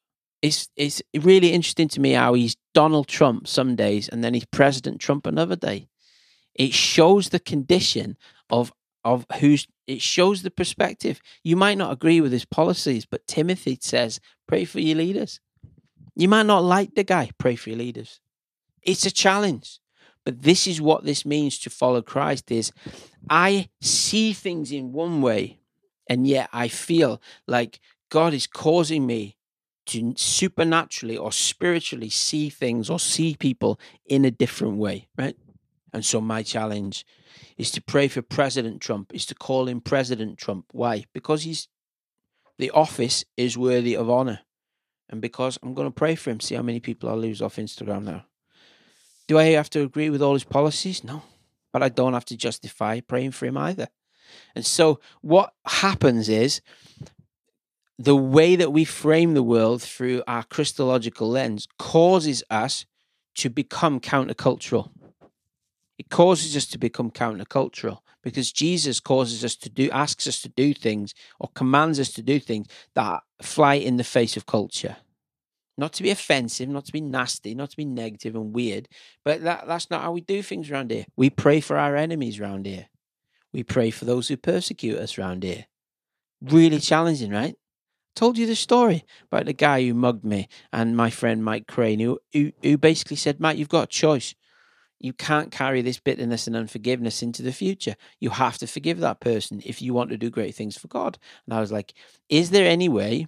it's 0.42 0.70
it's 0.76 1.02
really 1.16 1.54
interesting 1.54 1.88
to 1.90 2.00
me 2.00 2.14
how 2.14 2.34
he's 2.34 2.56
Donald 2.74 3.08
Trump 3.08 3.48
some 3.48 3.76
days 3.76 4.08
and 4.08 4.24
then 4.24 4.34
he's 4.34 4.46
President 4.46 5.00
Trump 5.00 5.26
another 5.26 5.56
day. 5.56 5.88
It 6.54 6.74
shows 6.74 7.30
the 7.30 7.40
condition 7.40 8.18
of 8.50 8.72
of 9.04 9.26
who's 9.40 9.68
it 9.88 10.02
shows 10.02 10.42
the 10.42 10.52
perspective. 10.52 11.22
You 11.44 11.56
might 11.56 11.78
not 11.78 11.94
agree 11.94 12.20
with 12.22 12.32
his 12.32 12.46
policies, 12.46 13.06
but 13.06 13.26
Timothy 13.26 13.78
says, 13.82 14.20
pray 14.48 14.66
for 14.66 14.80
your 14.80 14.98
leaders. 14.98 15.40
You 16.16 16.28
might 16.28 16.46
not 16.46 16.64
like 16.64 16.96
the 16.96 17.04
guy, 17.04 17.32
pray 17.38 17.56
for 17.56 17.70
your 17.70 17.80
leaders. 17.80 18.20
It's 18.82 19.06
a 19.06 19.12
challenge. 19.12 19.80
But 20.26 20.42
this 20.42 20.68
is 20.68 20.82
what 20.82 21.06
this 21.06 21.26
means 21.26 21.58
to 21.60 21.70
follow 21.70 22.02
Christ 22.02 22.52
is 22.52 22.74
I 23.30 23.70
see 23.80 24.34
things 24.34 24.74
in 24.74 24.92
one 24.92 25.22
way 25.22 25.60
and 26.10 26.28
yet 26.28 26.50
I 26.52 26.68
feel 26.68 27.22
like 27.48 27.80
God 28.10 28.34
is 28.34 28.46
causing 28.46 29.06
me 29.06 29.37
to 29.88 30.14
supernaturally 30.16 31.18
or 31.18 31.32
spiritually 31.32 32.10
see 32.10 32.50
things 32.50 32.90
or 32.90 33.00
see 33.00 33.36
people 33.36 33.80
in 34.06 34.26
a 34.26 34.32
different 34.32 34.78
way, 34.78 35.08
right? 35.18 35.36
And 35.94 36.06
so 36.06 36.22
my 36.22 36.44
challenge 36.44 37.06
is 37.58 37.72
to 37.72 37.82
pray 37.82 38.08
for 38.08 38.22
President 38.22 38.82
Trump, 38.82 39.14
is 39.14 39.26
to 39.28 39.36
call 39.36 39.68
him 39.68 39.82
President 39.82 40.38
Trump. 40.38 40.66
Why? 40.72 41.06
Because 41.14 41.44
he's 41.44 41.68
the 42.58 42.72
office 42.72 43.24
is 43.36 43.58
worthy 43.58 43.96
of 43.96 44.10
honor. 44.10 44.40
And 45.10 45.22
because 45.22 45.58
I'm 45.62 45.74
going 45.74 45.88
to 45.88 45.94
pray 45.94 46.16
for 46.16 46.32
him, 46.32 46.40
see 46.40 46.56
how 46.56 46.64
many 46.64 46.80
people 46.80 47.10
I 47.10 47.14
lose 47.14 47.42
off 47.42 47.58
Instagram 47.58 48.04
now. 48.04 48.26
Do 49.28 49.38
I 49.38 49.46
have 49.46 49.70
to 49.72 49.82
agree 49.82 50.10
with 50.10 50.22
all 50.22 50.34
his 50.34 50.44
policies? 50.44 51.04
No. 51.04 51.22
But 51.72 51.84
I 51.84 51.90
don't 51.90 52.14
have 52.14 52.26
to 52.26 52.38
justify 52.38 53.00
praying 53.00 53.32
for 53.32 53.46
him 53.46 53.58
either. 53.58 53.88
And 54.56 54.66
so 54.66 55.00
what 55.22 55.54
happens 55.66 56.30
is 56.30 56.62
the 58.00 58.16
way 58.16 58.56
that 58.56 58.72
we 58.72 58.86
frame 58.86 59.34
the 59.34 59.44
world 59.44 59.82
through 59.82 60.24
our 60.28 60.44
Christological 60.44 61.30
lens 61.30 61.68
causes 61.80 62.44
us 62.50 62.86
to 63.36 63.50
become 63.50 64.00
countercultural. 64.00 64.92
It 65.98 66.10
causes 66.10 66.56
us 66.56 66.68
to 66.68 66.78
become 66.78 67.10
countercultural 67.10 68.00
because 68.22 68.52
Jesus 68.52 69.00
causes 69.00 69.44
us 69.44 69.56
to 69.56 69.70
do, 69.70 69.90
asks 69.92 70.28
us 70.28 70.42
to 70.42 70.50
do 70.50 70.74
things 70.74 71.14
or 71.40 71.50
commands 71.56 72.00
us 72.00 72.12
to 72.14 72.22
do 72.22 72.40
things 72.40 72.68
that 72.94 73.24
fly 73.42 73.76
in 73.76 73.98
the 73.98 74.04
face 74.04 74.38
of 74.38 74.46
culture. 74.46 74.98
Not 75.80 75.94
to 75.94 76.04
be 76.04 76.10
offensive, 76.10 76.70
not 76.70 76.86
to 76.86 76.92
be 76.92 77.02
nasty, 77.02 77.56
not 77.56 77.72
to 77.72 77.78
be 77.78 77.86
negative 77.86 78.36
and 78.36 78.54
weird, 78.54 78.88
but 79.24 79.44
that, 79.44 79.68
that's 79.68 79.90
not 79.90 80.02
how 80.02 80.12
we 80.12 80.22
do 80.22 80.42
things 80.42 80.70
around 80.70 80.92
here. 80.92 81.06
We 81.16 81.30
pray 81.30 81.62
for 81.62 81.78
our 81.78 81.96
enemies 81.96 82.40
around 82.40 82.66
here. 82.66 82.88
We 83.54 83.64
pray 83.64 83.92
for 83.92 84.06
those 84.06 84.28
who 84.28 84.38
persecute 84.38 84.98
us 84.98 85.18
around 85.18 85.44
here. 85.44 85.66
Really 86.42 86.80
challenging, 86.80 87.32
right? 87.32 87.56
Told 88.18 88.38
you 88.38 88.48
the 88.48 88.56
story 88.56 89.06
about 89.32 89.46
the 89.46 89.54
guy 89.54 89.86
who 89.86 89.94
mugged 89.94 90.26
me 90.26 90.50
and 90.74 90.98
my 90.98 91.12
friend 91.12 91.46
Mike 91.46 91.68
Crane, 91.68 92.00
who, 92.00 92.20
who, 92.34 92.52
who 92.64 92.78
basically 92.78 93.16
said, 93.16 93.40
Matt, 93.40 93.58
you've 93.58 93.70
got 93.70 93.84
a 93.84 93.88
choice. 93.88 94.34
You 95.00 95.14
can't 95.14 95.52
carry 95.52 95.84
this 95.84 96.00
bitterness 96.00 96.48
and 96.48 96.56
unforgiveness 96.56 97.22
into 97.22 97.44
the 97.44 97.52
future. 97.52 97.96
You 98.20 98.32
have 98.32 98.58
to 98.58 98.66
forgive 98.66 99.00
that 99.02 99.20
person 99.20 99.62
if 99.64 99.84
you 99.84 99.94
want 99.94 100.10
to 100.10 100.18
do 100.18 100.32
great 100.32 100.56
things 100.56 100.76
for 100.76 100.88
God. 100.88 101.20
And 101.46 101.54
I 101.54 101.62
was 101.62 101.72
like, 101.72 101.94
is 102.28 102.50
there 102.50 102.68
any 102.68 102.90
way 102.90 103.28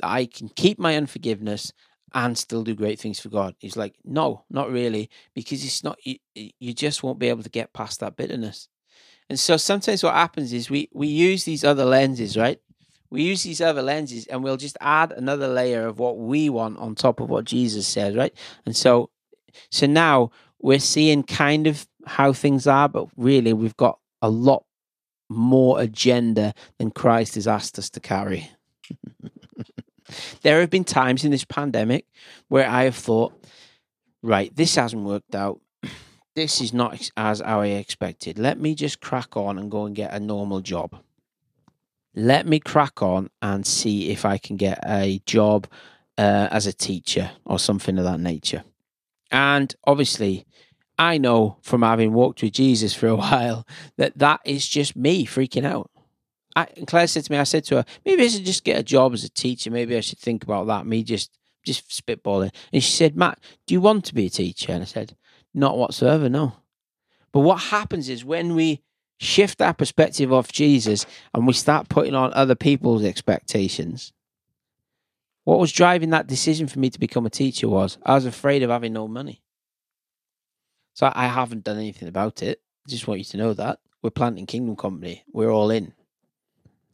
that 0.00 0.10
I 0.10 0.26
can 0.26 0.50
keep 0.50 0.78
my 0.78 0.96
unforgiveness 0.96 1.72
and 2.12 2.36
still 2.36 2.62
do 2.62 2.74
great 2.74 3.00
things 3.00 3.18
for 3.18 3.30
God? 3.30 3.54
He's 3.58 3.78
like, 3.78 3.94
no, 4.04 4.44
not 4.50 4.70
really, 4.70 5.08
because 5.34 5.64
it's 5.64 5.82
not, 5.82 5.98
you, 6.04 6.18
you 6.34 6.74
just 6.74 7.02
won't 7.02 7.18
be 7.18 7.30
able 7.30 7.42
to 7.42 7.48
get 7.48 7.72
past 7.72 8.00
that 8.00 8.16
bitterness. 8.16 8.68
And 9.30 9.40
so 9.40 9.56
sometimes 9.56 10.02
what 10.02 10.14
happens 10.14 10.52
is 10.52 10.68
we, 10.68 10.90
we 10.92 11.06
use 11.06 11.44
these 11.44 11.64
other 11.64 11.86
lenses, 11.86 12.36
right? 12.36 12.60
We 13.10 13.22
use 13.22 13.42
these 13.42 13.60
other 13.60 13.82
lenses 13.82 14.26
and 14.26 14.42
we'll 14.42 14.56
just 14.56 14.76
add 14.80 15.12
another 15.12 15.48
layer 15.48 15.86
of 15.86 15.98
what 15.98 16.18
we 16.18 16.48
want 16.48 16.78
on 16.78 16.94
top 16.94 17.20
of 17.20 17.28
what 17.28 17.44
Jesus 17.44 17.86
says, 17.86 18.16
right? 18.16 18.34
And 18.64 18.76
so, 18.76 19.10
so 19.70 19.86
now 19.86 20.30
we're 20.60 20.78
seeing 20.78 21.22
kind 21.22 21.66
of 21.66 21.86
how 22.06 22.32
things 22.32 22.66
are, 22.66 22.88
but 22.88 23.08
really 23.16 23.52
we've 23.52 23.76
got 23.76 23.98
a 24.22 24.28
lot 24.28 24.64
more 25.28 25.80
agenda 25.80 26.54
than 26.78 26.90
Christ 26.90 27.34
has 27.34 27.46
asked 27.46 27.78
us 27.78 27.90
to 27.90 28.00
carry. 28.00 28.50
there 30.42 30.60
have 30.60 30.70
been 30.70 30.84
times 30.84 31.24
in 31.24 31.30
this 31.30 31.44
pandemic 31.44 32.06
where 32.48 32.68
I 32.68 32.84
have 32.84 32.96
thought, 32.96 33.32
right, 34.22 34.54
this 34.54 34.74
hasn't 34.76 35.02
worked 35.02 35.34
out. 35.34 35.60
This 36.34 36.60
is 36.60 36.74
not 36.74 37.10
as 37.16 37.40
I 37.40 37.66
expected. 37.68 38.38
Let 38.38 38.60
me 38.60 38.74
just 38.74 39.00
crack 39.00 39.36
on 39.36 39.58
and 39.58 39.70
go 39.70 39.86
and 39.86 39.96
get 39.96 40.12
a 40.12 40.20
normal 40.20 40.60
job 40.60 41.00
let 42.16 42.46
me 42.46 42.58
crack 42.58 43.02
on 43.02 43.28
and 43.42 43.66
see 43.66 44.10
if 44.10 44.24
I 44.24 44.38
can 44.38 44.56
get 44.56 44.80
a 44.84 45.20
job 45.26 45.68
uh, 46.18 46.48
as 46.50 46.66
a 46.66 46.72
teacher 46.72 47.30
or 47.44 47.58
something 47.58 47.98
of 47.98 48.04
that 48.04 48.20
nature. 48.20 48.64
And 49.30 49.74
obviously, 49.84 50.46
I 50.98 51.18
know 51.18 51.58
from 51.62 51.82
having 51.82 52.14
walked 52.14 52.42
with 52.42 52.52
Jesus 52.52 52.94
for 52.94 53.08
a 53.08 53.16
while 53.16 53.66
that 53.98 54.18
that 54.18 54.40
is 54.44 54.66
just 54.66 54.96
me 54.96 55.26
freaking 55.26 55.66
out. 55.66 55.90
I, 56.56 56.64
Claire 56.86 57.06
said 57.06 57.24
to 57.24 57.32
me, 57.32 57.38
I 57.38 57.44
said 57.44 57.64
to 57.64 57.76
her, 57.76 57.84
maybe 58.06 58.24
I 58.24 58.28
should 58.28 58.46
just 58.46 58.64
get 58.64 58.78
a 58.78 58.82
job 58.82 59.12
as 59.12 59.22
a 59.24 59.28
teacher. 59.28 59.70
Maybe 59.70 59.94
I 59.94 60.00
should 60.00 60.18
think 60.18 60.42
about 60.42 60.66
that. 60.68 60.86
Me 60.86 61.02
just 61.02 61.30
just 61.64 61.90
spitballing. 61.90 62.54
And 62.72 62.82
she 62.82 62.92
said, 62.92 63.16
Matt, 63.16 63.40
do 63.66 63.74
you 63.74 63.80
want 63.80 64.04
to 64.06 64.14
be 64.14 64.26
a 64.26 64.30
teacher? 64.30 64.72
And 64.72 64.82
I 64.82 64.86
said, 64.86 65.16
not 65.52 65.76
whatsoever, 65.76 66.28
no. 66.28 66.54
But 67.32 67.40
what 67.40 67.56
happens 67.56 68.08
is 68.08 68.24
when 68.24 68.54
we 68.54 68.82
shift 69.18 69.62
our 69.62 69.74
perspective 69.74 70.32
off 70.32 70.52
Jesus 70.52 71.06
and 71.32 71.46
we 71.46 71.52
start 71.52 71.88
putting 71.88 72.14
on 72.14 72.32
other 72.34 72.54
people's 72.54 73.04
expectations, 73.04 74.12
what 75.44 75.58
was 75.58 75.72
driving 75.72 76.10
that 76.10 76.26
decision 76.26 76.66
for 76.66 76.78
me 76.78 76.90
to 76.90 76.98
become 76.98 77.24
a 77.24 77.30
teacher 77.30 77.68
was 77.68 77.98
I 78.04 78.14
was 78.14 78.26
afraid 78.26 78.62
of 78.62 78.70
having 78.70 78.92
no 78.92 79.06
money. 79.06 79.42
So 80.94 81.12
I 81.14 81.26
haven't 81.26 81.64
done 81.64 81.76
anything 81.76 82.08
about 82.08 82.42
it. 82.42 82.60
Just 82.88 83.06
want 83.06 83.18
you 83.18 83.24
to 83.24 83.36
know 83.36 83.54
that. 83.54 83.78
We're 84.02 84.10
planting 84.10 84.46
Kingdom 84.46 84.76
Company. 84.76 85.24
We're 85.32 85.50
all 85.50 85.70
in. 85.70 85.92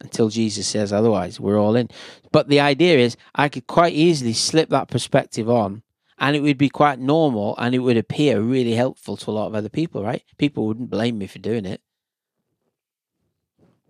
Until 0.01 0.29
Jesus 0.29 0.67
says 0.67 0.91
otherwise, 0.91 1.39
we're 1.39 1.59
all 1.59 1.75
in. 1.75 1.89
But 2.31 2.49
the 2.49 2.59
idea 2.59 2.97
is 2.97 3.15
I 3.33 3.47
could 3.49 3.65
quite 3.67 3.93
easily 3.93 4.33
slip 4.33 4.69
that 4.69 4.89
perspective 4.89 5.49
on 5.49 5.83
and 6.19 6.35
it 6.35 6.41
would 6.41 6.57
be 6.57 6.69
quite 6.69 6.99
normal 6.99 7.55
and 7.57 7.73
it 7.73 7.79
would 7.79 7.97
appear 7.97 8.39
really 8.41 8.73
helpful 8.73 9.17
to 9.17 9.31
a 9.31 9.33
lot 9.33 9.47
of 9.47 9.55
other 9.55 9.69
people, 9.69 10.03
right? 10.03 10.23
People 10.37 10.67
wouldn't 10.67 10.89
blame 10.89 11.17
me 11.17 11.27
for 11.27 11.39
doing 11.39 11.65
it. 11.65 11.81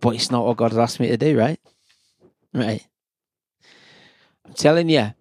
But 0.04 0.16
it's 0.16 0.30
not 0.30 0.44
what 0.44 0.58
God 0.58 0.72
has 0.72 0.78
asked 0.78 1.00
me 1.00 1.08
to 1.08 1.16
do, 1.16 1.38
right? 1.38 1.58
Right. 2.52 2.86
I'm 4.44 4.52
telling 4.52 4.90
you, 4.90 5.14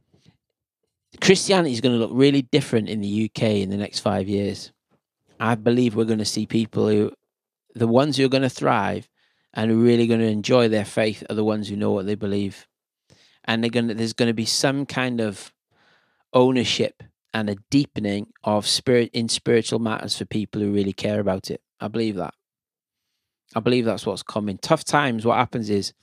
Christianity 1.22 1.72
is 1.72 1.80
going 1.80 1.96
to 1.96 2.00
look 2.00 2.12
really 2.14 2.42
different 2.42 2.90
in 2.90 3.00
the 3.00 3.32
UK 3.32 3.44
in 3.44 3.70
the 3.70 3.78
next 3.78 4.02
five 4.02 4.28
years. 4.28 4.74
I 5.40 5.56
believe 5.56 5.96
we're 5.96 6.04
going 6.04 6.20
to 6.20 6.26
see 6.26 6.46
people 6.46 6.90
who, 6.90 7.14
the 7.74 7.88
ones 7.88 8.18
who 8.18 8.26
are 8.26 8.30
going 8.30 8.44
to 8.44 8.50
thrive 8.50 9.08
and 9.54 9.72
are 9.72 9.76
really 9.76 10.06
going 10.06 10.20
to 10.20 10.28
enjoy 10.28 10.68
their 10.68 10.84
faith, 10.84 11.24
are 11.30 11.36
the 11.36 11.46
ones 11.46 11.70
who 11.70 11.78
know 11.78 11.92
what 11.92 12.06
they 12.06 12.16
believe. 12.16 12.68
And 13.46 13.64
they're 13.64 13.72
going 13.72 13.88
to, 13.88 13.94
there's 13.94 14.12
going 14.12 14.28
to 14.28 14.34
be 14.34 14.44
some 14.44 14.86
kind 14.86 15.22
of 15.22 15.54
ownership 16.34 17.04
and 17.34 17.50
a 17.50 17.56
deepening 17.72 18.34
of 18.44 18.68
spirit 18.68 19.12
in 19.14 19.30
spiritual 19.30 19.80
matters 19.80 20.18
for 20.18 20.26
people 20.26 20.60
who 20.60 20.74
really 20.74 20.92
care 20.92 21.22
about 21.22 21.50
it. 21.50 21.62
I 21.80 21.88
believe 21.88 22.18
that. 22.18 22.34
I 23.56 23.60
believe 23.60 23.86
that's 23.86 24.06
what's 24.06 24.24
coming. 24.24 24.58
Tough 24.58 24.84
times, 24.84 25.26
what 25.26 25.38
happens 25.38 25.70
is 25.70 25.94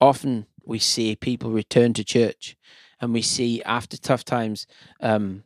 often 0.00 0.46
we 0.64 0.78
see 0.78 1.16
people 1.16 1.50
return 1.50 1.92
to 1.94 2.04
church 2.04 2.56
and 3.00 3.12
we 3.12 3.22
see 3.22 3.62
after 3.64 3.96
tough 3.96 4.24
times, 4.24 4.66
um, 5.00 5.44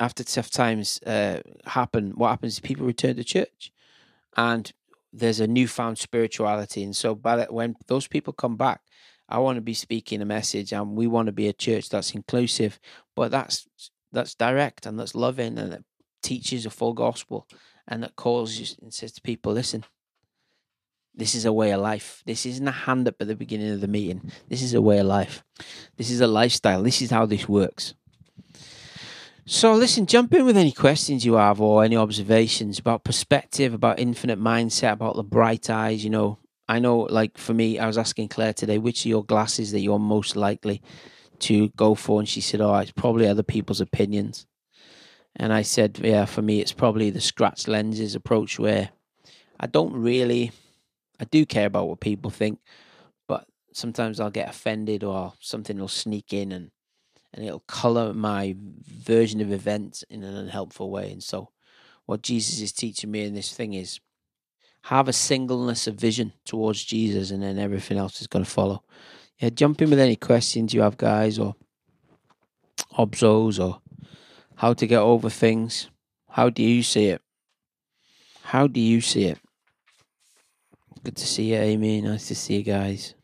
after 0.00 0.24
tough 0.24 0.50
times 0.50 1.00
uh, 1.06 1.40
happen, 1.64 2.12
what 2.16 2.30
happens 2.30 2.54
is 2.54 2.60
people 2.60 2.86
return 2.86 3.16
to 3.16 3.24
church 3.24 3.72
and 4.36 4.72
there's 5.12 5.40
a 5.40 5.46
newfound 5.46 5.98
spirituality. 5.98 6.82
And 6.82 6.94
so 6.94 7.14
by 7.14 7.36
the, 7.36 7.44
when 7.46 7.76
those 7.86 8.06
people 8.06 8.32
come 8.32 8.56
back, 8.56 8.80
I 9.28 9.38
want 9.38 9.56
to 9.56 9.62
be 9.62 9.74
speaking 9.74 10.22
a 10.22 10.24
message, 10.24 10.72
and 10.72 10.96
we 10.96 11.06
want 11.06 11.26
to 11.26 11.32
be 11.32 11.48
a 11.48 11.52
church 11.52 11.90
that's 11.90 12.14
inclusive, 12.14 12.80
but 13.14 13.30
that's 13.30 13.68
that's 14.10 14.34
direct 14.34 14.86
and 14.86 14.98
that's 14.98 15.14
loving 15.14 15.58
and 15.58 15.72
that 15.72 15.84
teaches 16.22 16.64
a 16.64 16.70
full 16.70 16.94
gospel 16.94 17.46
and 17.86 18.02
that 18.02 18.16
calls 18.16 18.74
and 18.80 18.92
says 18.94 19.12
to 19.12 19.20
people, 19.20 19.52
listen, 19.52 19.84
this 21.18 21.34
is 21.34 21.44
a 21.44 21.52
way 21.52 21.72
of 21.72 21.80
life. 21.80 22.22
This 22.24 22.46
isn't 22.46 22.66
a 22.66 22.72
hand 22.72 23.08
up 23.08 23.16
at 23.20 23.26
the 23.26 23.36
beginning 23.36 23.72
of 23.72 23.80
the 23.80 23.88
meeting. 23.88 24.30
This 24.48 24.62
is 24.62 24.72
a 24.72 24.80
way 24.80 24.98
of 24.98 25.06
life. 25.06 25.44
This 25.96 26.10
is 26.10 26.20
a 26.20 26.26
lifestyle. 26.26 26.82
This 26.82 27.02
is 27.02 27.10
how 27.10 27.26
this 27.26 27.48
works. 27.48 27.94
So, 29.44 29.72
listen, 29.72 30.06
jump 30.06 30.32
in 30.34 30.44
with 30.44 30.56
any 30.56 30.72
questions 30.72 31.24
you 31.24 31.34
have 31.34 31.60
or 31.60 31.82
any 31.82 31.96
observations 31.96 32.78
about 32.78 33.02
perspective, 33.02 33.74
about 33.74 33.98
infinite 33.98 34.38
mindset, 34.38 34.92
about 34.92 35.16
the 35.16 35.22
bright 35.22 35.68
eyes. 35.68 36.04
You 36.04 36.10
know, 36.10 36.38
I 36.68 36.78
know, 36.78 37.00
like 37.00 37.36
for 37.36 37.54
me, 37.54 37.78
I 37.78 37.86
was 37.86 37.98
asking 37.98 38.28
Claire 38.28 38.52
today, 38.52 38.78
which 38.78 39.04
are 39.04 39.08
your 39.08 39.24
glasses 39.24 39.72
that 39.72 39.80
you're 39.80 39.98
most 39.98 40.36
likely 40.36 40.82
to 41.40 41.70
go 41.70 41.94
for? 41.94 42.20
And 42.20 42.28
she 42.28 42.40
said, 42.40 42.60
oh, 42.60 42.76
it's 42.76 42.92
probably 42.92 43.26
other 43.26 43.42
people's 43.42 43.80
opinions. 43.80 44.46
And 45.34 45.52
I 45.52 45.62
said, 45.62 45.98
yeah, 46.02 46.26
for 46.26 46.42
me, 46.42 46.60
it's 46.60 46.72
probably 46.72 47.10
the 47.10 47.20
scratch 47.20 47.66
lenses 47.66 48.14
approach 48.14 48.58
where 48.58 48.90
I 49.58 49.66
don't 49.66 49.94
really, 49.94 50.52
I 51.20 51.24
do 51.24 51.44
care 51.44 51.66
about 51.66 51.88
what 51.88 52.00
people 52.00 52.30
think, 52.30 52.60
but 53.26 53.46
sometimes 53.72 54.20
I'll 54.20 54.30
get 54.30 54.48
offended 54.48 55.02
or 55.02 55.32
something 55.40 55.78
will 55.78 55.88
sneak 55.88 56.32
in 56.32 56.52
and, 56.52 56.70
and 57.34 57.44
it'll 57.44 57.60
color 57.60 58.14
my 58.14 58.56
version 58.58 59.40
of 59.40 59.52
events 59.52 60.04
in 60.08 60.22
an 60.22 60.34
unhelpful 60.34 60.90
way. 60.90 61.10
And 61.10 61.22
so, 61.22 61.50
what 62.06 62.22
Jesus 62.22 62.60
is 62.60 62.72
teaching 62.72 63.10
me 63.10 63.24
in 63.24 63.34
this 63.34 63.52
thing 63.52 63.74
is 63.74 64.00
have 64.82 65.08
a 65.08 65.12
singleness 65.12 65.86
of 65.86 65.96
vision 65.96 66.32
towards 66.44 66.82
Jesus, 66.84 67.30
and 67.30 67.42
then 67.42 67.58
everything 67.58 67.98
else 67.98 68.20
is 68.20 68.26
going 68.26 68.44
to 68.44 68.50
follow. 68.50 68.82
Yeah, 69.38 69.50
jump 69.50 69.82
in 69.82 69.90
with 69.90 69.98
any 69.98 70.16
questions 70.16 70.72
you 70.72 70.80
have, 70.80 70.96
guys, 70.96 71.38
or 71.38 71.54
obsos, 72.96 73.62
or 73.62 73.80
how 74.56 74.72
to 74.72 74.86
get 74.86 75.00
over 75.00 75.28
things. 75.28 75.88
How 76.30 76.48
do 76.48 76.62
you 76.62 76.82
see 76.82 77.06
it? 77.06 77.20
How 78.42 78.66
do 78.66 78.80
you 78.80 79.00
see 79.00 79.24
it? 79.24 79.38
Good 81.08 81.16
to 81.16 81.26
see 81.26 81.54
you, 81.54 81.56
Amy. 81.56 82.02
Nice 82.02 82.28
to 82.28 82.34
see 82.34 82.58
you 82.58 82.62
guys. 82.62 83.14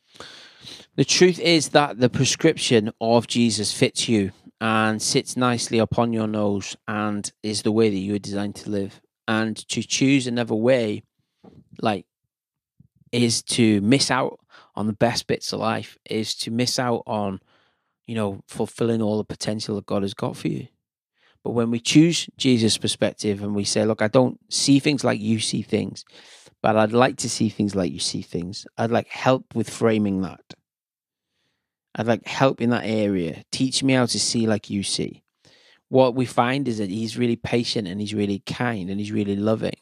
The 0.97 1.05
truth 1.05 1.39
is 1.39 1.69
that 1.69 1.99
the 1.99 2.09
prescription 2.09 2.91
of 2.99 3.27
Jesus 3.27 3.75
fits 3.75 4.09
you 4.09 4.33
and 4.59 5.03
sits 5.03 5.37
nicely 5.37 5.79
upon 5.81 6.15
your 6.15 6.27
nose 6.27 6.79
and 6.89 7.31
is 7.43 7.61
the 7.61 7.73
way 7.73 7.91
that 7.91 7.99
you 7.99 8.15
are 8.15 8.19
designed 8.19 8.55
to 8.55 8.71
live. 8.71 9.03
And 9.29 9.55
to 9.69 9.83
choose 9.83 10.27
another 10.27 10.55
way 10.55 11.03
like 11.83 12.07
is 13.13 13.43
to 13.43 13.83
miss 13.83 14.11
out 14.11 14.41
on 14.75 14.87
the 14.87 14.95
best 14.95 15.27
bits 15.27 15.53
of 15.53 15.61
life 15.61 15.99
is 16.09 16.35
to 16.37 16.51
miss 16.51 16.79
out 16.79 17.03
on 17.07 17.39
you 18.07 18.15
know 18.15 18.41
fulfilling 18.49 19.03
all 19.03 19.19
the 19.19 19.25
potential 19.25 19.77
that 19.77 19.85
god 19.85 20.01
has 20.01 20.15
got 20.15 20.39
for 20.39 20.49
you 20.49 20.69
but 21.43 21.51
when 21.51 21.71
we 21.71 21.79
choose 21.79 22.29
jesus 22.37 22.79
perspective 22.79 23.43
and 23.43 23.55
we 23.55 23.63
say 23.63 23.85
look 23.85 24.03
i 24.03 24.09
don't 24.09 24.41
see 24.51 24.79
things 24.79 25.05
like 25.05 25.21
you 25.21 25.39
see 25.39 25.63
things 25.63 26.05
but 26.65 26.77
i'd 26.77 26.93
like 26.93 27.19
to 27.19 27.29
see 27.29 27.51
things 27.51 27.75
like 27.75 27.93
you 27.93 27.99
see 27.99 28.23
things. 28.23 28.67
I'd 28.79 28.91
like 28.91 29.09
help 29.09 29.55
with 29.55 29.69
framing 29.69 30.23
that. 30.23 30.55
I'd 31.95 32.07
like 32.07 32.27
help 32.27 32.63
in 32.63 32.71
that 32.71 32.87
area. 32.87 33.45
Teach 33.53 33.83
me 33.83 33.93
how 33.93 34.07
to 34.07 34.19
see 34.19 34.47
like 34.47 34.71
you 34.71 34.83
see. 34.83 35.23
What 35.91 36.15
we 36.15 36.25
find 36.25 36.67
is 36.67 36.79
that 36.79 36.89
he's 36.89 37.19
really 37.19 37.37
patient 37.37 37.87
and 37.87 38.01
he's 38.01 38.15
really 38.15 38.39
kind 38.47 38.89
and 38.89 38.99
he's 38.99 39.13
really 39.13 39.37
loving. 39.37 39.77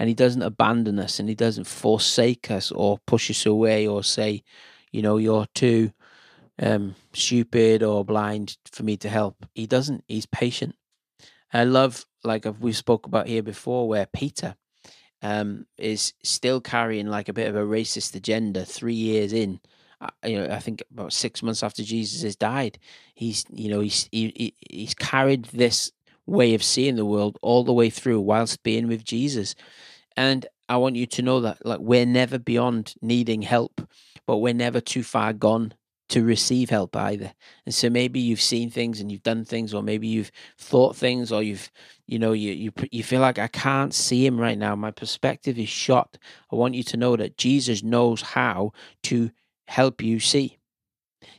And 0.00 0.08
he 0.08 0.16
doesn't 0.16 0.42
abandon 0.42 0.98
us 0.98 1.20
and 1.20 1.28
he 1.28 1.36
doesn't 1.36 1.68
forsake 1.68 2.50
us 2.50 2.72
or 2.72 2.98
push 3.06 3.30
us 3.30 3.46
away 3.46 3.86
or 3.86 4.02
say 4.02 4.42
you 4.90 5.02
know 5.02 5.18
you're 5.18 5.46
too 5.54 5.92
um, 6.60 6.96
stupid 7.12 7.84
or 7.84 8.04
blind 8.04 8.56
for 8.72 8.82
me 8.82 8.96
to 8.96 9.08
help. 9.08 9.46
He 9.54 9.68
doesn't. 9.68 10.02
He's 10.08 10.26
patient. 10.26 10.74
I 11.52 11.62
love 11.62 12.04
like 12.24 12.46
we 12.58 12.72
spoke 12.72 13.06
about 13.06 13.28
here 13.28 13.44
before 13.44 13.86
where 13.86 14.06
peter 14.06 14.56
um, 15.22 15.66
is 15.78 16.12
still 16.22 16.60
carrying 16.60 17.06
like 17.06 17.28
a 17.28 17.32
bit 17.32 17.48
of 17.48 17.56
a 17.56 17.60
racist 17.60 18.14
agenda 18.14 18.64
three 18.64 18.94
years 18.94 19.32
in 19.32 19.60
uh, 20.00 20.08
you 20.24 20.38
know, 20.38 20.54
I 20.54 20.58
think 20.58 20.82
about 20.92 21.12
six 21.12 21.42
months 21.42 21.62
after 21.62 21.82
Jesus 21.82 22.22
has 22.22 22.36
died, 22.36 22.78
he's, 23.14 23.44
you 23.50 23.70
know, 23.70 23.80
he's 23.80 24.08
he, 24.12 24.54
he's 24.68 24.94
carried 24.94 25.46
this 25.46 25.90
way 26.26 26.54
of 26.54 26.62
seeing 26.62 26.96
the 26.96 27.04
world 27.06 27.38
all 27.40 27.64
the 27.64 27.72
way 27.72 27.88
through 27.88 28.20
whilst 28.20 28.62
being 28.62 28.88
with 28.88 29.04
Jesus. 29.04 29.54
And 30.16 30.46
I 30.68 30.76
want 30.76 30.96
you 30.96 31.06
to 31.06 31.22
know 31.22 31.40
that 31.40 31.64
like 31.64 31.80
we're 31.80 32.06
never 32.06 32.38
beyond 32.38 32.94
needing 33.00 33.42
help, 33.42 33.80
but 34.26 34.38
we're 34.38 34.52
never 34.54 34.80
too 34.80 35.02
far 35.02 35.32
gone 35.32 35.72
to 36.08 36.22
receive 36.24 36.70
help 36.70 36.94
either. 36.94 37.32
And 37.64 37.74
so 37.74 37.90
maybe 37.90 38.20
you've 38.20 38.40
seen 38.40 38.70
things 38.70 39.00
and 39.00 39.10
you've 39.10 39.22
done 39.22 39.44
things, 39.44 39.74
or 39.74 39.82
maybe 39.82 40.06
you've 40.06 40.30
thought 40.58 40.96
things, 40.96 41.32
or 41.32 41.42
you've, 41.42 41.70
you 42.06 42.18
know, 42.18 42.32
you 42.32 42.52
you 42.52 42.72
you 42.92 43.02
feel 43.02 43.20
like 43.20 43.38
I 43.38 43.48
can't 43.48 43.92
see 43.92 44.24
him 44.24 44.40
right 44.40 44.58
now. 44.58 44.76
My 44.76 44.90
perspective 44.90 45.58
is 45.58 45.68
shot. 45.68 46.18
I 46.52 46.56
want 46.56 46.74
you 46.74 46.82
to 46.84 46.96
know 46.96 47.16
that 47.16 47.36
Jesus 47.36 47.82
knows 47.82 48.22
how 48.22 48.72
to 49.04 49.30
help 49.66 50.02
you 50.02 50.20
see. 50.20 50.58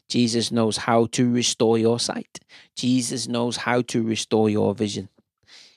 Jesus 0.10 0.52
knows 0.52 0.78
how 0.78 1.06
to 1.08 1.32
restore 1.32 1.78
your 1.78 2.00
sight. 2.00 2.40
Jesus 2.76 3.28
knows 3.28 3.58
how 3.58 3.82
to 3.84 4.02
restore 4.04 4.50
your 4.50 4.74
vision. 4.74 5.10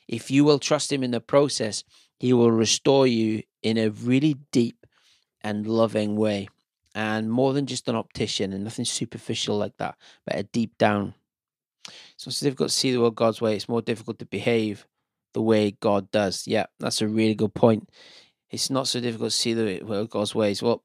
If 0.08 0.30
you 0.30 0.44
will 0.44 0.58
trust 0.58 0.92
Him 0.92 1.02
in 1.02 1.10
the 1.12 1.20
process, 1.20 1.84
He 2.18 2.32
will 2.32 2.50
restore 2.50 3.06
you 3.06 3.42
in 3.62 3.78
a 3.78 3.90
really 3.90 4.36
deep 4.52 4.86
and 5.42 5.66
loving 5.66 6.16
way. 6.16 6.48
And 6.94 7.30
more 7.30 7.52
than 7.52 7.66
just 7.66 7.88
an 7.88 7.94
optician 7.94 8.52
and 8.52 8.64
nothing 8.64 8.84
superficial 8.84 9.56
like 9.56 9.76
that, 9.78 9.96
but 10.26 10.36
a 10.36 10.42
deep 10.42 10.76
down. 10.76 11.14
So 12.16 12.28
it's 12.28 12.40
difficult 12.40 12.70
to 12.70 12.74
see 12.74 12.92
the 12.92 13.00
world 13.00 13.14
God's 13.14 13.40
way. 13.40 13.54
It's 13.54 13.68
more 13.68 13.82
difficult 13.82 14.18
to 14.18 14.26
behave 14.26 14.86
the 15.32 15.42
way 15.42 15.70
God 15.70 16.10
does. 16.10 16.46
Yeah, 16.46 16.66
that's 16.78 17.00
a 17.00 17.08
really 17.08 17.34
good 17.34 17.54
point. 17.54 17.88
It's 18.50 18.70
not 18.70 18.88
so 18.88 19.00
difficult 19.00 19.30
to 19.30 19.36
see 19.36 19.54
the 19.54 19.82
world 19.84 20.10
God's 20.10 20.34
ways. 20.34 20.62
Well, 20.62 20.82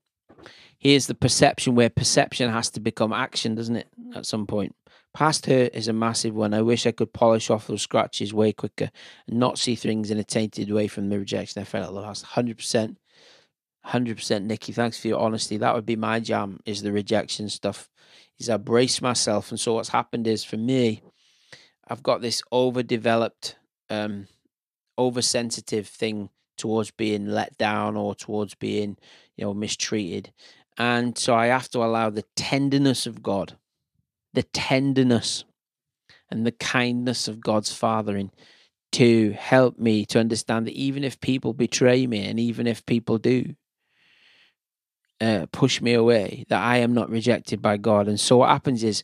here's 0.78 1.08
the 1.08 1.16
perception 1.16 1.74
where 1.74 1.90
perception 1.90 2.52
has 2.52 2.70
to 2.72 2.80
become 2.80 3.12
action, 3.12 3.56
doesn't 3.56 3.76
it? 3.76 3.88
At 4.14 4.28
some 4.28 4.46
point. 4.46 4.76
Past 5.14 5.46
hurt 5.46 5.74
is 5.74 5.88
a 5.88 5.94
massive 5.94 6.36
one. 6.36 6.54
I 6.54 6.62
wish 6.62 6.86
I 6.86 6.92
could 6.92 7.14
polish 7.14 7.50
off 7.50 7.68
those 7.68 7.82
scratches 7.82 8.34
way 8.34 8.52
quicker 8.52 8.92
and 9.28 9.40
not 9.40 9.58
see 9.58 9.76
things 9.76 10.12
in 10.12 10.20
a 10.20 10.24
tainted 10.24 10.70
way 10.72 10.88
from 10.88 11.10
the 11.10 11.18
rejection 11.18 11.62
I 11.62 11.66
felt 11.66 11.88
at 11.88 11.94
the 11.94 12.02
last. 12.02 12.26
100%. 12.26 12.98
100% 13.88 14.44
Nikki, 14.44 14.72
thanks 14.74 15.00
for 15.00 15.08
your 15.08 15.20
honesty. 15.20 15.58
That 15.58 15.76
would 15.76 15.86
be 15.86 15.96
my 15.96 16.20
jam, 16.20 16.60
is 16.66 16.82
the 16.82 16.92
rejection 16.92 17.50
stuff. 17.50 17.90
Is 18.38 18.50
I 18.50 18.58
brace 18.58 19.02
myself. 19.02 19.50
And 19.50 19.60
so 19.60 19.76
what's 19.76 19.90
happened 19.90 20.28
is 20.28 20.44
for 20.44 20.58
me, 20.58 21.02
I've 21.88 22.04
got 22.04 22.22
this 22.22 22.42
overdeveloped, 22.52 23.56
um, 23.90 24.28
oversensitive 24.98 25.88
thing 25.88 26.30
towards 26.58 26.92
being 26.92 27.28
let 27.28 27.58
down 27.58 27.96
or 27.96 28.16
towards 28.16 28.56
being, 28.56 28.98
you 29.38 29.46
know, 29.46 29.54
mistreated. 29.54 30.34
And 30.78 31.18
so 31.18 31.36
I 31.36 31.48
have 31.48 31.70
to 31.70 31.84
allow 31.84 32.10
the 32.10 32.26
tenderness 32.36 33.06
of 33.06 33.24
God, 33.24 33.58
the 34.34 34.44
tenderness 34.44 35.46
and 36.30 36.46
the 36.46 36.52
kindness 36.52 37.28
of 37.28 37.40
God's 37.40 37.74
fathering 37.74 38.32
to 38.94 39.32
help 39.32 39.78
me 39.78 40.06
to 40.06 40.20
understand 40.20 40.68
that 40.68 40.74
even 40.74 41.04
if 41.04 41.20
people 41.22 41.54
betray 41.54 42.08
me 42.08 42.26
and 42.26 42.40
even 42.40 42.68
if 42.68 42.86
people 42.86 43.18
do 43.18 43.54
uh, 45.22 45.46
push 45.52 45.82
me 45.82 45.94
away, 45.94 46.46
that 46.50 46.62
I 46.62 46.78
am 46.78 46.94
not 46.94 47.10
rejected 47.10 47.62
by 47.62 47.78
God. 47.78 48.08
And 48.08 48.20
so 48.20 48.38
what 48.38 48.50
happens 48.50 48.84
is 48.84 49.04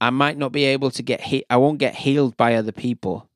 I 0.00 0.10
might 0.10 0.38
not 0.38 0.52
be 0.52 0.64
able 0.64 0.90
to 0.92 1.02
get 1.02 1.20
he- 1.22 1.44
I 1.50 1.56
won't 1.56 1.78
get 1.78 1.94
healed 1.94 2.36
by 2.36 2.54
other 2.54 2.72
people. 2.72 3.28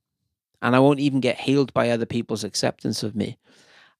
And 0.61 0.77
I 0.77 0.79
won't 0.79 1.01
even 1.01 1.21
get 1.21 1.41
healed 1.41 1.73
by 1.75 1.91
other 1.91 2.07
people's 2.07 2.45
acceptance 2.45 3.03
of 3.03 3.17
me. 3.17 3.37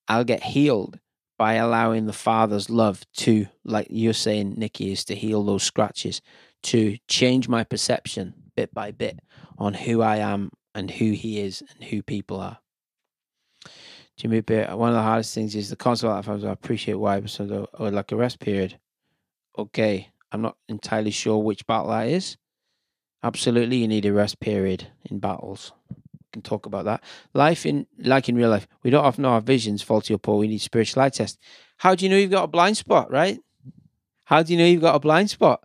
I'll 0.09 0.25
get 0.25 0.45
healed 0.45 0.99
by 1.39 1.55
allowing 1.55 2.07
the 2.07 2.13
Father's 2.13 2.71
love 2.71 3.03
to, 3.15 3.47
like 3.65 3.89
you're 3.91 4.13
saying, 4.13 4.55
Nikki, 4.57 4.93
is 4.93 5.05
to 5.07 5.17
heal 5.17 5.43
those 5.43 5.65
scratches, 5.65 6.21
to 6.65 6.99
change 7.09 7.49
my 7.49 7.65
perception 7.65 8.35
bit 8.55 8.73
by 8.73 8.93
bit 8.93 9.19
on 9.59 9.75
who 9.75 10.03
I 10.03 10.19
am 10.19 10.51
and 10.75 10.91
who 10.91 11.13
He 11.13 11.41
is 11.41 11.63
and 11.75 11.85
who 11.89 12.03
people 12.03 12.39
are. 12.41 12.59
Jimmy 14.17 14.41
Bear, 14.41 14.77
one 14.77 14.91
of 14.91 14.95
the 14.95 15.03
hardest 15.03 15.35
things 15.35 15.55
is 15.55 15.71
the 15.71 15.77
concept 15.77 16.29
of 16.29 16.45
I 16.45 16.51
appreciate 16.51 16.95
why, 16.95 17.21
but 17.21 17.31
so 17.31 17.69
like 17.79 18.13
a 18.13 18.17
rest 18.17 18.41
period. 18.41 18.79
Okay, 19.59 20.09
I'm 20.31 20.43
not 20.43 20.57
entirely 20.69 21.11
sure 21.11 21.39
which 21.39 21.67
battle 21.67 21.89
that 21.89 22.09
is. 22.09 22.37
Absolutely, 23.23 23.77
you 23.77 23.89
need 23.89 24.07
a 24.07 24.13
rest 24.13 24.41
period 24.41 24.89
in 25.11 25.19
battles. 25.19 25.73
We 25.91 26.27
can 26.33 26.43
talk 26.43 26.67
about 26.67 26.85
that. 26.87 27.03
Life 27.35 27.65
in 27.67 27.87
like 27.99 28.29
in 28.29 28.37
real 28.37 28.51
life, 28.51 28.67
we 28.83 28.91
don't 28.91 29.05
often 29.05 29.23
know 29.23 29.31
our 29.31 29.41
visions 29.41 29.83
faulty 29.83 30.15
or 30.15 30.19
poor. 30.19 30.39
We 30.39 30.49
need 30.49 30.61
spiritual 30.61 31.03
eye 31.03 31.11
test. 31.11 31.39
How 31.79 31.95
do 31.95 32.05
you 32.05 32.11
know 32.11 32.17
you've 32.17 32.31
got 32.31 32.45
a 32.45 32.49
blind 32.49 32.77
spot, 32.77 33.11
right? 33.11 33.39
How 34.25 34.43
do 34.43 34.53
you 34.53 34.59
know 34.59 34.67
you've 34.67 34.81
got 34.81 34.95
a 34.95 35.01
blind 35.01 35.31
spot? 35.31 35.63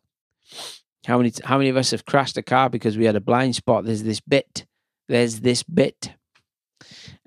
How 1.05 1.17
many 1.17 1.31
how 1.43 1.57
many 1.57 1.69
of 1.69 1.77
us 1.77 1.91
have 1.91 2.05
crashed 2.05 2.37
a 2.37 2.43
car 2.43 2.69
because 2.69 2.97
we 2.97 3.05
had 3.05 3.15
a 3.15 3.21
blind 3.21 3.55
spot? 3.55 3.85
There's 3.85 4.03
this 4.03 4.19
bit. 4.19 4.65
There's 5.07 5.39
this 5.39 5.63
bit 5.63 6.11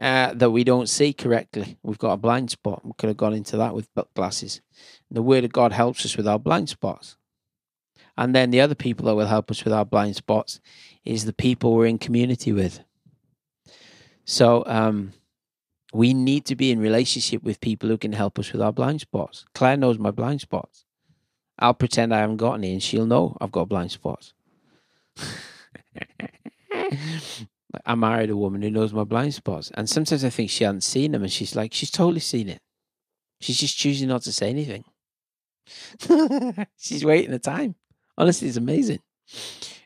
uh, 0.00 0.32
that 0.34 0.50
we 0.50 0.64
don't 0.64 0.88
see 0.88 1.12
correctly. 1.12 1.76
We've 1.82 1.98
got 1.98 2.12
a 2.12 2.16
blind 2.16 2.50
spot. 2.50 2.84
We 2.84 2.92
could 2.96 3.08
have 3.08 3.18
gone 3.18 3.34
into 3.34 3.58
that 3.58 3.74
with 3.74 3.88
glasses. 4.14 4.62
The 5.10 5.22
Word 5.22 5.44
of 5.44 5.52
God 5.52 5.72
helps 5.72 6.06
us 6.06 6.16
with 6.16 6.26
our 6.26 6.38
blind 6.38 6.70
spots. 6.70 7.16
And 8.16 8.34
then 8.34 8.50
the 8.50 8.60
other 8.60 8.74
people 8.74 9.06
that 9.06 9.14
will 9.14 9.26
help 9.26 9.50
us 9.50 9.62
with 9.62 9.72
our 9.72 9.84
blind 9.84 10.16
spots 10.16 10.60
is 11.04 11.24
the 11.24 11.32
people 11.32 11.74
we're 11.74 11.86
in 11.86 11.98
community 11.98 12.52
with. 12.52 12.80
So 14.24 14.64
um, 14.66 15.12
we 15.92 16.14
need 16.14 16.44
to 16.46 16.56
be 16.56 16.70
in 16.70 16.78
relationship 16.78 17.42
with 17.42 17.60
people 17.60 17.88
who 17.88 17.98
can 17.98 18.12
help 18.12 18.38
us 18.38 18.52
with 18.52 18.62
our 18.62 18.72
blind 18.72 19.00
spots. 19.00 19.44
Claire 19.54 19.76
knows 19.76 19.98
my 19.98 20.10
blind 20.10 20.40
spots. 20.40 20.84
I'll 21.58 21.74
pretend 21.74 22.14
I 22.14 22.20
haven't 22.20 22.38
got 22.38 22.54
any, 22.54 22.72
and 22.72 22.82
she'll 22.82 23.06
know 23.06 23.36
I've 23.40 23.52
got 23.52 23.68
blind 23.68 23.90
spots. 23.90 24.32
I 27.86 27.94
married 27.94 28.30
a 28.30 28.36
woman 28.36 28.62
who 28.62 28.70
knows 28.70 28.92
my 28.92 29.04
blind 29.04 29.34
spots, 29.34 29.70
and 29.74 29.88
sometimes 29.88 30.24
I 30.24 30.30
think 30.30 30.50
she 30.50 30.64
hasn't 30.64 30.84
seen 30.84 31.12
them, 31.12 31.22
and 31.22 31.32
she's 31.32 31.54
like, 31.54 31.72
she's 31.72 31.90
totally 31.90 32.20
seen 32.20 32.48
it. 32.48 32.60
She's 33.40 33.58
just 33.58 33.78
choosing 33.78 34.08
not 34.08 34.22
to 34.22 34.32
say 34.32 34.50
anything. 34.50 34.84
she's 36.76 37.04
waiting 37.04 37.30
the 37.30 37.38
time. 37.38 37.74
Honestly, 38.18 38.48
it's 38.48 38.56
amazing. 38.56 39.00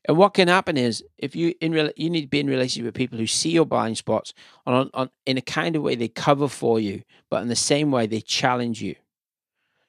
And 0.06 0.16
what 0.18 0.34
can 0.34 0.48
happen 0.48 0.76
is 0.76 1.02
if 1.16 1.34
you 1.34 1.54
in 1.60 1.72
real, 1.72 1.90
you 1.96 2.10
need 2.10 2.22
to 2.22 2.28
be 2.28 2.40
in 2.40 2.46
relationship 2.46 2.86
with 2.86 2.94
people 2.94 3.18
who 3.18 3.26
see 3.26 3.50
your 3.50 3.64
blind 3.64 3.96
spots 3.96 4.34
on, 4.66 4.90
on 4.92 5.10
in 5.24 5.38
a 5.38 5.42
kind 5.42 5.76
of 5.76 5.82
way 5.82 5.94
they 5.94 6.08
cover 6.08 6.48
for 6.48 6.78
you, 6.78 7.02
but 7.30 7.42
in 7.42 7.48
the 7.48 7.56
same 7.56 7.90
way 7.90 8.06
they 8.06 8.20
challenge 8.20 8.82
you. 8.82 8.96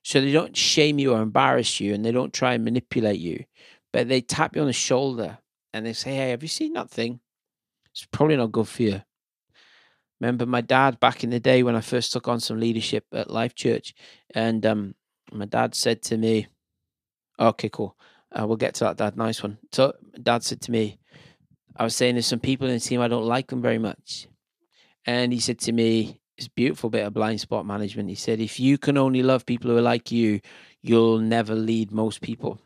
So 0.04 0.22
they 0.22 0.32
don't 0.32 0.56
shame 0.56 1.00
you 1.00 1.14
or 1.14 1.22
embarrass 1.22 1.80
you 1.80 1.94
and 1.94 2.06
they 2.06 2.12
don't 2.12 2.34
try 2.34 2.54
and 2.54 2.64
manipulate 2.64 3.20
you, 3.20 3.44
but 3.92 4.08
they 4.08 4.22
tap 4.22 4.56
you 4.56 4.62
on 4.62 4.68
the 4.68 4.74
shoulder 4.74 5.40
and 5.74 5.86
they 5.86 5.94
say, 5.94 6.16
Hey, 6.16 6.30
have 6.30 6.44
you 6.44 6.50
seen 6.50 6.74
that 6.74 6.90
thing? 6.90 7.20
It's 7.96 8.06
probably 8.12 8.36
not 8.36 8.52
good 8.52 8.68
for 8.68 8.84
you. 8.84 9.02
Remember 10.20 10.46
my 10.46 10.62
dad 10.62 11.00
back 11.00 11.24
in 11.24 11.30
the 11.30 11.40
day 11.40 11.64
when 11.64 11.76
I 11.76 11.82
first 11.82 12.12
took 12.12 12.28
on 12.28 12.40
some 12.40 12.60
leadership 12.60 13.06
at 13.14 13.32
Life 13.32 13.56
Church, 13.56 13.94
and 14.34 14.66
um, 14.66 14.96
my 15.32 15.46
dad 15.46 15.76
said 15.76 16.02
to 16.04 16.18
me, 16.18 16.48
Okay, 17.40 17.70
cool. 17.70 17.98
Uh, 18.32 18.48
we'll 18.48 18.58
get 18.58 18.74
to 18.76 18.86
that, 18.86 18.98
Dad. 18.98 19.18
Nice 19.18 19.44
one. 19.44 19.58
So, 19.72 19.94
Dad 20.22 20.44
said 20.44 20.62
to 20.62 20.72
me, 20.72 21.00
I 21.76 21.84
was 21.84 21.96
saying 21.96 22.16
there's 22.16 22.28
some 22.28 22.40
people 22.40 22.68
in 22.68 22.74
the 22.74 22.80
team 22.80 23.02
I 23.02 23.08
don't 23.08 23.26
like 23.26 23.48
them 23.48 23.62
very 23.62 23.78
much. 23.78 24.28
And 25.06 25.34
he 25.34 25.40
said 25.40 25.60
to 25.60 25.72
me, 25.72 26.22
it's 26.38 26.48
beautiful 26.48 26.90
bit 26.90 27.06
of 27.06 27.14
blind 27.14 27.40
spot 27.40 27.66
management. 27.66 28.10
He 28.10 28.16
said, 28.16 28.40
if 28.40 28.60
you 28.60 28.78
can 28.78 28.98
only 28.98 29.24
love 29.24 29.46
people 29.46 29.72
who 29.72 29.78
are 29.78 29.82
like 29.82 30.12
you, 30.12 30.42
you'll 30.82 31.20
never 31.20 31.56
lead 31.56 31.92
most 31.92 32.22
people. 32.22 32.60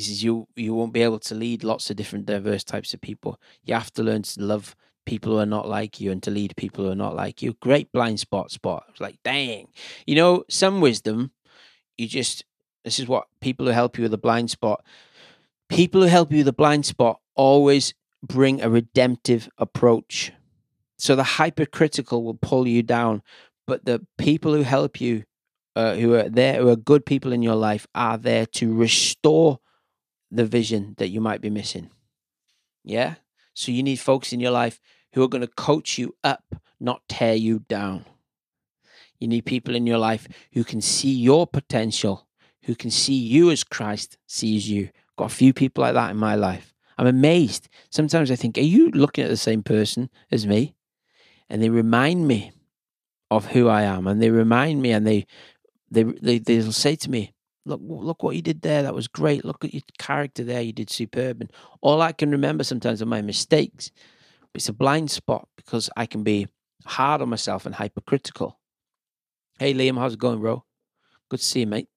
Says 0.00 0.24
you 0.24 0.48
you 0.56 0.74
won't 0.74 0.92
be 0.92 1.02
able 1.02 1.20
to 1.20 1.34
lead 1.34 1.64
lots 1.64 1.90
of 1.90 1.96
different 1.96 2.26
diverse 2.26 2.64
types 2.64 2.94
of 2.94 3.00
people. 3.00 3.40
You 3.64 3.74
have 3.74 3.92
to 3.92 4.02
learn 4.02 4.22
to 4.22 4.42
love 4.42 4.76
people 5.06 5.32
who 5.32 5.38
are 5.38 5.46
not 5.46 5.68
like 5.68 6.00
you 6.00 6.10
and 6.10 6.22
to 6.22 6.30
lead 6.30 6.56
people 6.56 6.84
who 6.84 6.90
are 6.90 6.96
not 6.96 7.14
like 7.14 7.42
you. 7.42 7.54
Great 7.60 7.92
blind 7.92 8.20
spot 8.20 8.50
spot. 8.50 8.84
I 8.88 8.90
was 8.90 9.00
like, 9.00 9.18
dang. 9.22 9.68
You 10.06 10.16
know, 10.16 10.44
some 10.48 10.80
wisdom, 10.80 11.32
you 11.96 12.08
just 12.08 12.44
this 12.84 12.98
is 12.98 13.06
what 13.06 13.26
people 13.40 13.66
who 13.66 13.72
help 13.72 13.98
you 13.98 14.02
with 14.02 14.14
a 14.14 14.18
blind 14.18 14.50
spot. 14.50 14.84
People 15.68 16.02
who 16.02 16.08
help 16.08 16.30
you 16.32 16.38
with 16.38 16.48
a 16.48 16.52
blind 16.52 16.86
spot 16.86 17.20
always 17.34 17.94
bring 18.22 18.62
a 18.62 18.70
redemptive 18.70 19.48
approach 19.58 20.32
so 20.98 21.16
the 21.16 21.22
hypercritical 21.22 22.22
will 22.22 22.34
pull 22.34 22.66
you 22.66 22.82
down, 22.82 23.22
but 23.66 23.84
the 23.84 24.06
people 24.18 24.54
who 24.54 24.62
help 24.62 25.00
you, 25.00 25.24
uh, 25.76 25.94
who 25.96 26.14
are 26.14 26.28
there, 26.28 26.60
who 26.60 26.68
are 26.68 26.76
good 26.76 27.04
people 27.04 27.32
in 27.32 27.42
your 27.42 27.56
life, 27.56 27.86
are 27.94 28.16
there 28.16 28.46
to 28.46 28.74
restore 28.74 29.58
the 30.30 30.44
vision 30.44 30.94
that 30.98 31.08
you 31.08 31.20
might 31.20 31.40
be 31.40 31.50
missing. 31.50 31.90
Yeah. 32.82 33.16
So 33.54 33.72
you 33.72 33.82
need 33.82 33.96
folks 33.96 34.32
in 34.32 34.40
your 34.40 34.50
life 34.50 34.80
who 35.12 35.22
are 35.22 35.28
going 35.28 35.42
to 35.42 35.48
coach 35.48 35.98
you 35.98 36.14
up, 36.24 36.56
not 36.80 37.02
tear 37.08 37.34
you 37.34 37.60
down. 37.60 38.04
You 39.20 39.28
need 39.28 39.46
people 39.46 39.74
in 39.74 39.86
your 39.86 39.98
life 39.98 40.26
who 40.52 40.64
can 40.64 40.80
see 40.80 41.12
your 41.12 41.46
potential, 41.46 42.26
who 42.64 42.74
can 42.74 42.90
see 42.90 43.14
you 43.14 43.50
as 43.50 43.64
Christ 43.64 44.18
sees 44.26 44.68
you. 44.68 44.90
Got 45.16 45.30
a 45.30 45.34
few 45.34 45.52
people 45.52 45.82
like 45.82 45.94
that 45.94 46.10
in 46.10 46.16
my 46.16 46.34
life. 46.34 46.74
I'm 46.98 47.06
amazed. 47.06 47.68
Sometimes 47.90 48.30
I 48.30 48.36
think, 48.36 48.58
are 48.58 48.62
you 48.62 48.90
looking 48.90 49.24
at 49.24 49.30
the 49.30 49.36
same 49.36 49.62
person 49.62 50.10
as 50.30 50.46
me? 50.46 50.74
and 51.48 51.62
they 51.62 51.68
remind 51.68 52.26
me 52.26 52.52
of 53.30 53.46
who 53.46 53.68
I 53.68 53.82
am, 53.82 54.06
and 54.06 54.20
they 54.20 54.30
remind 54.30 54.82
me, 54.82 54.92
and 54.92 55.06
they 55.06 55.26
they 55.90 56.02
they 56.02 56.38
they'll 56.38 56.72
say 56.72 56.96
to 56.96 57.10
me, 57.10 57.33
"Look, 57.64 57.80
look 57.82 58.22
what 58.22 58.36
you 58.36 58.42
did 58.42 58.62
there. 58.62 58.82
That 58.82 58.94
was 58.94 59.08
great. 59.08 59.44
Look 59.44 59.64
at 59.64 59.74
your 59.74 59.82
character 59.98 60.44
there. 60.44 60.62
You 60.62 60.72
did 60.72 60.90
superb." 60.90 61.40
And 61.40 61.52
all 61.80 62.02
I 62.02 62.12
can 62.12 62.30
remember 62.30 62.64
sometimes 62.64 63.02
are 63.02 63.06
my 63.06 63.22
mistakes. 63.22 63.90
It's 64.54 64.68
a 64.68 64.72
blind 64.72 65.10
spot 65.10 65.48
because 65.56 65.90
I 65.96 66.06
can 66.06 66.22
be 66.22 66.46
hard 66.86 67.20
on 67.22 67.28
myself 67.28 67.66
and 67.66 67.74
hypercritical. 67.74 68.58
Hey 69.58 69.74
Liam, 69.74 69.98
how's 69.98 70.14
it 70.14 70.18
going, 70.18 70.40
bro? 70.40 70.64
Good 71.28 71.40
to 71.40 71.44
see 71.44 71.60
you, 71.60 71.66
mate. 71.66 71.88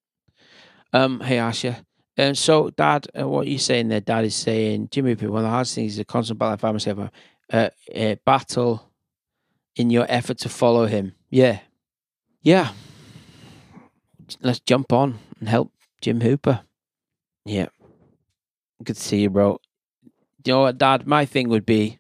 Um, 0.94 1.20
hey 1.20 1.38
Asha. 1.38 1.84
And 2.20 2.30
um, 2.30 2.36
so, 2.36 2.72
Dad, 2.72 3.08
uh, 3.20 3.28
what 3.28 3.46
you 3.46 3.60
saying 3.60 3.90
there? 3.90 4.02
Dad 4.02 4.26
is 4.26 4.36
saying, 4.36 4.90
Jimmy, 4.90 5.14
one 5.14 5.38
of 5.38 5.44
the 5.44 5.50
hardest 5.50 5.76
things 5.76 5.94
is 5.94 6.00
a 6.00 6.06
constant 6.06 6.40
battle. 6.40 6.54
I 6.54 6.58
find 6.58 6.74
myself 6.74 6.98
a, 6.98 7.12
a, 7.52 7.72
a 7.92 8.16
battle 8.26 8.92
in 9.76 9.92
your 9.92 10.08
effort 10.10 10.40
to 10.40 10.50
follow 10.50 10.88
him. 10.88 11.14
Yeah. 11.30 11.60
Yeah. 12.42 12.72
Let's 14.42 14.60
jump 14.62 14.92
on 14.92 15.20
and 15.40 15.50
help 15.50 15.72
Jim 16.02 16.22
Hooper. 16.22 16.62
Yeah. 17.46 17.68
Good 18.84 18.96
to 18.96 19.02
see 19.02 19.22
you, 19.22 19.30
bro. 19.30 19.60
You 20.46 20.54
know 20.54 20.62
what, 20.62 20.78
Dad? 20.78 21.08
My 21.08 21.26
thing 21.26 21.50
would 21.50 21.66
be 21.66 22.00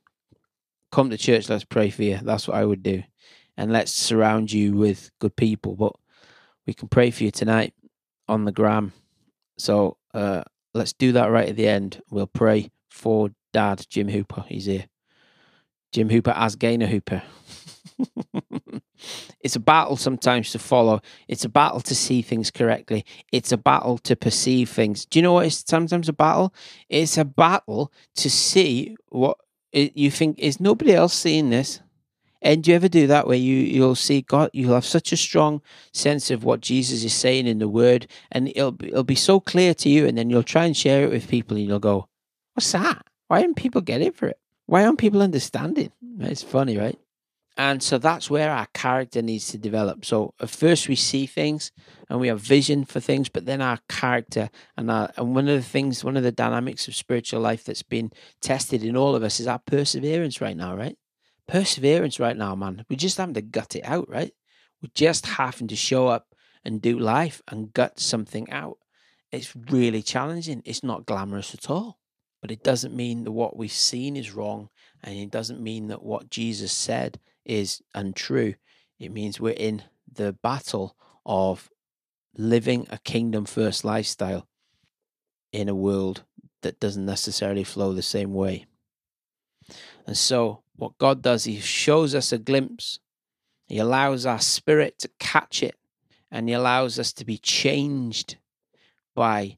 come 0.92 1.10
to 1.10 1.18
church, 1.18 1.50
let's 1.50 1.64
pray 1.64 1.90
for 1.90 2.04
you. 2.04 2.20
That's 2.22 2.48
what 2.48 2.58
I 2.58 2.66
would 2.66 2.84
do. 2.84 3.04
And 3.58 3.72
let's 3.72 3.92
surround 3.92 4.52
you 4.52 4.74
with 4.74 5.12
good 5.20 5.36
people. 5.36 5.76
But 5.76 5.94
we 6.66 6.74
can 6.74 6.88
pray 6.88 7.12
for 7.12 7.24
you 7.24 7.32
tonight 7.32 7.74
on 8.28 8.46
the 8.46 8.52
gram. 8.52 8.94
So 9.58 9.98
uh, 10.14 10.44
let's 10.74 10.94
do 10.94 11.12
that 11.14 11.32
right 11.32 11.50
at 11.50 11.56
the 11.56 11.68
end. 11.68 12.02
We'll 12.10 12.28
pray 12.28 12.72
for 12.90 13.30
Dad, 13.54 13.86
Jim 13.90 14.08
Hooper. 14.10 14.46
He's 14.48 14.66
here. 14.66 14.86
Jim 15.92 16.10
Hooper 16.10 16.34
as 16.36 16.56
Gaynor 16.56 16.88
Hooper. 16.88 17.24
it's 19.42 19.56
a 19.56 19.60
battle 19.60 19.98
sometimes 19.98 20.52
to 20.52 20.60
follow. 20.60 21.02
It's 21.28 21.46
a 21.46 21.50
battle 21.50 21.82
to 21.82 21.96
see 21.96 22.22
things 22.22 22.52
correctly. 22.52 23.06
It's 23.32 23.52
a 23.52 23.58
battle 23.58 23.98
to 24.00 24.16
perceive 24.16 24.70
things. 24.70 25.06
Do 25.06 25.20
you 25.20 25.24
know 25.24 25.34
what 25.34 25.48
is 25.48 25.64
sometimes 25.68 26.10
a 26.10 26.14
battle? 26.14 26.54
It's 26.90 27.18
a 27.18 27.26
battle 27.26 27.92
to 28.16 28.30
see 28.30 28.96
what 29.10 29.38
you 29.74 30.12
think 30.12 30.40
is 30.40 30.60
nobody 30.60 30.94
else 30.94 31.14
seeing 31.14 31.50
this. 31.50 31.82
And 32.42 32.64
do 32.64 32.72
you 32.72 32.76
ever 32.76 32.88
do 32.88 33.08
that 33.08 33.28
where 33.28 33.38
you 33.38 33.56
you'll 33.56 33.96
see 33.96 34.22
God? 34.22 34.52
You'll 34.54 34.76
have 34.76 34.86
such 34.86 35.12
a 35.12 35.18
strong 35.18 35.62
sense 35.92 36.30
of 36.30 36.44
what 36.44 36.62
Jesus 36.62 37.04
is 37.04 37.14
saying 37.14 37.48
in 37.48 37.58
the 37.58 37.68
Word, 37.68 38.08
and 38.32 38.50
it'll 38.50 38.72
be, 38.72 38.90
it'll 38.90 39.04
be 39.04 39.16
so 39.16 39.40
clear 39.40 39.74
to 39.74 39.90
you. 39.90 40.06
And 40.06 40.18
then 40.18 40.30
you'll 40.30 40.44
try 40.44 40.66
and 40.66 40.78
share 40.78 41.04
it 41.04 41.10
with 41.10 41.28
people, 41.28 41.58
and 41.58 41.66
you'll 41.66 41.80
go, 41.80 42.08
"What's 42.54 42.72
that? 42.74 43.08
Why 43.28 43.42
don't 43.42 43.56
people 43.56 43.82
get 43.82 44.02
it 44.02 44.16
for 44.16 44.28
it? 44.28 44.40
Why 44.68 44.86
aren't 44.86 45.00
people 45.00 45.24
understanding?" 45.24 45.92
It's 46.20 46.44
funny, 46.44 46.78
right? 46.78 46.98
And 47.60 47.82
so 47.82 47.98
that's 47.98 48.30
where 48.30 48.52
our 48.52 48.68
character 48.74 49.24
needs 49.24 49.48
to 49.48 49.58
develop. 49.58 50.06
So 50.06 50.36
at 50.40 50.52
first 50.52 50.88
we 50.88 50.96
see 50.96 51.26
things 51.26 51.72
and 52.08 52.20
we 52.20 52.28
have 52.28 52.40
vision 52.40 52.86
for 52.86 53.00
things, 53.00 53.30
but 53.30 53.48
then 53.48 53.62
our 53.62 53.80
character 53.90 54.52
and 54.78 54.92
our, 54.92 55.12
and 55.18 55.34
one 55.34 55.48
of 55.50 55.56
the 55.56 55.68
things, 55.68 56.04
one 56.04 56.16
of 56.16 56.24
the 56.24 56.32
dynamics 56.32 56.88
of 56.88 56.96
spiritual 56.96 57.42
life 57.42 57.64
that's 57.64 57.82
been 57.82 58.12
tested 58.42 58.84
in 58.84 58.96
all 58.96 59.16
of 59.16 59.24
us 59.24 59.40
is 59.40 59.48
our 59.48 59.58
perseverance 59.58 60.40
right 60.40 60.56
now, 60.56 60.76
right? 60.76 60.98
Perseverance 61.48 62.20
right 62.20 62.38
now, 62.38 62.54
man. 62.54 62.86
We 62.90 62.96
just 62.96 63.18
having 63.18 63.34
to 63.34 63.42
gut 63.42 63.76
it 63.76 63.86
out, 63.86 64.08
right? 64.08 64.34
We're 64.84 64.92
just 64.94 65.26
having 65.26 65.68
to 65.70 65.76
show 65.76 66.08
up 66.08 66.28
and 66.64 66.80
do 66.80 67.00
life 67.00 67.42
and 67.48 67.74
gut 67.74 68.00
something 68.00 68.52
out. 68.52 68.78
It's 69.32 69.56
really 69.56 70.04
challenging. 70.04 70.62
It's 70.64 70.84
not 70.84 71.08
glamorous 71.08 71.56
at 71.56 71.72
all. 71.72 71.98
But 72.42 72.52
it 72.52 72.64
doesn't 72.64 72.96
mean 72.96 73.24
that 73.24 73.32
what 73.32 73.58
we've 73.58 73.72
seen 73.72 74.16
is 74.16 74.36
wrong. 74.36 74.70
And 75.04 75.18
it 75.18 75.32
doesn't 75.32 75.62
mean 75.62 75.88
that 75.88 76.04
what 76.04 76.30
Jesus 76.30 76.72
said 76.72 77.20
is 77.48 77.82
untrue. 77.96 78.56
It 79.00 79.12
means 79.12 79.40
we're 79.40 79.54
in 79.54 79.84
the 80.12 80.34
battle 80.34 80.96
of 81.26 81.70
living 82.38 82.86
a 82.92 83.00
kingdom 83.00 83.46
first 83.46 83.84
lifestyle 83.84 84.48
in 85.52 85.70
a 85.70 85.76
world 85.76 86.24
that 86.62 86.80
doesn't 86.80 87.06
necessarily 87.06 87.64
flow 87.64 87.94
the 87.94 88.02
same 88.02 88.34
way. 88.34 88.66
And 90.06 90.18
so, 90.18 90.62
what 90.76 90.98
God 90.98 91.22
does, 91.22 91.46
He 91.46 91.60
shows 91.60 92.14
us 92.14 92.32
a 92.32 92.38
glimpse, 92.38 93.00
He 93.68 93.80
allows 93.80 94.26
our 94.26 94.40
spirit 94.40 95.00
to 95.00 95.10
catch 95.20 95.64
it, 95.64 95.76
and 96.32 96.48
He 96.48 96.54
allows 96.54 97.00
us 97.00 97.14
to 97.14 97.26
be 97.26 97.38
changed 97.38 98.38
by 99.16 99.58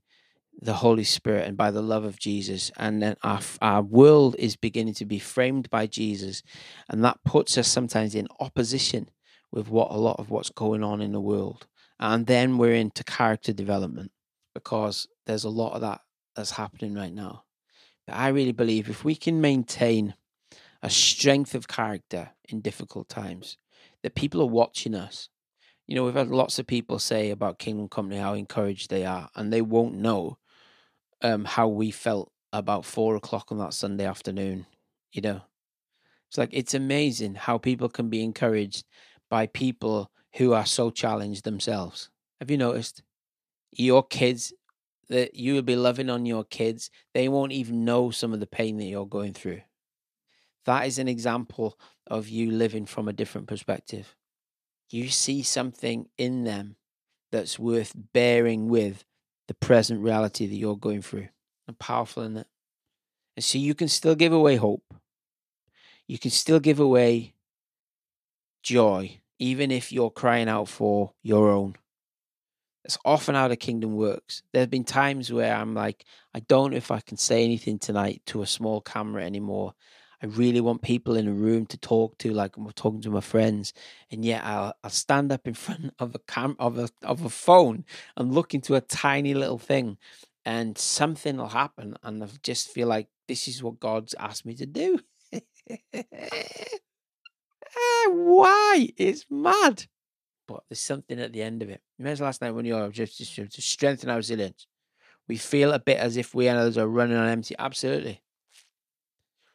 the 0.61 0.75
Holy 0.75 1.03
Spirit 1.03 1.47
and 1.47 1.55
by 1.55 1.71
the 1.71 1.81
love 1.81 2.03
of 2.03 2.19
Jesus. 2.19 2.71
And 2.77 3.01
then 3.01 3.15
our, 3.23 3.39
our 3.61 3.81
world 3.81 4.35
is 4.37 4.55
beginning 4.55 4.95
to 4.95 5.05
be 5.05 5.19
framed 5.19 5.69
by 5.69 5.87
Jesus. 5.87 6.43
And 6.89 7.03
that 7.03 7.23
puts 7.23 7.57
us 7.57 7.67
sometimes 7.67 8.15
in 8.15 8.27
opposition 8.39 9.09
with 9.51 9.69
what 9.69 9.91
a 9.91 9.97
lot 9.97 10.19
of 10.19 10.29
what's 10.29 10.49
going 10.49 10.83
on 10.83 11.01
in 11.01 11.11
the 11.11 11.21
world. 11.21 11.67
And 11.99 12.27
then 12.27 12.57
we're 12.57 12.73
into 12.73 13.03
character 13.03 13.53
development 13.53 14.11
because 14.53 15.07
there's 15.25 15.43
a 15.43 15.49
lot 15.49 15.73
of 15.73 15.81
that 15.81 16.01
that's 16.35 16.51
happening 16.51 16.93
right 16.93 17.13
now. 17.13 17.43
But 18.05 18.15
I 18.15 18.29
really 18.29 18.51
believe 18.51 18.89
if 18.89 19.03
we 19.03 19.15
can 19.15 19.41
maintain 19.41 20.15
a 20.81 20.89
strength 20.89 21.55
of 21.55 21.67
character 21.67 22.31
in 22.47 22.61
difficult 22.61 23.09
times, 23.09 23.57
that 24.01 24.15
people 24.15 24.41
are 24.41 24.47
watching 24.47 24.95
us. 24.95 25.29
You 25.87 25.95
know, 25.95 26.05
we've 26.05 26.13
had 26.13 26.29
lots 26.29 26.59
of 26.59 26.67
people 26.67 26.99
say 26.99 27.31
about 27.31 27.59
Kingdom 27.59 27.89
Company 27.89 28.19
how 28.19 28.33
encouraged 28.33 28.89
they 28.89 29.05
are, 29.05 29.29
and 29.35 29.51
they 29.51 29.61
won't 29.61 29.95
know 29.95 30.37
um, 31.21 31.45
how 31.45 31.67
we 31.67 31.91
felt 31.91 32.31
about 32.51 32.85
four 32.85 33.15
o'clock 33.15 33.51
on 33.51 33.57
that 33.59 33.73
Sunday 33.73 34.05
afternoon. 34.05 34.65
You 35.11 35.21
know, 35.21 35.41
it's 36.29 36.37
like 36.37 36.49
it's 36.51 36.73
amazing 36.73 37.35
how 37.35 37.57
people 37.57 37.89
can 37.89 38.09
be 38.09 38.23
encouraged 38.23 38.85
by 39.29 39.47
people 39.47 40.11
who 40.35 40.53
are 40.53 40.65
so 40.65 40.89
challenged 40.89 41.43
themselves. 41.43 42.09
Have 42.39 42.51
you 42.51 42.57
noticed? 42.57 43.03
Your 43.71 44.03
kids 44.03 44.53
that 45.09 45.35
you 45.35 45.55
will 45.55 45.63
be 45.63 45.75
loving 45.75 46.09
on 46.09 46.25
your 46.25 46.43
kids, 46.43 46.91
they 47.13 47.27
won't 47.27 47.51
even 47.51 47.83
know 47.83 48.11
some 48.11 48.33
of 48.33 48.39
the 48.39 48.47
pain 48.47 48.77
that 48.77 48.85
you're 48.85 49.07
going 49.07 49.33
through. 49.33 49.61
That 50.65 50.85
is 50.85 50.99
an 50.99 51.07
example 51.07 51.79
of 52.05 52.29
you 52.29 52.51
living 52.51 52.85
from 52.85 53.07
a 53.07 53.13
different 53.13 53.47
perspective. 53.47 54.15
You 54.91 55.09
see 55.09 55.41
something 55.41 56.07
in 56.17 56.43
them 56.43 56.75
that's 57.31 57.59
worth 57.59 57.93
bearing 58.13 58.69
with 58.69 59.03
the 59.49 59.55
present 59.55 59.99
reality 59.99 60.45
that 60.45 60.55
you're 60.55 60.77
going 60.77 61.01
through 61.01 61.27
and 61.67 61.79
powerful 61.79 62.21
in 62.21 62.37
it. 62.37 62.45
And 63.35 63.43
so 63.43 63.57
you 63.57 63.73
can 63.73 63.87
still 63.87 64.13
give 64.13 64.31
away 64.31 64.57
hope. 64.57 64.93
You 66.07 66.19
can 66.19 66.29
still 66.29 66.59
give 66.59 66.79
away 66.79 67.33
joy, 68.61 69.21
even 69.39 69.71
if 69.71 69.91
you're 69.91 70.11
crying 70.11 70.49
out 70.49 70.67
for 70.67 71.13
your 71.23 71.49
own. 71.49 71.75
That's 72.83 72.99
often 73.03 73.33
how 73.33 73.47
the 73.47 73.55
kingdom 73.55 73.95
works. 73.95 74.43
There 74.53 74.61
have 74.61 74.69
been 74.69 74.83
times 74.83 75.33
where 75.33 75.55
I'm 75.55 75.73
like, 75.73 76.05
I 76.35 76.41
don't 76.41 76.69
know 76.69 76.77
if 76.77 76.91
I 76.91 76.99
can 76.99 77.17
say 77.17 77.43
anything 77.43 77.79
tonight 77.79 78.21
to 78.27 78.43
a 78.43 78.47
small 78.47 78.81
camera 78.81 79.25
anymore. 79.25 79.73
I 80.21 80.25
really 80.27 80.61
want 80.61 80.81
people 80.81 81.15
in 81.15 81.27
a 81.27 81.33
room 81.33 81.65
to 81.67 81.77
talk 81.77 82.17
to, 82.19 82.31
like 82.31 82.57
I'm 82.57 82.69
talking 82.71 83.01
to 83.01 83.09
my 83.09 83.21
friends, 83.21 83.73
and 84.11 84.25
yet 84.25 84.43
I'll, 84.43 84.73
I'll 84.83 84.89
stand 84.89 85.31
up 85.31 85.47
in 85.47 85.53
front 85.65 85.93
of 85.99 86.13
a 86.15 86.19
cam 86.19 86.55
of 86.59 86.77
a 86.77 86.89
of 87.03 87.23
a 87.25 87.29
phone 87.29 87.85
and 88.17 88.33
look 88.33 88.53
into 88.53 88.75
a 88.75 88.81
tiny 88.81 89.33
little 89.33 89.59
thing, 89.59 89.97
and 90.45 90.77
something 90.77 91.37
will 91.37 91.47
happen, 91.49 91.95
and 92.03 92.23
I 92.23 92.27
just 92.43 92.69
feel 92.69 92.87
like 92.87 93.07
this 93.27 93.47
is 93.47 93.63
what 93.63 93.79
God's 93.79 94.15
asked 94.19 94.45
me 94.45 94.55
to 94.55 94.65
do. 94.65 94.99
Why? 98.07 98.89
It's 98.97 99.25
mad, 99.29 99.85
but 100.47 100.63
there's 100.67 100.79
something 100.79 101.19
at 101.19 101.31
the 101.31 101.41
end 101.43 101.61
of 101.61 101.69
it. 101.69 101.81
Remember 101.97 102.23
last 102.23 102.41
night 102.41 102.51
when 102.51 102.65
you're 102.65 102.89
just, 102.89 103.17
just 103.17 103.35
to 103.35 103.61
strengthen 103.61 104.09
our 104.09 104.17
resilience, 104.17 104.67
we 105.27 105.37
feel 105.37 105.71
a 105.71 105.79
bit 105.79 105.99
as 105.99 106.17
if 106.17 106.33
we 106.33 106.47
and 106.47 106.57
others 106.57 106.77
are 106.77 106.87
running 106.87 107.17
on 107.17 107.27
empty. 107.27 107.55
Absolutely. 107.59 108.21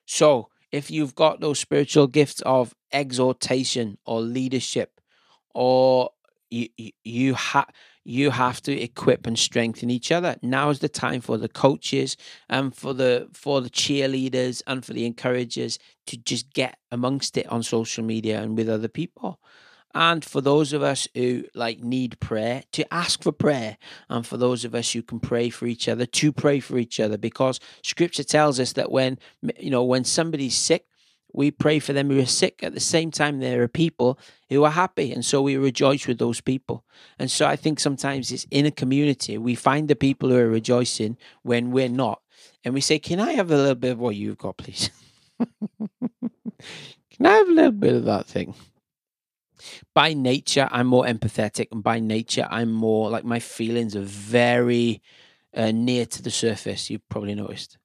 So 0.07 0.51
if 0.75 0.91
you've 0.91 1.14
got 1.14 1.41
those 1.41 1.61
spiritual 1.61 2.09
gifts 2.09 2.41
of 2.43 2.75
exhortation 2.93 3.97
or 4.05 4.20
leadership 4.20 5.01
or 5.55 6.11
you 6.51 6.68
you 7.05 7.35
have 7.35 7.68
you 8.05 8.31
have 8.31 8.61
to 8.62 8.72
equip 8.72 9.27
and 9.27 9.39
strengthen 9.39 9.89
each 9.89 10.11
other. 10.12 10.37
Now 10.43 10.70
is 10.70 10.81
the 10.81 10.89
time 10.89 11.20
for 11.20 11.39
the 11.39 11.49
coaches 11.49 12.16
and 12.49 12.75
for 12.75 12.93
the 12.93 13.29
for 13.33 13.61
the 13.61 13.70
cheerleaders 13.70 14.62
and 14.66 14.85
for 14.85 14.93
the 14.93 15.07
encouragers 15.07 15.79
to 16.09 16.16
just 16.16 16.53
get 16.53 16.77
amongst 16.91 17.37
it 17.37 17.47
on 17.47 17.62
social 17.62 18.05
media 18.05 18.43
and 18.43 18.59
with 18.59 18.68
other 18.68 18.89
people 18.89 19.39
and 19.95 20.25
for 20.25 20.41
those 20.41 20.73
of 20.73 20.83
us 20.83 21.07
who 21.15 21.45
like 21.55 21.79
need 21.79 22.19
prayer 22.19 22.65
to 22.73 22.93
ask 22.93 23.23
for 23.23 23.33
prayer. 23.33 23.79
And 24.09 24.27
for 24.27 24.37
those 24.37 24.65
of 24.65 24.75
us 24.75 24.93
who 24.93 25.03
can 25.03 25.21
pray 25.21 25.51
for 25.51 25.67
each 25.67 25.89
other 25.89 26.05
to 26.05 26.33
pray 26.33 26.61
for 26.61 26.79
each 26.79 26.99
other. 26.99 27.17
Because 27.17 27.61
scripture 27.83 28.25
tells 28.25 28.59
us 28.59 28.73
that 28.73 28.91
when 28.91 29.19
you 29.59 29.71
know 29.71 29.85
when 29.85 30.05
somebody's 30.05 30.57
sick 30.57 30.87
we 31.33 31.51
pray 31.51 31.81
for 31.81 31.93
them 31.93 32.11
who 32.11 32.21
are 32.21 32.27
sick. 32.27 32.63
At 32.63 32.75
the 32.75 32.81
same 32.81 33.11
time 33.11 33.39
there 33.41 33.63
are 33.63 33.69
people 33.69 34.19
who 34.49 34.63
are 34.65 34.71
happy. 34.71 35.13
And 35.13 35.25
so 35.25 35.43
we 35.43 35.57
rejoice 35.57 36.07
with 36.07 36.19
those 36.19 36.41
people. 36.41 36.85
And 37.19 37.31
so 37.31 37.47
i 37.47 37.55
think 37.55 37.79
sometimes 37.79 38.33
it's 38.33 38.47
in 38.51 38.67
a 38.67 38.73
community 38.73 39.39
we 39.39 39.55
find 39.55 39.89
the 39.89 39.97
people 39.97 40.29
who 40.29 40.37
are 40.37 40.49
rejoicing 40.49 41.17
when 41.43 41.71
we're 41.71 41.89
not. 41.89 42.21
And 42.65 42.75
we 42.75 42.81
say 42.81 42.99
can 42.99 43.21
i 43.21 43.33
have 43.33 43.53
a 43.53 43.57
little 43.57 43.77
bit 43.77 43.93
of 43.93 44.01
what 44.01 44.17
you've 44.17 44.39
got 44.39 44.57
please? 44.57 44.91
Can 47.11 47.27
i 47.27 47.33
have 47.35 47.49
a 47.49 47.53
little 47.53 47.71
bit 47.71 47.95
of 47.95 48.05
that 48.07 48.27
thing 48.27 48.55
by 49.95 50.15
nature, 50.15 50.69
I'm 50.71 50.87
more 50.87 51.05
empathetic, 51.05 51.69
and 51.73 51.83
by 51.83 52.01
nature, 52.01 52.47
I'm 52.51 52.73
more 52.73 53.11
like 53.11 53.25
my 53.25 53.41
feelings 53.41 53.97
are 53.97 54.03
very 54.03 55.03
uh, 55.55 55.71
near 55.71 56.07
to 56.07 56.23
the 56.23 56.31
surface. 56.31 56.91
You've 56.91 57.09
probably 57.09 57.35
noticed. 57.35 57.79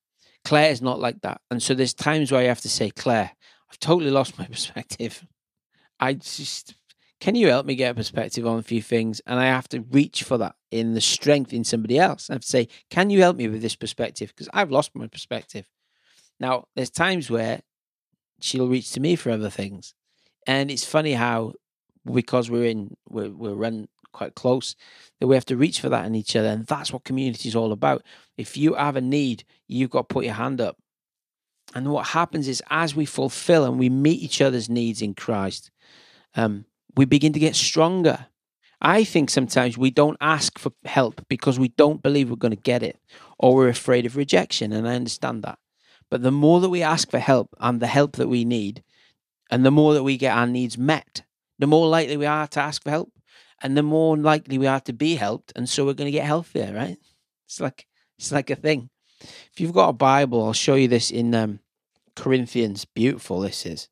Claire 0.45 0.72
is 0.72 0.82
not 0.82 0.99
like 0.99 1.22
that, 1.22 1.41
and 1.51 1.61
so 1.61 1.74
there's 1.74 1.93
times 1.93 2.32
where 2.32 2.41
I 2.41 2.45
have 2.45 2.61
to 2.61 2.70
say, 2.70 2.89
Claire, 2.89 3.32
I've 3.70 3.80
totally 3.80 4.11
lost 4.11 4.39
my 4.39 4.45
perspective. 4.51 5.26
I 5.99 6.13
just 6.13 6.76
can 7.20 7.36
you 7.36 7.49
help 7.49 7.65
me 7.65 7.76
get 7.76 7.91
a 7.91 7.95
perspective 7.95 8.47
on 8.47 8.59
a 8.59 8.63
few 8.63 8.82
things? 8.82 9.22
And 9.26 9.39
I 9.39 9.45
have 9.45 9.67
to 9.70 9.82
reach 9.82 10.24
for 10.24 10.38
that 10.38 10.55
in 10.72 10.93
the 10.93 11.01
strength 11.01 11.51
in 11.53 11.65
somebody 11.65 11.99
else. 11.99 12.30
I 12.30 12.34
have 12.34 12.41
to 12.41 12.47
say, 12.47 12.70
can 12.89 13.09
you 13.09 13.20
help 13.20 13.36
me 13.36 13.47
with 13.49 13.61
this 13.61 13.76
perspective? 13.76 14.30
Because 14.30 14.47
I've 14.53 14.72
lost 14.72 14.95
my 14.95 15.07
perspective. 15.07 15.67
Now, 16.39 16.67
there's 16.76 16.89
times 16.89 17.30
where 17.30 17.61
she'll 18.39 18.70
reach 18.70 18.91
to 18.93 19.01
me 19.01 19.17
for 19.17 19.32
other 19.32 19.49
things. 19.49 19.93
And 20.49 20.71
it's 20.71 20.83
funny 20.83 21.13
how 21.13 21.53
because 22.11 22.49
we're 22.49 22.65
in 22.65 22.97
we're, 23.07 23.29
we're 23.29 23.53
run 23.53 23.87
quite 24.13 24.33
close 24.33 24.75
that 25.19 25.27
we 25.27 25.35
have 25.35 25.45
to 25.45 25.55
reach 25.55 25.79
for 25.79 25.89
that 25.89 26.07
in 26.07 26.15
each 26.15 26.35
other 26.35 26.47
and 26.47 26.65
that's 26.65 26.91
what 26.91 27.03
community 27.03 27.47
is 27.47 27.55
all 27.55 27.71
about. 27.71 28.01
If 28.35 28.57
you 28.57 28.73
have 28.73 28.95
a 28.95 29.01
need 29.01 29.43
you've 29.67 29.91
got 29.91 30.09
to 30.09 30.13
put 30.13 30.25
your 30.25 30.33
hand 30.33 30.59
up. 30.59 30.77
And 31.75 31.91
what 31.91 32.07
happens 32.07 32.47
is 32.47 32.63
as 32.71 32.95
we 32.95 33.05
fulfill 33.05 33.63
and 33.63 33.77
we 33.77 33.89
meet 33.89 34.23
each 34.23 34.41
other's 34.41 34.67
needs 34.69 35.03
in 35.03 35.13
christ 35.13 35.69
um, 36.33 36.65
we 36.95 37.05
begin 37.05 37.31
to 37.33 37.39
get 37.39 37.55
stronger. 37.55 38.25
I 38.81 39.03
think 39.03 39.29
sometimes 39.29 39.77
we 39.77 39.91
don't 39.91 40.17
ask 40.19 40.57
for 40.57 40.71
help 40.83 41.23
because 41.27 41.59
we 41.59 41.67
don't 41.67 42.01
believe 42.01 42.31
we're 42.31 42.37
going 42.37 42.55
to 42.55 42.69
get 42.73 42.81
it 42.81 42.97
or 43.37 43.53
we're 43.53 43.69
afraid 43.69 44.07
of 44.07 44.17
rejection 44.17 44.73
and 44.73 44.87
i 44.87 44.95
understand 44.95 45.43
that. 45.43 45.59
But 46.09 46.23
the 46.23 46.31
more 46.31 46.59
that 46.59 46.69
we 46.69 46.81
ask 46.81 47.11
for 47.11 47.19
help 47.19 47.55
and 47.59 47.79
the 47.79 47.93
help 47.99 48.15
that 48.15 48.29
we 48.29 48.45
need 48.45 48.83
and 49.49 49.65
the 49.65 49.71
more 49.71 49.93
that 49.93 50.03
we 50.03 50.17
get 50.17 50.35
our 50.35 50.47
needs 50.47 50.77
met 50.77 51.23
the 51.59 51.67
more 51.67 51.87
likely 51.87 52.17
we 52.17 52.25
are 52.25 52.47
to 52.47 52.59
ask 52.59 52.81
for 52.81 52.89
help 52.89 53.11
and 53.61 53.77
the 53.77 53.83
more 53.83 54.17
likely 54.17 54.57
we 54.57 54.65
are 54.65 54.79
to 54.79 54.93
be 54.93 55.15
helped 55.15 55.51
and 55.55 55.69
so 55.69 55.85
we're 55.85 55.93
going 55.93 56.07
to 56.07 56.11
get 56.11 56.25
healthier 56.25 56.73
right? 56.73 56.97
It's 57.45 57.59
like 57.59 57.85
it's 58.17 58.31
like 58.31 58.49
a 58.49 58.55
thing. 58.55 58.89
If 59.21 59.59
you've 59.59 59.73
got 59.73 59.89
a 59.89 59.93
bible 59.93 60.43
i'll 60.43 60.53
show 60.53 60.75
you 60.75 60.87
this 60.87 61.11
in 61.11 61.35
um, 61.35 61.59
corinthians. 62.15 62.85
Beautiful 62.85 63.41
this 63.41 63.65
is. 63.65 63.89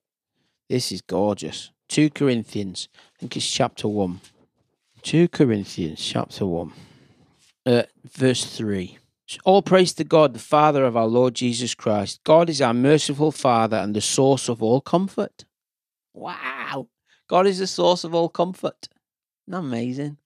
This 0.69 0.91
is 0.91 1.01
gorgeous. 1.01 1.71
2 1.89 2.09
corinthians. 2.09 2.89
I 3.15 3.19
think 3.19 3.37
it's 3.37 3.49
chapter 3.49 3.87
1 3.87 4.21
2 5.03 5.27
corinthians 5.27 6.03
chapter 6.03 6.45
1 6.45 6.73
uh, 7.65 7.83
verse 8.05 8.45
3 8.45 8.97
all 9.43 9.61
praise 9.61 9.91
to 9.95 10.05
God, 10.05 10.33
the 10.33 10.39
Father 10.39 10.85
of 10.85 10.95
our 10.95 11.05
Lord 11.05 11.33
Jesus 11.35 11.75
Christ. 11.75 12.21
God 12.23 12.49
is 12.49 12.61
our 12.61 12.73
merciful 12.73 13.33
Father 13.33 13.75
and 13.75 13.93
the 13.93 13.99
source 13.99 14.47
of 14.47 14.63
all 14.63 14.79
comfort 14.79 15.43
Wow. 16.18 16.88
God 17.28 17.45
is 17.45 17.59
the 17.59 17.68
source 17.68 18.03
of 18.03 18.15
all 18.15 18.30
comfort. 18.30 18.89
Isn't 19.47 19.59
amazing? 19.59 20.18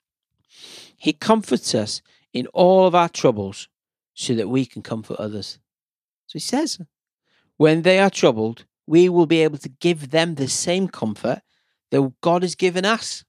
He 0.95 1.11
comforts 1.11 1.75
us 1.75 2.01
in 2.33 2.47
all 2.47 2.87
of 2.87 2.95
our 2.95 3.09
troubles 3.09 3.67
so 4.13 4.33
that 4.35 4.47
we 4.47 4.65
can 4.65 4.81
comfort 4.81 5.17
others. 5.17 5.59
So 6.27 6.33
he 6.33 6.39
says, 6.39 6.79
when 7.57 7.81
they 7.81 7.99
are 7.99 8.09
troubled, 8.09 8.65
we 8.87 9.09
will 9.09 9.25
be 9.25 9.43
able 9.43 9.57
to 9.57 9.69
give 9.69 10.11
them 10.11 10.35
the 10.35 10.47
same 10.47 10.87
comfort 10.87 11.41
that 11.91 12.13
God 12.21 12.43
has 12.43 12.55
given 12.55 12.85
us. 12.85 13.25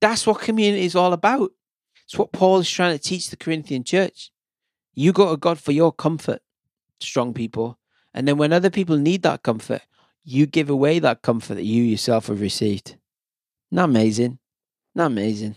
That's 0.00 0.26
what 0.26 0.40
community 0.40 0.84
is 0.84 0.96
all 0.96 1.12
about. 1.12 1.52
It's 2.04 2.18
what 2.18 2.32
Paul 2.32 2.58
is 2.58 2.70
trying 2.70 2.96
to 2.96 3.02
teach 3.02 3.30
the 3.30 3.36
Corinthian 3.36 3.84
church. 3.84 4.32
You 4.94 5.12
go 5.12 5.30
to 5.30 5.36
God 5.36 5.60
for 5.60 5.72
your 5.72 5.92
comfort, 5.92 6.42
strong 7.00 7.34
people. 7.34 7.78
And 8.12 8.26
then 8.26 8.36
when 8.36 8.52
other 8.52 8.70
people 8.70 8.96
need 8.96 9.22
that 9.22 9.44
comfort, 9.44 9.82
you 10.24 10.46
give 10.46 10.70
away 10.70 10.98
that 10.98 11.22
comfort 11.22 11.54
that 11.54 11.64
you 11.64 11.82
yourself 11.82 12.26
have 12.26 12.40
received. 12.40 12.96
Not 13.70 13.86
amazing. 13.86 14.38
Not 14.94 15.06
amazing. 15.06 15.56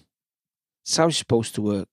It's 0.84 0.98
how 0.98 1.08
it's 1.08 1.18
supposed 1.18 1.56
to 1.56 1.62
work. 1.62 1.88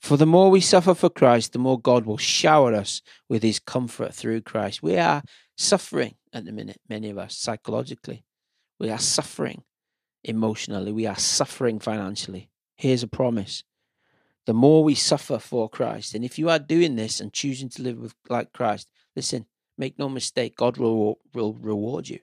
For 0.00 0.16
the 0.16 0.26
more 0.26 0.50
we 0.50 0.60
suffer 0.60 0.94
for 0.94 1.08
Christ, 1.08 1.52
the 1.52 1.58
more 1.58 1.80
God 1.80 2.04
will 2.04 2.18
shower 2.18 2.74
us 2.74 3.00
with 3.28 3.42
his 3.42 3.58
comfort 3.58 4.14
through 4.14 4.42
Christ. 4.42 4.82
We 4.82 4.98
are 4.98 5.22
suffering 5.56 6.16
at 6.32 6.44
the 6.44 6.52
minute, 6.52 6.80
many 6.88 7.08
of 7.10 7.16
us, 7.16 7.36
psychologically. 7.36 8.24
We 8.78 8.90
are 8.90 8.98
suffering 8.98 9.62
emotionally. 10.22 10.92
We 10.92 11.06
are 11.06 11.18
suffering 11.18 11.78
financially. 11.78 12.50
Here's 12.76 13.02
a 13.02 13.08
promise. 13.08 13.64
The 14.46 14.52
more 14.52 14.84
we 14.84 14.94
suffer 14.94 15.38
for 15.38 15.70
Christ, 15.70 16.14
and 16.14 16.22
if 16.22 16.38
you 16.38 16.50
are 16.50 16.58
doing 16.58 16.96
this 16.96 17.18
and 17.18 17.32
choosing 17.32 17.70
to 17.70 17.82
live 17.82 17.96
with, 17.96 18.14
like 18.28 18.52
Christ, 18.52 18.88
listen, 19.16 19.46
make 19.78 19.98
no 19.98 20.08
mistake, 20.08 20.56
God 20.56 20.76
will, 20.76 21.18
will 21.32 21.54
reward 21.54 22.08
you. 22.08 22.20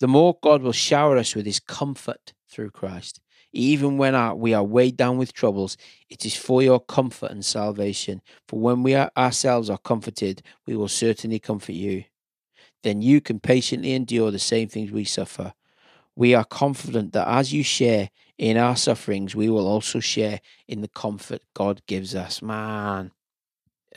The 0.00 0.08
more 0.08 0.36
God 0.42 0.62
will 0.62 0.72
shower 0.72 1.16
us 1.16 1.34
with 1.34 1.46
his 1.46 1.60
comfort 1.60 2.32
through 2.50 2.70
Christ. 2.70 3.20
Even 3.52 3.98
when 3.98 4.14
our, 4.14 4.34
we 4.34 4.54
are 4.54 4.64
weighed 4.64 4.96
down 4.96 5.18
with 5.18 5.32
troubles, 5.32 5.76
it 6.08 6.24
is 6.24 6.34
for 6.34 6.62
your 6.62 6.80
comfort 6.80 7.30
and 7.30 7.44
salvation. 7.44 8.22
For 8.48 8.58
when 8.58 8.82
we 8.82 8.94
are, 8.94 9.10
ourselves 9.16 9.68
are 9.68 9.78
comforted, 9.78 10.42
we 10.66 10.74
will 10.74 10.88
certainly 10.88 11.38
comfort 11.38 11.74
you. 11.74 12.04
Then 12.82 13.02
you 13.02 13.20
can 13.20 13.40
patiently 13.40 13.92
endure 13.92 14.30
the 14.30 14.38
same 14.38 14.68
things 14.68 14.90
we 14.90 15.04
suffer. 15.04 15.52
We 16.16 16.34
are 16.34 16.44
confident 16.44 17.12
that 17.12 17.28
as 17.28 17.52
you 17.52 17.62
share 17.62 18.10
in 18.38 18.56
our 18.56 18.76
sufferings, 18.76 19.36
we 19.36 19.48
will 19.48 19.66
also 19.66 20.00
share 20.00 20.40
in 20.66 20.80
the 20.80 20.88
comfort 20.88 21.42
God 21.54 21.82
gives 21.86 22.14
us. 22.14 22.42
Man, 22.42 23.12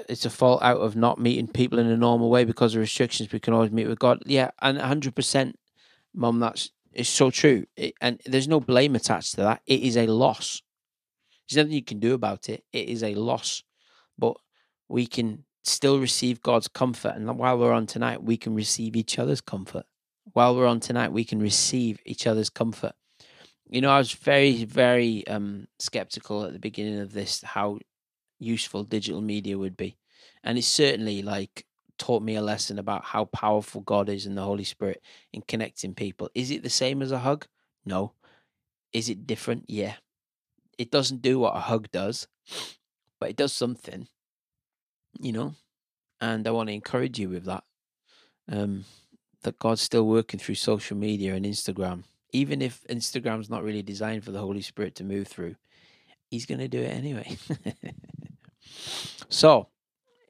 it's 0.10 0.26
a 0.26 0.30
fault 0.30 0.62
out 0.62 0.78
of 0.78 0.96
not 0.96 1.20
meeting 1.20 1.48
people 1.48 1.80
in 1.80 1.88
a 1.88 1.98
normal 1.98 2.30
way 2.30 2.44
because 2.44 2.76
of 2.76 2.82
restrictions. 2.82 3.32
We 3.32 3.40
can 3.40 3.54
always 3.54 3.72
meet 3.72 3.88
with 3.88 4.00
God. 4.00 4.22
Yeah, 4.26 4.52
and 4.62 4.78
100%, 4.78 5.54
Mum, 6.14 6.40
that's 6.40 6.72
it's 6.94 7.10
so 7.10 7.30
true. 7.30 7.66
It, 7.76 7.94
and 8.00 8.22
there's 8.26 8.48
no 8.48 8.60
blame 8.60 8.96
attached 8.96 9.32
to 9.32 9.42
that. 9.42 9.62
It 9.68 9.82
is 9.82 9.98
a 9.98 10.08
loss. 10.08 10.62
There's 11.48 11.64
nothing 11.64 11.76
you 11.76 11.84
can 11.84 12.00
do 12.00 12.14
about 12.14 12.50
it. 12.50 12.64
It 12.72 12.90
is 12.90 13.04
a 13.04 13.16
loss. 13.16 13.64
But 14.18 14.38
we 14.88 15.06
can 15.06 15.44
still 15.64 16.00
receive 16.00 16.42
God's 16.42 16.70
comfort. 16.70 17.14
And 17.16 17.38
while 17.38 17.58
we're 17.58 17.74
on 17.74 17.86
tonight, 17.86 18.24
we 18.24 18.38
can 18.38 18.56
receive 18.56 18.96
each 18.96 19.20
other's 19.20 19.42
comfort. 19.42 19.86
While 20.32 20.56
we're 20.56 20.68
on 20.68 20.80
tonight, 20.80 21.12
we 21.12 21.26
can 21.26 21.40
receive 21.40 22.00
each 22.06 22.26
other's 22.28 22.50
comfort. 22.50 22.94
You 23.70 23.82
know, 23.82 23.92
I 23.92 23.98
was 23.98 24.14
very, 24.14 24.64
very 24.64 25.28
um, 25.28 25.68
skeptical 25.80 26.46
at 26.46 26.54
the 26.54 26.60
beginning 26.60 27.00
of 27.00 27.14
this 27.14 27.42
how 27.42 27.80
useful 28.46 28.84
digital 28.84 29.22
media 29.22 29.58
would 29.58 29.76
be. 29.76 29.98
And 30.44 30.58
it's 30.58 30.68
certainly 30.68 31.22
like 31.22 31.66
taught 31.98 32.22
me 32.22 32.36
a 32.36 32.42
lesson 32.42 32.78
about 32.78 33.06
how 33.06 33.26
powerful 33.26 33.82
God 33.82 34.10
is 34.10 34.26
and 34.26 34.38
the 34.38 34.44
Holy 34.44 34.64
Spirit 34.64 35.02
in 35.34 35.42
connecting 35.42 35.96
people. 35.96 36.30
Is 36.36 36.52
it 36.52 36.64
the 36.64 36.70
same 36.70 37.02
as 37.02 37.12
a 37.12 37.20
hug? 37.20 37.48
No. 37.86 38.14
Is 38.94 39.10
it 39.10 39.28
different? 39.28 39.66
Yeah. 39.68 39.96
It 40.78 40.92
doesn't 40.92 41.22
do 41.22 41.40
what 41.40 41.56
a 41.56 41.62
hug 41.62 41.90
does, 41.92 42.28
but 43.20 43.30
it 43.30 43.36
does 43.36 43.54
something, 43.54 44.08
you 45.20 45.32
know? 45.32 45.56
And 46.20 46.48
I 46.48 46.52
want 46.52 46.68
to 46.68 46.74
encourage 46.74 47.20
you 47.20 47.30
with 47.30 47.46
that. 47.46 47.64
Um, 48.52 48.86
that 49.44 49.60
God's 49.60 49.82
still 49.82 50.06
working 50.06 50.40
through 50.40 50.56
social 50.56 50.98
media 50.98 51.34
and 51.34 51.46
Instagram. 51.46 52.04
Even 52.32 52.62
if 52.62 52.84
Instagram's 52.90 53.50
not 53.50 53.64
really 53.64 53.82
designed 53.82 54.24
for 54.24 54.32
the 54.32 54.40
Holy 54.40 54.62
Spirit 54.62 54.96
to 54.96 55.04
move 55.04 55.28
through, 55.28 55.56
He's 56.30 56.46
going 56.46 56.60
to 56.60 56.68
do 56.68 56.82
it 56.82 56.92
anyway. 56.92 57.38
so, 59.30 59.70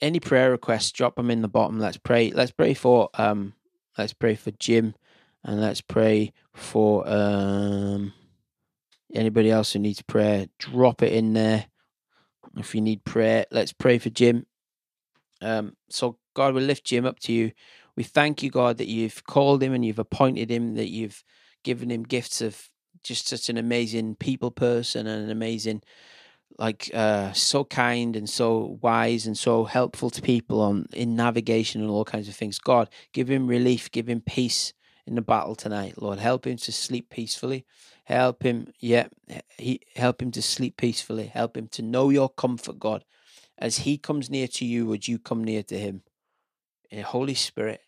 any 0.01 0.19
prayer 0.19 0.51
requests, 0.51 0.91
drop 0.91 1.15
them 1.15 1.31
in 1.31 1.41
the 1.41 1.47
bottom. 1.47 1.79
Let's 1.79 1.97
pray. 1.97 2.31
Let's 2.31 2.51
pray 2.51 2.73
for 2.73 3.09
um 3.15 3.53
let's 3.97 4.13
pray 4.13 4.35
for 4.35 4.51
Jim 4.51 4.95
and 5.43 5.61
let's 5.61 5.81
pray 5.81 6.33
for 6.53 7.07
um 7.07 8.13
anybody 9.13 9.51
else 9.51 9.73
who 9.73 9.79
needs 9.79 10.01
prayer. 10.01 10.47
Drop 10.59 11.01
it 11.01 11.13
in 11.13 11.33
there. 11.33 11.65
If 12.57 12.75
you 12.75 12.81
need 12.81 13.03
prayer, 13.03 13.45
let's 13.51 13.73
pray 13.73 13.97
for 13.97 14.09
Jim. 14.09 14.45
Um 15.41 15.75
so 15.89 16.17
God 16.33 16.53
will 16.53 16.63
lift 16.63 16.85
Jim 16.85 17.05
up 17.05 17.19
to 17.21 17.33
you. 17.33 17.51
We 17.95 18.03
thank 18.03 18.43
you, 18.43 18.49
God, 18.49 18.77
that 18.77 18.89
you've 18.89 19.23
called 19.23 19.63
him 19.63 19.73
and 19.73 19.85
you've 19.85 19.99
appointed 19.99 20.51
him, 20.51 20.75
that 20.75 20.89
you've 20.89 21.23
given 21.63 21.89
him 21.89 22.03
gifts 22.03 22.41
of 22.41 22.69
just 23.03 23.27
such 23.27 23.49
an 23.49 23.57
amazing 23.57 24.15
people 24.15 24.51
person 24.51 25.07
and 25.07 25.23
an 25.23 25.31
amazing 25.31 25.81
like 26.57 26.89
uh, 26.93 27.33
so 27.33 27.63
kind 27.65 28.15
and 28.15 28.29
so 28.29 28.77
wise 28.81 29.27
and 29.27 29.37
so 29.37 29.65
helpful 29.65 30.09
to 30.09 30.21
people 30.21 30.61
on 30.61 30.87
in 30.93 31.15
navigation 31.15 31.81
and 31.81 31.89
all 31.89 32.05
kinds 32.05 32.27
of 32.27 32.35
things. 32.35 32.59
God, 32.59 32.89
give 33.13 33.29
him 33.29 33.47
relief, 33.47 33.91
give 33.91 34.07
him 34.07 34.21
peace 34.21 34.73
in 35.05 35.15
the 35.15 35.21
battle 35.21 35.55
tonight, 35.55 36.01
Lord. 36.01 36.19
Help 36.19 36.47
him 36.47 36.57
to 36.57 36.71
sleep 36.71 37.09
peacefully. 37.09 37.65
Help 38.05 38.43
him, 38.43 38.67
yeah, 38.79 39.07
he 39.57 39.81
help 39.95 40.21
him 40.21 40.31
to 40.31 40.41
sleep 40.41 40.77
peacefully. 40.77 41.27
Help 41.27 41.57
him 41.57 41.67
to 41.69 41.81
know 41.81 42.09
your 42.09 42.29
comfort, 42.29 42.79
God. 42.79 43.03
As 43.57 43.79
he 43.79 43.97
comes 43.97 44.29
near 44.29 44.47
to 44.49 44.65
you, 44.65 44.85
would 44.85 45.07
you 45.07 45.17
come 45.17 45.43
near 45.43 45.63
to 45.63 45.77
him? 45.77 46.03
In 46.91 47.01
Holy 47.01 47.33
Spirit, 47.33 47.81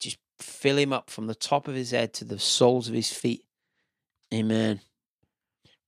just 0.00 0.18
fill 0.38 0.76
him 0.76 0.92
up 0.92 1.10
from 1.10 1.26
the 1.26 1.34
top 1.34 1.68
of 1.68 1.74
his 1.74 1.92
head 1.92 2.12
to 2.14 2.24
the 2.24 2.38
soles 2.38 2.88
of 2.88 2.94
his 2.94 3.12
feet. 3.12 3.44
Amen. 4.32 4.80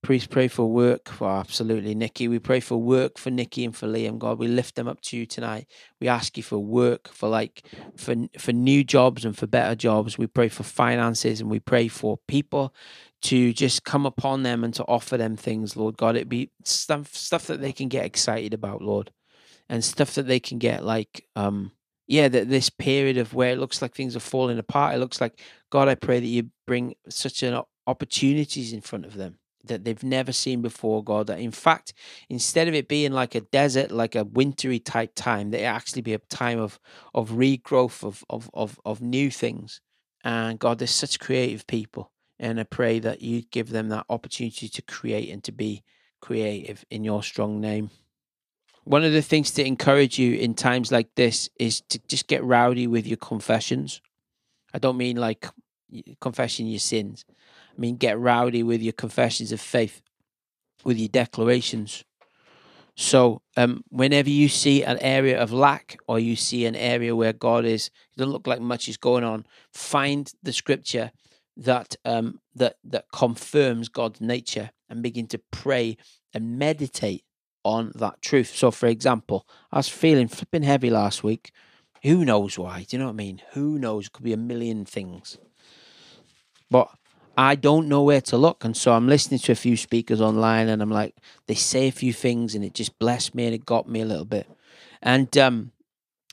Please 0.03 0.25
pray 0.25 0.47
for 0.47 0.65
work 0.65 1.09
for 1.09 1.29
absolutely 1.29 1.93
Nikki. 1.93 2.27
We 2.27 2.39
pray 2.39 2.59
for 2.59 2.77
work 2.77 3.19
for 3.19 3.29
Nikki 3.29 3.63
and 3.63 3.75
for 3.75 3.85
Liam. 3.85 4.17
God, 4.17 4.39
we 4.39 4.47
lift 4.47 4.73
them 4.75 4.87
up 4.87 4.99
to 5.01 5.17
you 5.17 5.27
tonight. 5.27 5.67
We 5.99 6.07
ask 6.07 6.35
you 6.37 6.41
for 6.41 6.57
work, 6.57 7.07
for 7.09 7.29
like 7.29 7.63
for 7.95 8.15
for 8.39 8.51
new 8.51 8.83
jobs 8.83 9.25
and 9.25 9.37
for 9.37 9.45
better 9.45 9.75
jobs. 9.75 10.17
We 10.17 10.25
pray 10.25 10.49
for 10.49 10.63
finances 10.63 11.39
and 11.39 11.51
we 11.51 11.59
pray 11.59 11.87
for 11.87 12.17
people 12.27 12.73
to 13.23 13.53
just 13.53 13.83
come 13.83 14.07
upon 14.07 14.41
them 14.41 14.63
and 14.63 14.73
to 14.73 14.83
offer 14.85 15.17
them 15.17 15.35
things, 15.35 15.77
Lord 15.77 15.97
God. 15.97 16.15
It 16.15 16.27
be 16.27 16.49
stuff 16.63 17.13
stuff 17.13 17.45
that 17.45 17.61
they 17.61 17.71
can 17.71 17.87
get 17.87 18.03
excited 18.03 18.55
about, 18.55 18.81
Lord, 18.81 19.11
and 19.69 19.83
stuff 19.83 20.15
that 20.15 20.25
they 20.25 20.39
can 20.39 20.57
get 20.57 20.83
like 20.83 21.27
um 21.35 21.73
yeah, 22.07 22.27
that 22.27 22.49
this 22.49 22.71
period 22.71 23.19
of 23.19 23.35
where 23.35 23.51
it 23.51 23.59
looks 23.59 23.83
like 23.83 23.93
things 23.93 24.15
are 24.15 24.19
falling 24.19 24.57
apart. 24.57 24.95
It 24.95 24.99
looks 24.99 25.21
like 25.21 25.39
God. 25.69 25.87
I 25.87 25.93
pray 25.93 26.19
that 26.19 26.25
you 26.25 26.49
bring 26.65 26.95
such 27.07 27.43
an 27.43 27.61
opportunities 27.85 28.73
in 28.73 28.81
front 28.81 29.05
of 29.05 29.13
them 29.13 29.37
that 29.65 29.83
they've 29.83 30.03
never 30.03 30.31
seen 30.31 30.61
before, 30.61 31.03
God. 31.03 31.27
That 31.27 31.39
in 31.39 31.51
fact, 31.51 31.93
instead 32.29 32.67
of 32.67 32.73
it 32.73 32.87
being 32.87 33.11
like 33.11 33.35
a 33.35 33.41
desert, 33.41 33.91
like 33.91 34.15
a 34.15 34.23
wintry 34.23 34.79
type 34.79 35.11
time, 35.15 35.51
that 35.51 35.61
it 35.61 35.65
actually 35.65 36.01
be 36.01 36.13
a 36.13 36.19
time 36.19 36.59
of 36.59 36.79
of 37.13 37.31
regrowth 37.31 38.03
of 38.03 38.23
of 38.29 38.49
of, 38.53 38.79
of 38.85 39.01
new 39.01 39.31
things. 39.31 39.81
And 40.23 40.59
God, 40.59 40.79
there's 40.79 40.91
such 40.91 41.19
creative 41.19 41.65
people. 41.67 42.11
And 42.39 42.59
I 42.59 42.63
pray 42.63 42.99
that 42.99 43.21
you 43.21 43.43
give 43.43 43.69
them 43.69 43.89
that 43.89 44.05
opportunity 44.09 44.67
to 44.67 44.81
create 44.81 45.29
and 45.29 45.43
to 45.43 45.51
be 45.51 45.83
creative 46.21 46.83
in 46.89 47.03
your 47.03 47.21
strong 47.23 47.61
name. 47.61 47.91
One 48.83 49.03
of 49.03 49.13
the 49.13 49.21
things 49.21 49.51
to 49.51 49.65
encourage 49.65 50.17
you 50.17 50.35
in 50.35 50.55
times 50.55 50.91
like 50.91 51.13
this 51.15 51.49
is 51.59 51.81
to 51.89 51.99
just 52.07 52.27
get 52.27 52.43
rowdy 52.43 52.87
with 52.87 53.05
your 53.05 53.17
confessions. 53.17 54.01
I 54.73 54.79
don't 54.79 54.97
mean 54.97 55.17
like 55.17 55.47
confessing 56.19 56.67
your 56.67 56.79
sins. 56.79 57.25
I 57.75 57.79
mean, 57.79 57.95
get 57.97 58.19
rowdy 58.19 58.63
with 58.63 58.81
your 58.81 58.93
confessions 58.93 59.51
of 59.51 59.61
faith, 59.61 60.01
with 60.83 60.97
your 60.97 61.09
declarations. 61.09 62.03
So, 62.95 63.41
um, 63.55 63.83
whenever 63.89 64.29
you 64.29 64.49
see 64.49 64.83
an 64.83 64.97
area 64.99 65.41
of 65.41 65.51
lack 65.51 65.97
or 66.07 66.19
you 66.19 66.35
see 66.35 66.65
an 66.65 66.75
area 66.75 67.15
where 67.15 67.33
God 67.33 67.65
is, 67.65 67.87
it 67.87 68.17
doesn't 68.17 68.33
look 68.33 68.47
like 68.47 68.59
much 68.59 68.89
is 68.89 68.97
going 68.97 69.23
on, 69.23 69.45
find 69.71 70.31
the 70.43 70.53
scripture 70.53 71.11
that 71.57 71.95
um, 72.05 72.39
that 72.55 72.75
that 72.83 73.05
confirms 73.13 73.89
God's 73.89 74.21
nature 74.21 74.71
and 74.89 75.01
begin 75.01 75.27
to 75.27 75.41
pray 75.51 75.97
and 76.33 76.57
meditate 76.57 77.23
on 77.63 77.91
that 77.95 78.21
truth. 78.21 78.53
So, 78.55 78.71
for 78.71 78.87
example, 78.87 79.47
I 79.71 79.77
was 79.77 79.89
feeling 79.89 80.27
flipping 80.27 80.63
heavy 80.63 80.89
last 80.89 81.23
week. 81.23 81.51
Who 82.03 82.25
knows 82.25 82.57
why? 82.57 82.85
Do 82.87 82.95
you 82.95 82.99
know 82.99 83.05
what 83.05 83.13
I 83.13 83.15
mean? 83.15 83.41
Who 83.53 83.77
knows? 83.77 84.07
It 84.07 84.13
could 84.13 84.25
be 84.25 84.33
a 84.33 84.37
million 84.37 84.85
things. 84.85 85.37
But 86.69 86.89
I 87.37 87.55
don't 87.55 87.87
know 87.87 88.03
where 88.03 88.21
to 88.21 88.37
look. 88.37 88.63
And 88.63 88.75
so 88.75 88.93
I'm 88.93 89.07
listening 89.07 89.39
to 89.41 89.51
a 89.51 89.55
few 89.55 89.77
speakers 89.77 90.21
online 90.21 90.67
and 90.67 90.81
I'm 90.81 90.91
like, 90.91 91.15
they 91.47 91.55
say 91.55 91.87
a 91.87 91.91
few 91.91 92.13
things 92.13 92.55
and 92.55 92.63
it 92.63 92.73
just 92.73 92.99
blessed 92.99 93.33
me 93.33 93.45
and 93.45 93.55
it 93.55 93.65
got 93.65 93.89
me 93.89 94.01
a 94.01 94.05
little 94.05 94.25
bit. 94.25 94.47
And 95.01 95.35
um, 95.37 95.71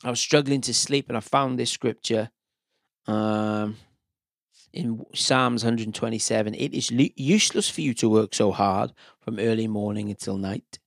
I 0.05 0.11
was 0.11 0.21
struggling 0.21 0.61
to 0.63 0.75
sleep 0.75 1.09
and 1.09 1.17
I 1.17 1.21
found 1.21 1.59
this 1.59 1.71
scripture. 1.71 2.31
Um, 3.07 3.77
in 4.73 5.05
Psalms 5.15 5.65
127 5.65 6.55
It 6.55 6.75
is 6.75 6.91
useless 7.17 7.71
for 7.71 7.81
you 7.81 7.95
to 7.95 8.09
work 8.09 8.35
so 8.35 8.53
hard 8.53 8.93
from 9.21 9.39
early 9.39 9.67
morning 9.67 10.11
until 10.11 10.37
night, 10.37 10.79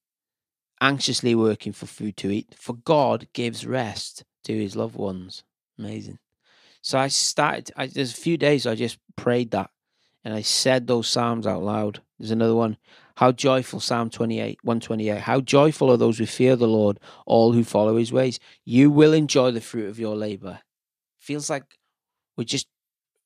anxiously 0.79 1.33
working 1.35 1.73
for 1.73 1.87
food 1.87 2.15
to 2.17 2.29
eat, 2.29 2.55
for 2.57 2.73
God 2.73 3.27
gives 3.33 3.65
rest 3.65 4.23
to 4.43 4.53
his 4.53 4.75
loved 4.75 4.95
ones. 4.95 5.43
Amazing. 5.79 6.19
So 6.81 6.99
I 6.99 7.07
started, 7.07 7.71
I, 7.75 7.87
there's 7.87 8.11
a 8.11 8.21
few 8.21 8.37
days 8.37 8.65
I 8.65 8.75
just 8.75 8.97
prayed 9.15 9.51
that 9.51 9.71
and 10.23 10.33
I 10.33 10.41
said 10.41 10.87
those 10.87 11.07
Psalms 11.07 11.47
out 11.47 11.63
loud. 11.63 12.01
There's 12.19 12.31
another 12.31 12.55
one. 12.55 12.77
How 13.15 13.31
joyful, 13.31 13.79
Psalm 13.79 14.09
28, 14.09 14.59
128. 14.63 15.19
How 15.19 15.41
joyful 15.41 15.91
are 15.91 15.97
those 15.97 16.17
who 16.17 16.25
fear 16.25 16.55
the 16.55 16.67
Lord, 16.67 16.99
all 17.25 17.53
who 17.53 17.63
follow 17.63 17.97
his 17.97 18.11
ways. 18.11 18.39
You 18.65 18.89
will 18.89 19.13
enjoy 19.13 19.51
the 19.51 19.61
fruit 19.61 19.89
of 19.89 19.99
your 19.99 20.15
labor. 20.15 20.59
Feels 21.19 21.49
like 21.49 21.63
we're 22.37 22.43
just, 22.43 22.67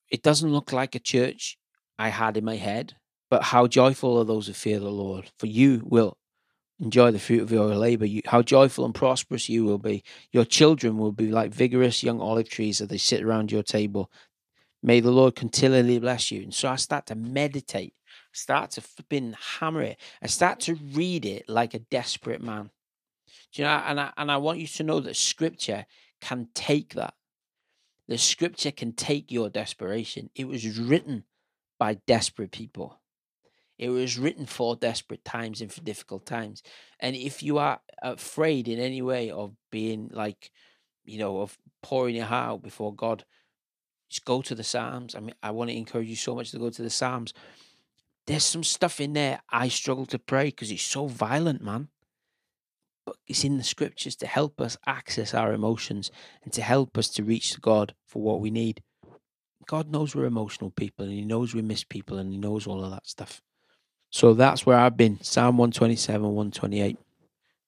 it 0.09 0.21
doesn't 0.21 0.51
look 0.51 0.71
like 0.71 0.95
a 0.95 0.99
church 0.99 1.57
I 1.97 2.09
had 2.09 2.37
in 2.37 2.45
my 2.45 2.55
head, 2.57 2.95
but 3.29 3.43
how 3.43 3.67
joyful 3.67 4.17
are 4.19 4.25
those 4.25 4.47
who 4.47 4.53
fear 4.53 4.79
the 4.79 4.89
Lord, 4.89 5.31
for 5.39 5.47
you 5.47 5.81
will 5.85 6.17
enjoy 6.79 7.11
the 7.11 7.19
fruit 7.19 7.41
of 7.41 7.51
your 7.51 7.73
labor. 7.75 8.05
You, 8.05 8.21
how 8.25 8.41
joyful 8.41 8.85
and 8.85 8.93
prosperous 8.93 9.47
you 9.49 9.63
will 9.63 9.77
be. 9.77 10.03
Your 10.31 10.45
children 10.45 10.97
will 10.97 11.11
be 11.11 11.31
like 11.31 11.53
vigorous 11.53 12.03
young 12.03 12.19
olive 12.19 12.49
trees 12.49 12.81
as 12.81 12.89
they 12.89 12.97
sit 12.97 13.23
around 13.23 13.51
your 13.51 13.63
table. 13.63 14.11
May 14.85 14.99
the 14.99 15.09
Lord 15.09 15.35
continually 15.35 15.97
bless 15.97 16.29
you. 16.29 16.43
And 16.43 16.53
so 16.53 16.69
I 16.69 16.75
start 16.75 17.07
to 17.07 17.15
meditate, 17.15 17.95
start 18.33 18.69
to 18.71 18.81
flipping 18.81 19.35
hammer 19.57 19.81
it. 19.81 19.99
I 20.21 20.27
start 20.27 20.59
to 20.61 20.75
read 20.75 21.25
it 21.25 21.49
like 21.49 21.73
a 21.73 21.79
desperate 21.79 22.43
man. 22.43 22.69
Do 23.51 23.63
you 23.63 23.67
know? 23.67 23.81
And 23.83 23.99
I, 23.99 24.11
and 24.15 24.31
I 24.31 24.37
want 24.37 24.59
you 24.59 24.67
to 24.67 24.83
know 24.83 24.99
that 24.99 25.15
Scripture 25.15 25.87
can 26.21 26.49
take 26.53 26.93
that. 26.93 27.15
The 28.07 28.19
Scripture 28.19 28.69
can 28.69 28.91
take 28.93 29.31
your 29.31 29.49
desperation. 29.49 30.29
It 30.35 30.47
was 30.47 30.77
written 30.77 31.23
by 31.79 31.95
desperate 32.05 32.51
people. 32.51 33.01
It 33.79 33.89
was 33.89 34.19
written 34.19 34.45
for 34.45 34.75
desperate 34.75 35.25
times 35.25 35.61
and 35.61 35.73
for 35.73 35.81
difficult 35.81 36.27
times. 36.27 36.61
And 36.99 37.15
if 37.15 37.41
you 37.41 37.57
are 37.57 37.79
afraid 38.03 38.67
in 38.67 38.79
any 38.79 39.01
way 39.01 39.31
of 39.31 39.55
being 39.71 40.11
like, 40.13 40.51
you 41.05 41.17
know, 41.17 41.41
of 41.41 41.57
pouring 41.81 42.15
your 42.15 42.25
heart 42.25 42.49
out 42.51 42.61
before 42.61 42.93
God, 42.93 43.25
just 44.09 44.25
go 44.25 44.41
to 44.41 44.55
the 44.55 44.63
Psalms. 44.63 45.15
I 45.15 45.19
mean, 45.19 45.35
I 45.41 45.51
want 45.51 45.69
to 45.69 45.77
encourage 45.77 46.07
you 46.07 46.15
so 46.15 46.35
much 46.35 46.51
to 46.51 46.59
go 46.59 46.69
to 46.69 46.81
the 46.81 46.89
Psalms. 46.89 47.33
There's 48.27 48.43
some 48.43 48.63
stuff 48.63 48.99
in 48.99 49.13
there 49.13 49.41
I 49.49 49.67
struggle 49.67 50.05
to 50.07 50.19
pray 50.19 50.45
because 50.45 50.71
it's 50.71 50.81
so 50.81 51.07
violent, 51.07 51.61
man. 51.61 51.89
But 53.05 53.17
it's 53.27 53.43
in 53.43 53.57
the 53.57 53.63
scriptures 53.63 54.15
to 54.17 54.27
help 54.27 54.59
us 54.59 54.77
access 54.87 55.33
our 55.33 55.53
emotions 55.53 56.11
and 56.43 56.51
to 56.53 56.61
help 56.61 56.97
us 56.97 57.07
to 57.09 57.23
reach 57.23 57.61
God 57.61 57.93
for 58.05 58.21
what 58.21 58.41
we 58.41 58.49
need. 58.49 58.81
God 59.67 59.91
knows 59.91 60.15
we're 60.15 60.25
emotional 60.25 60.71
people 60.71 61.05
and 61.05 61.13
He 61.13 61.21
knows 61.21 61.53
we 61.53 61.61
miss 61.61 61.83
people 61.83 62.17
and 62.17 62.31
He 62.31 62.37
knows 62.37 62.65
all 62.65 62.83
of 62.83 62.91
that 62.91 63.07
stuff. 63.07 63.41
So 64.09 64.33
that's 64.33 64.65
where 64.65 64.77
I've 64.77 64.97
been. 64.97 65.21
Psalm 65.21 65.57
127, 65.57 66.21
128. 66.21 66.97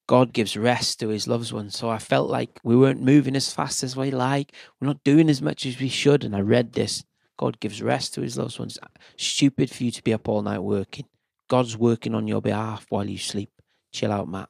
God 0.08 0.32
gives 0.32 0.56
rest 0.56 0.98
to 1.00 1.08
his 1.08 1.28
loved 1.28 1.52
ones. 1.52 1.76
So 1.76 1.90
I 1.90 1.98
felt 1.98 2.30
like 2.30 2.58
we 2.64 2.74
weren't 2.74 3.02
moving 3.02 3.36
as 3.36 3.52
fast 3.52 3.84
as 3.84 3.94
we 3.94 4.10
like. 4.10 4.52
We're 4.80 4.88
not 4.88 5.04
doing 5.04 5.28
as 5.28 5.42
much 5.42 5.66
as 5.66 5.78
we 5.78 5.90
should. 5.90 6.24
And 6.24 6.34
I 6.34 6.40
read 6.40 6.72
this. 6.72 7.04
God 7.36 7.60
gives 7.60 7.82
rest 7.82 8.14
to 8.14 8.22
his 8.22 8.38
loved 8.38 8.58
ones. 8.58 8.78
Stupid 9.18 9.70
for 9.70 9.84
you 9.84 9.90
to 9.90 10.02
be 10.02 10.14
up 10.14 10.26
all 10.26 10.40
night 10.40 10.60
working. 10.60 11.04
God's 11.46 11.76
working 11.76 12.14
on 12.14 12.26
your 12.26 12.40
behalf 12.40 12.86
while 12.88 13.08
you 13.08 13.18
sleep. 13.18 13.50
Chill 13.92 14.10
out, 14.10 14.28
Matt. 14.28 14.48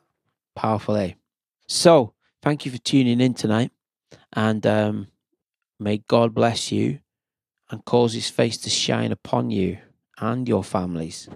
Powerful, 0.55 0.97
eh? 0.97 1.15
So 1.67 2.15
thank 2.41 2.65
you 2.65 2.71
for 2.71 2.79
tuning 2.79 3.21
in 3.21 3.35
tonight. 3.35 3.73
And 4.33 4.65
um, 4.65 5.09
may 5.81 5.99
God 5.99 6.35
bless 6.35 6.71
you 6.71 7.01
and 7.69 7.85
cause 7.85 8.15
his 8.15 8.31
face 8.31 8.59
to 8.59 8.71
shine 8.71 9.11
upon 9.11 9.51
you 9.51 9.79
and 10.21 10.49
your 10.49 10.63
families. 10.63 11.29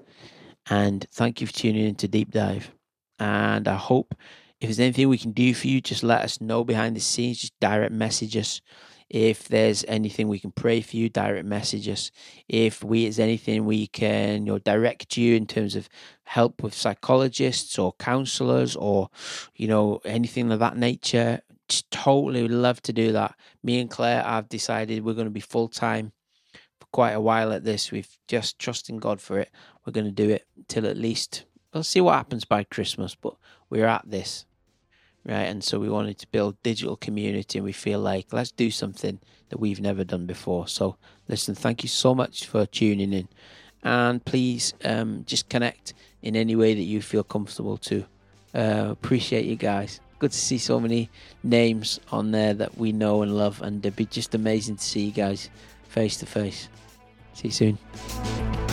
And 0.70 1.05
thank 1.12 1.41
you 1.41 1.49
for 1.49 1.53
tuning 1.53 1.89
in 1.89 1.97
to 1.97 2.09
Deep 2.09 2.31
Dive. 2.31 2.70
And 3.23 3.68
I 3.68 3.77
hope 3.77 4.16
if 4.61 4.66
there's 4.66 4.81
anything 4.81 5.09
we 5.09 5.16
can 5.16 5.31
do 5.31 5.55
for 5.55 5.68
you, 5.68 5.81
just 5.81 6.03
let 6.03 6.23
us 6.23 6.41
know 6.41 6.64
behind 6.64 6.97
the 6.97 7.01
scenes. 7.01 7.41
Just 7.41 7.61
direct 7.61 7.93
message 7.93 8.37
us. 8.37 8.61
If 9.09 9.47
there's 9.47 9.85
anything 9.87 10.27
we 10.27 10.41
can 10.41 10.51
pray 10.51 10.81
for 10.81 10.97
you, 10.97 11.09
direct 11.09 11.47
message 11.47 11.89
us. 11.89 12.11
If 12.49 12.83
we 12.83 13.05
there's 13.05 13.20
anything 13.20 13.64
we 13.64 13.87
can 13.87 14.45
you 14.45 14.55
know, 14.55 14.59
direct 14.59 15.16
you 15.16 15.37
in 15.37 15.47
terms 15.47 15.77
of 15.77 15.89
help 16.25 16.64
with 16.64 16.75
psychologists 16.75 17.79
or 17.79 17.93
counselors 18.01 18.75
or 18.75 19.09
you 19.55 19.68
know 19.68 20.01
anything 20.05 20.51
of 20.51 20.59
that 20.59 20.77
nature, 20.77 21.43
just 21.68 21.89
totally 21.93 22.49
love 22.49 22.83
to 22.83 22.93
do 22.93 23.12
that. 23.12 23.37
Me 23.62 23.79
and 23.79 23.89
Claire 23.89 24.25
have 24.25 24.49
decided 24.49 25.05
we're 25.05 25.14
going 25.14 25.27
to 25.27 25.31
be 25.31 25.39
full 25.39 25.68
time 25.68 26.11
for 26.81 26.89
quite 26.93 27.12
a 27.12 27.20
while 27.20 27.53
at 27.53 27.62
this. 27.62 27.93
We've 27.93 28.18
just 28.27 28.59
trusting 28.59 28.97
God 28.97 29.20
for 29.20 29.39
it. 29.39 29.53
We're 29.87 29.93
going 29.93 30.07
to 30.07 30.11
do 30.11 30.29
it 30.29 30.45
till 30.66 30.87
at 30.87 30.97
least 30.97 31.45
we'll 31.73 31.83
see 31.83 32.01
what 32.01 32.14
happens 32.14 32.45
by 32.45 32.64
Christmas, 32.64 33.14
but 33.14 33.35
we're 33.70 33.87
at 33.87 34.03
this, 34.07 34.45
right? 35.25 35.45
And 35.45 35.62
so 35.64 35.79
we 35.79 35.89
wanted 35.89 36.18
to 36.18 36.27
build 36.29 36.62
digital 36.62 36.97
community, 36.97 37.59
and 37.59 37.64
we 37.64 37.73
feel 37.73 38.01
like 38.01 38.33
let's 38.33 38.53
do 38.53 38.70
something 38.70 39.18
that 39.49 39.59
we've 39.59 39.81
never 39.81 40.05
done 40.05 40.27
before. 40.27 40.68
So, 40.68 40.97
listen, 41.29 41.55
thank 41.55 41.83
you 41.83 41.89
so 41.89 42.14
much 42.14 42.47
for 42.47 42.66
tuning 42.66 43.12
in, 43.12 43.29
and 43.83 44.25
please 44.25 44.75
um, 44.85 45.25
just 45.27 45.49
connect 45.49 45.95
in 46.23 46.37
any 46.37 46.57
way 46.57 46.75
that 46.75 46.83
you 46.83 47.03
feel 47.03 47.25
comfortable 47.25 47.77
to. 47.79 48.05
Uh, 48.55 48.89
appreciate 48.91 49.47
you 49.47 49.57
guys. 49.57 50.01
Good 50.18 50.33
to 50.33 50.39
see 50.39 50.59
so 50.59 50.79
many 50.79 51.11
names 51.43 51.99
on 52.12 52.31
there 52.31 52.55
that 52.55 52.79
we 52.79 52.93
know 52.93 53.23
and 53.23 53.37
love, 53.37 53.61
and 53.62 53.85
it'd 53.85 53.97
be 53.97 54.07
just 54.07 54.35
amazing 54.35 54.77
to 54.77 54.85
see 54.85 55.07
you 55.07 55.12
guys 55.12 55.51
face 55.89 56.16
to 56.18 56.27
face. 56.27 56.68
See 57.35 57.49
you 57.49 57.53
soon. 57.53 58.72